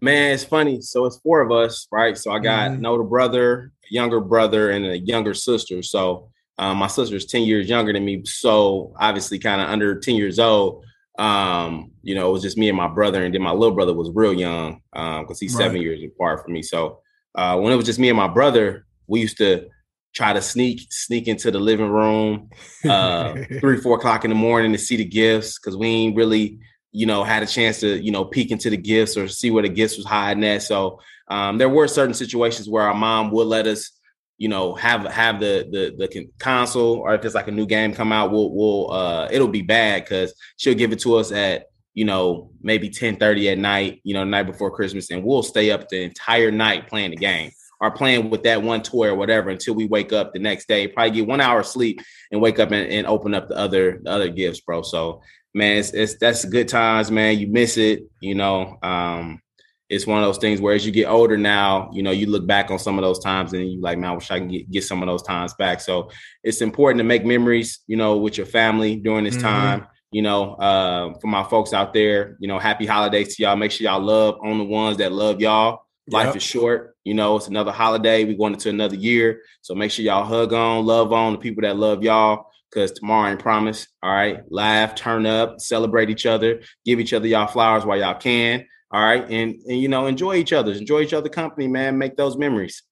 Man, 0.00 0.32
it's 0.32 0.44
funny. 0.44 0.80
So 0.82 1.06
it's 1.06 1.18
four 1.18 1.40
of 1.40 1.50
us, 1.50 1.88
right? 1.90 2.16
So 2.18 2.30
I 2.30 2.38
got 2.38 2.70
Mhm. 2.70 2.78
an 2.78 2.86
older 2.86 3.02
brother, 3.04 3.72
a 3.90 3.94
younger 3.94 4.20
brother, 4.20 4.70
and 4.70 4.84
a 4.84 4.98
younger 4.98 5.32
sister. 5.34 5.82
So 5.82 6.30
um, 6.58 6.78
my 6.78 6.86
sister 6.86 7.16
is 7.16 7.26
10 7.26 7.42
years 7.42 7.68
younger 7.68 7.92
than 7.92 8.04
me. 8.04 8.22
So 8.24 8.94
obviously 8.98 9.38
kind 9.38 9.60
of 9.60 9.68
under 9.68 9.98
10 9.98 10.14
years 10.14 10.38
old. 10.38 10.84
Um, 11.18 11.92
you 12.02 12.14
know, 12.14 12.28
it 12.28 12.32
was 12.32 12.42
just 12.42 12.58
me 12.58 12.68
and 12.68 12.76
my 12.76 12.88
brother, 12.88 13.24
and 13.24 13.34
then 13.34 13.42
my 13.42 13.52
little 13.52 13.74
brother 13.74 13.94
was 13.94 14.10
real 14.14 14.34
young, 14.34 14.80
um, 14.92 15.22
because 15.22 15.40
he's 15.40 15.56
seven 15.56 15.80
years 15.80 16.00
apart 16.04 16.42
from 16.44 16.52
me. 16.52 16.62
So 16.62 17.00
uh 17.36 17.58
when 17.58 17.72
it 17.72 17.76
was 17.76 17.86
just 17.86 17.98
me 17.98 18.08
and 18.08 18.16
my 18.16 18.28
brother, 18.28 18.86
we 19.06 19.20
used 19.20 19.38
to 19.38 19.68
try 20.14 20.32
to 20.32 20.40
sneak 20.40 20.86
sneak 20.90 21.28
into 21.28 21.50
the 21.50 21.60
living 21.60 21.90
room 21.90 22.48
uh 22.88 23.34
three 23.60 23.76
four 23.76 23.98
o'clock 23.98 24.24
in 24.24 24.30
the 24.30 24.34
morning 24.34 24.72
to 24.72 24.78
see 24.78 24.96
the 24.96 25.04
gifts 25.04 25.58
because 25.58 25.76
we 25.76 25.86
ain't 25.88 26.16
really 26.16 26.58
you 26.90 27.04
know 27.04 27.22
had 27.22 27.42
a 27.42 27.46
chance 27.46 27.80
to 27.80 28.02
you 28.02 28.10
know 28.10 28.24
peek 28.24 28.50
into 28.50 28.70
the 28.70 28.78
gifts 28.78 29.16
or 29.16 29.28
see 29.28 29.50
where 29.50 29.62
the 29.62 29.68
gifts 29.68 29.98
was 29.98 30.06
hiding 30.06 30.42
at 30.42 30.62
so 30.62 30.98
um 31.28 31.58
there 31.58 31.68
were 31.68 31.86
certain 31.86 32.14
situations 32.14 32.66
where 32.66 32.84
our 32.84 32.94
mom 32.94 33.30
would 33.30 33.46
let 33.46 33.66
us 33.66 33.90
you 34.38 34.48
know 34.48 34.74
have 34.74 35.04
have 35.06 35.40
the 35.40 35.66
the 35.70 35.94
the 35.96 36.28
console 36.38 36.96
or 36.96 37.14
if 37.14 37.24
it's 37.24 37.34
like 37.34 37.48
a 37.48 37.52
new 37.52 37.66
game 37.66 37.94
come 37.94 38.12
out 38.12 38.30
we'll 38.30 38.52
we'll 38.54 38.90
uh 38.90 39.28
it'll 39.30 39.48
be 39.48 39.62
bad 39.62 40.04
because 40.04 40.34
she'll 40.56 40.74
give 40.74 40.92
it 40.92 41.00
to 41.00 41.16
us 41.16 41.32
at 41.32 41.66
you 41.94 42.04
know 42.04 42.50
maybe 42.60 42.90
10 42.90 43.16
30 43.16 43.50
at 43.50 43.58
night 43.58 44.00
you 44.04 44.14
know 44.14 44.24
night 44.24 44.44
before 44.44 44.70
christmas 44.70 45.10
and 45.10 45.24
we'll 45.24 45.42
stay 45.42 45.70
up 45.70 45.88
the 45.88 46.02
entire 46.02 46.50
night 46.50 46.86
playing 46.88 47.10
the 47.10 47.16
game 47.16 47.50
or 47.80 47.90
playing 47.90 48.30
with 48.30 48.42
that 48.44 48.62
one 48.62 48.82
toy 48.82 49.08
or 49.08 49.14
whatever 49.14 49.50
until 49.50 49.74
we 49.74 49.86
wake 49.86 50.12
up 50.12 50.32
the 50.32 50.38
next 50.38 50.68
day. 50.68 50.88
Probably 50.88 51.10
get 51.10 51.26
one 51.26 51.40
hour 51.40 51.62
sleep 51.62 52.00
and 52.30 52.40
wake 52.40 52.58
up 52.58 52.72
and, 52.72 52.90
and 52.90 53.06
open 53.06 53.34
up 53.34 53.48
the 53.48 53.56
other 53.56 54.00
the 54.02 54.10
other 54.10 54.28
gifts 54.28 54.60
bro. 54.60 54.82
So 54.82 55.22
man 55.54 55.78
it's, 55.78 55.90
it's 55.92 56.16
that's 56.16 56.44
good 56.44 56.68
times 56.68 57.10
man. 57.10 57.38
You 57.38 57.48
miss 57.48 57.76
it 57.76 58.04
you 58.20 58.34
know 58.34 58.78
um 58.82 59.40
it's 59.88 60.06
one 60.06 60.18
of 60.18 60.24
those 60.26 60.38
things 60.38 60.60
where 60.60 60.74
as 60.74 60.84
you 60.84 60.90
get 60.92 61.06
older 61.06 61.36
now, 61.36 61.90
you 61.92 62.02
know, 62.02 62.10
you 62.10 62.26
look 62.26 62.46
back 62.46 62.70
on 62.70 62.78
some 62.78 62.98
of 62.98 63.02
those 63.02 63.20
times 63.20 63.52
and 63.52 63.70
you 63.70 63.80
like, 63.80 63.98
man, 63.98 64.10
I 64.10 64.14
wish 64.14 64.30
I 64.30 64.38
can 64.40 64.48
get, 64.48 64.70
get 64.70 64.84
some 64.84 65.02
of 65.02 65.06
those 65.06 65.22
times 65.22 65.54
back. 65.54 65.80
So 65.80 66.10
it's 66.42 66.60
important 66.60 66.98
to 66.98 67.04
make 67.04 67.24
memories, 67.24 67.80
you 67.86 67.96
know, 67.96 68.16
with 68.16 68.36
your 68.36 68.46
family 68.46 68.96
during 68.96 69.24
this 69.24 69.36
Mhm. 69.36 69.42
time. 69.42 69.86
You 70.12 70.22
know, 70.22 70.54
uh, 70.54 71.14
for 71.20 71.26
my 71.26 71.42
folks 71.44 71.72
out 71.72 71.92
there, 71.92 72.36
you 72.40 72.48
know, 72.48 72.58
happy 72.58 72.86
holidays 72.86 73.36
to 73.36 73.42
y'all. 73.42 73.56
Make 73.56 73.70
sure 73.70 73.84
y'all 73.84 74.00
love 74.00 74.36
on 74.42 74.58
the 74.58 74.64
ones 74.64 74.96
that 74.98 75.12
love 75.12 75.40
y'all. 75.40 75.80
Life 76.10 76.26
Yep. 76.28 76.36
is 76.36 76.42
short. 76.42 76.94
You 77.04 77.14
know, 77.14 77.36
it's 77.36 77.48
another 77.48 77.72
holiday. 77.72 78.24
We're 78.24 78.38
going 78.38 78.54
into 78.54 78.70
another 78.70 78.94
year. 78.96 79.42
So 79.62 79.74
make 79.74 79.90
sure 79.90 80.04
y'all 80.04 80.24
hug 80.24 80.52
on, 80.52 80.86
love 80.86 81.12
on 81.12 81.32
the 81.32 81.38
people 81.38 81.62
that 81.62 81.76
love 81.76 82.02
y'all. 82.02 82.46
Cause 82.72 82.92
tomorrow 82.92 83.30
ain't 83.30 83.40
promise. 83.40 83.86
All 84.02 84.12
right. 84.12 84.40
Laugh, 84.50 84.94
turn 84.94 85.26
up, 85.26 85.60
celebrate 85.60 86.10
each 86.10 86.26
other, 86.26 86.60
give 86.84 86.98
each 87.00 87.12
other 87.12 87.26
y'all 87.26 87.46
flowers 87.46 87.84
while 87.84 87.98
y'all 87.98 88.14
can. 88.14 88.66
All 88.90 89.02
right. 89.02 89.24
And 89.28 89.60
and 89.66 89.80
you 89.80 89.88
know, 89.88 90.06
enjoy 90.06 90.36
each 90.36 90.52
other's, 90.52 90.78
enjoy 90.78 91.00
each 91.00 91.12
other 91.14 91.28
company, 91.28 91.68
man. 91.68 91.98
Make 91.98 92.16
those 92.16 92.36
memories. 92.36 92.82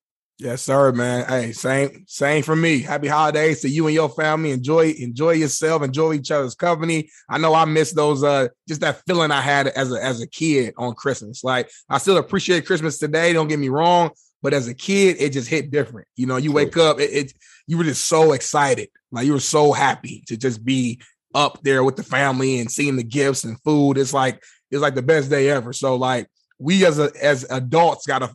Yes, 0.40 0.62
sir, 0.62 0.90
man. 0.90 1.26
Hey, 1.28 1.52
same, 1.52 2.04
same 2.08 2.42
for 2.42 2.56
me. 2.56 2.82
Happy 2.82 3.06
holidays 3.06 3.60
to 3.60 3.68
you 3.68 3.86
and 3.86 3.94
your 3.94 4.08
family. 4.08 4.50
Enjoy, 4.50 4.90
enjoy 4.98 5.30
yourself, 5.30 5.84
enjoy 5.84 6.14
each 6.14 6.32
other's 6.32 6.56
company. 6.56 7.08
I 7.30 7.38
know 7.38 7.54
I 7.54 7.64
miss 7.66 7.92
those 7.92 8.24
uh 8.24 8.48
just 8.66 8.80
that 8.80 9.00
feeling 9.06 9.30
I 9.30 9.40
had 9.40 9.68
as 9.68 9.92
a 9.92 10.04
as 10.04 10.20
a 10.20 10.26
kid 10.26 10.74
on 10.76 10.94
Christmas. 10.94 11.44
Like 11.44 11.70
I 11.88 11.98
still 11.98 12.16
appreciate 12.16 12.66
Christmas 12.66 12.98
today, 12.98 13.32
don't 13.32 13.46
get 13.46 13.60
me 13.60 13.68
wrong, 13.68 14.10
but 14.42 14.52
as 14.52 14.66
a 14.66 14.74
kid, 14.74 15.16
it 15.20 15.32
just 15.32 15.48
hit 15.48 15.70
different. 15.70 16.08
You 16.16 16.26
know, 16.26 16.36
you 16.36 16.50
wake 16.50 16.76
up, 16.76 16.98
it, 16.98 17.10
it 17.12 17.32
you 17.68 17.78
were 17.78 17.84
just 17.84 18.06
so 18.06 18.32
excited. 18.32 18.88
Like 19.12 19.26
you 19.26 19.34
were 19.34 19.40
so 19.40 19.72
happy 19.72 20.24
to 20.26 20.36
just 20.36 20.64
be 20.64 21.00
up 21.32 21.62
there 21.62 21.84
with 21.84 21.94
the 21.94 22.02
family 22.02 22.58
and 22.58 22.70
seeing 22.70 22.96
the 22.96 23.04
gifts 23.04 23.44
and 23.44 23.60
food. 23.62 23.98
It's 23.98 24.12
like 24.12 24.42
it's 24.70 24.82
like 24.82 24.94
the 24.94 25.02
best 25.02 25.30
day 25.30 25.48
ever. 25.50 25.72
So 25.72 25.96
like 25.96 26.28
we 26.58 26.84
as 26.86 26.98
a 26.98 27.10
as 27.20 27.44
adults 27.50 28.06
gotta 28.06 28.34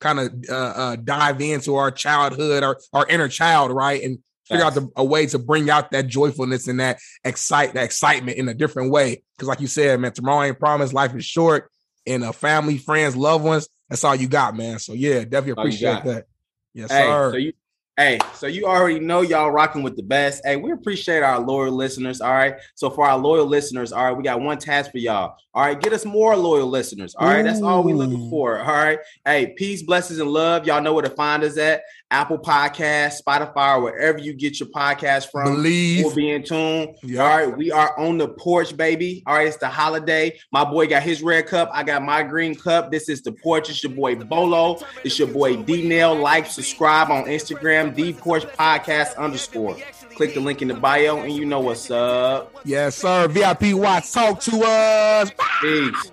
kind 0.00 0.18
of 0.18 0.34
uh, 0.48 0.54
uh, 0.54 0.96
dive 0.96 1.40
into 1.40 1.76
our 1.76 1.90
childhood, 1.90 2.62
our 2.62 2.78
our 2.92 3.06
inner 3.08 3.28
child, 3.28 3.70
right, 3.70 4.02
and 4.02 4.18
figure 4.46 4.64
out 4.64 4.74
the, 4.74 4.88
a 4.96 5.04
way 5.04 5.26
to 5.26 5.38
bring 5.38 5.70
out 5.70 5.90
that 5.92 6.06
joyfulness 6.08 6.66
and 6.68 6.80
that 6.80 6.98
excite 7.24 7.74
that 7.74 7.84
excitement 7.84 8.36
in 8.36 8.48
a 8.48 8.54
different 8.54 8.90
way. 8.90 9.22
Because, 9.36 9.48
like 9.48 9.60
you 9.60 9.66
said, 9.66 10.00
man, 10.00 10.12
tomorrow 10.12 10.46
ain't 10.46 10.58
promised. 10.58 10.92
Life 10.92 11.14
is 11.14 11.24
short, 11.24 11.70
and 12.06 12.24
uh, 12.24 12.32
family, 12.32 12.78
friends, 12.78 13.16
loved 13.16 13.44
ones. 13.44 13.68
That's 13.88 14.04
all 14.04 14.14
you 14.14 14.28
got, 14.28 14.56
man. 14.56 14.78
So 14.78 14.92
yeah, 14.92 15.24
definitely 15.24 15.52
appreciate 15.52 16.04
that. 16.04 16.26
Yes, 16.72 16.90
Hey, 16.90 17.04
sir. 17.04 17.32
so 17.32 17.36
you 17.36 17.52
hey, 18.00 18.18
so 18.32 18.46
you 18.46 18.64
already 18.64 18.98
know 18.98 19.20
y'all 19.20 19.50
rocking 19.50 19.82
with 19.82 19.94
the 19.94 20.02
best. 20.02 20.42
Hey, 20.42 20.56
we 20.56 20.72
appreciate 20.72 21.22
our 21.22 21.38
loyal 21.38 21.72
listeners. 21.72 22.22
All 22.22 22.32
right. 22.32 22.54
So 22.74 22.88
for 22.88 23.06
our 23.06 23.18
loyal 23.18 23.44
listeners, 23.44 23.92
all 23.92 24.04
right, 24.04 24.16
we 24.16 24.22
got 24.22 24.40
one 24.40 24.56
task 24.56 24.90
for 24.90 24.96
y'all. 24.96 25.36
All 25.52 25.64
right, 25.64 25.78
get 25.78 25.92
us 25.92 26.06
more 26.06 26.34
loyal 26.34 26.68
listeners. 26.68 27.14
All 27.14 27.26
right, 27.26 27.42
that's 27.42 27.60
all 27.60 27.82
we 27.82 27.92
looking 27.92 28.30
for. 28.30 28.60
All 28.60 28.72
right. 28.72 29.00
Hey, 29.26 29.52
peace, 29.54 29.82
blessings, 29.82 30.18
and 30.18 30.30
love. 30.30 30.66
Y'all 30.66 30.80
know 30.80 30.94
where 30.94 31.02
to 31.02 31.10
find 31.10 31.42
us 31.42 31.58
at 31.58 31.82
Apple 32.10 32.38
Podcast, 32.38 33.22
Spotify, 33.22 33.76
or 33.76 33.82
wherever 33.82 34.18
you 34.18 34.32
get 34.32 34.58
your 34.58 34.68
podcast 34.68 35.30
from. 35.30 35.56
Bleav. 35.56 36.04
We'll 36.04 36.14
be 36.14 36.30
in 36.30 36.42
tune. 36.42 36.94
Yeah. 37.02 37.22
All 37.22 37.28
right, 37.28 37.56
we 37.56 37.70
are 37.70 37.96
on 37.98 38.18
the 38.18 38.28
porch, 38.28 38.76
baby. 38.76 39.22
All 39.26 39.34
right, 39.34 39.46
it's 39.46 39.58
the 39.58 39.68
holiday. 39.68 40.38
My 40.50 40.64
boy 40.64 40.88
got 40.88 41.02
his 41.02 41.22
red 41.22 41.46
cup. 41.46 41.70
I 41.72 41.84
got 41.84 42.02
my 42.02 42.22
green 42.22 42.54
cup. 42.56 42.90
This 42.90 43.08
is 43.08 43.22
the 43.22 43.32
porch. 43.32 43.70
It's 43.70 43.82
your 43.84 43.92
boy 43.92 44.16
Bolo. 44.16 44.80
It's 45.04 45.18
your 45.18 45.28
boy 45.28 45.62
D 45.62 45.86
Nail. 45.86 46.16
Like, 46.16 46.46
subscribe 46.46 47.10
on 47.10 47.24
Instagram, 47.24 47.94
D 47.94 48.12
Porch 48.12 48.44
Podcast 48.44 49.16
underscore. 49.16 49.76
Click 50.16 50.34
the 50.34 50.40
link 50.40 50.62
in 50.62 50.68
the 50.68 50.74
bio, 50.74 51.20
and 51.20 51.32
you 51.32 51.46
know 51.46 51.60
what's 51.60 51.90
up. 51.90 52.52
Yes, 52.64 52.96
sir. 52.96 53.28
VIP 53.28 53.74
Watch, 53.74 54.12
talk 54.12 54.40
to 54.40 54.60
us. 54.64 55.30
Peace. 55.60 56.12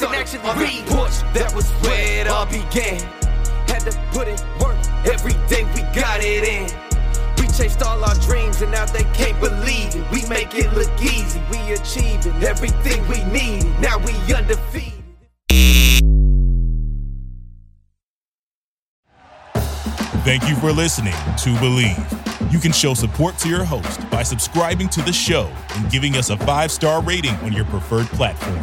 and 0.00 0.14
actually 0.14 0.40
read 0.64 0.86
porch. 0.86 1.20
That 1.34 1.52
was 1.54 1.70
where 1.82 2.20
it 2.22 2.28
all 2.28 2.46
began. 2.46 3.00
Had 3.68 3.80
to 3.80 3.92
put 4.12 4.26
in 4.26 4.34
work 4.34 4.49
every 5.20 5.32
day. 5.48 5.64
We 5.74 5.82
got 5.94 6.20
it 6.22 6.44
in. 6.44 6.64
We 7.36 7.46
chased 7.48 7.82
all 7.82 8.02
our 8.02 8.14
dreams 8.20 8.62
and 8.62 8.70
now 8.72 8.86
they 8.86 9.04
can't 9.14 9.38
believe 9.40 9.94
it. 9.94 10.10
We 10.10 10.26
make 10.28 10.54
it 10.54 10.72
look 10.72 10.90
easy. 11.00 11.40
We 11.50 11.58
achieving 11.72 12.42
everything 12.42 13.06
we 13.08 13.22
need. 13.24 13.64
Now 13.80 13.98
we 13.98 14.12
undefeated. 14.32 14.94
Thank 20.22 20.48
you 20.48 20.54
for 20.56 20.70
listening 20.70 21.12
to 21.12 21.50
Bleav. 21.60 22.52
You 22.52 22.58
can 22.58 22.72
show 22.72 22.94
support 22.94 23.38
to 23.38 23.48
your 23.48 23.64
host 23.64 24.08
by 24.10 24.22
subscribing 24.22 24.88
to 24.90 25.02
the 25.02 25.12
show 25.12 25.50
and 25.76 25.90
giving 25.90 26.16
us 26.16 26.30
a 26.30 26.36
five 26.38 26.70
star 26.70 27.02
rating 27.02 27.34
on 27.36 27.52
your 27.52 27.64
preferred 27.66 28.06
platform. 28.08 28.62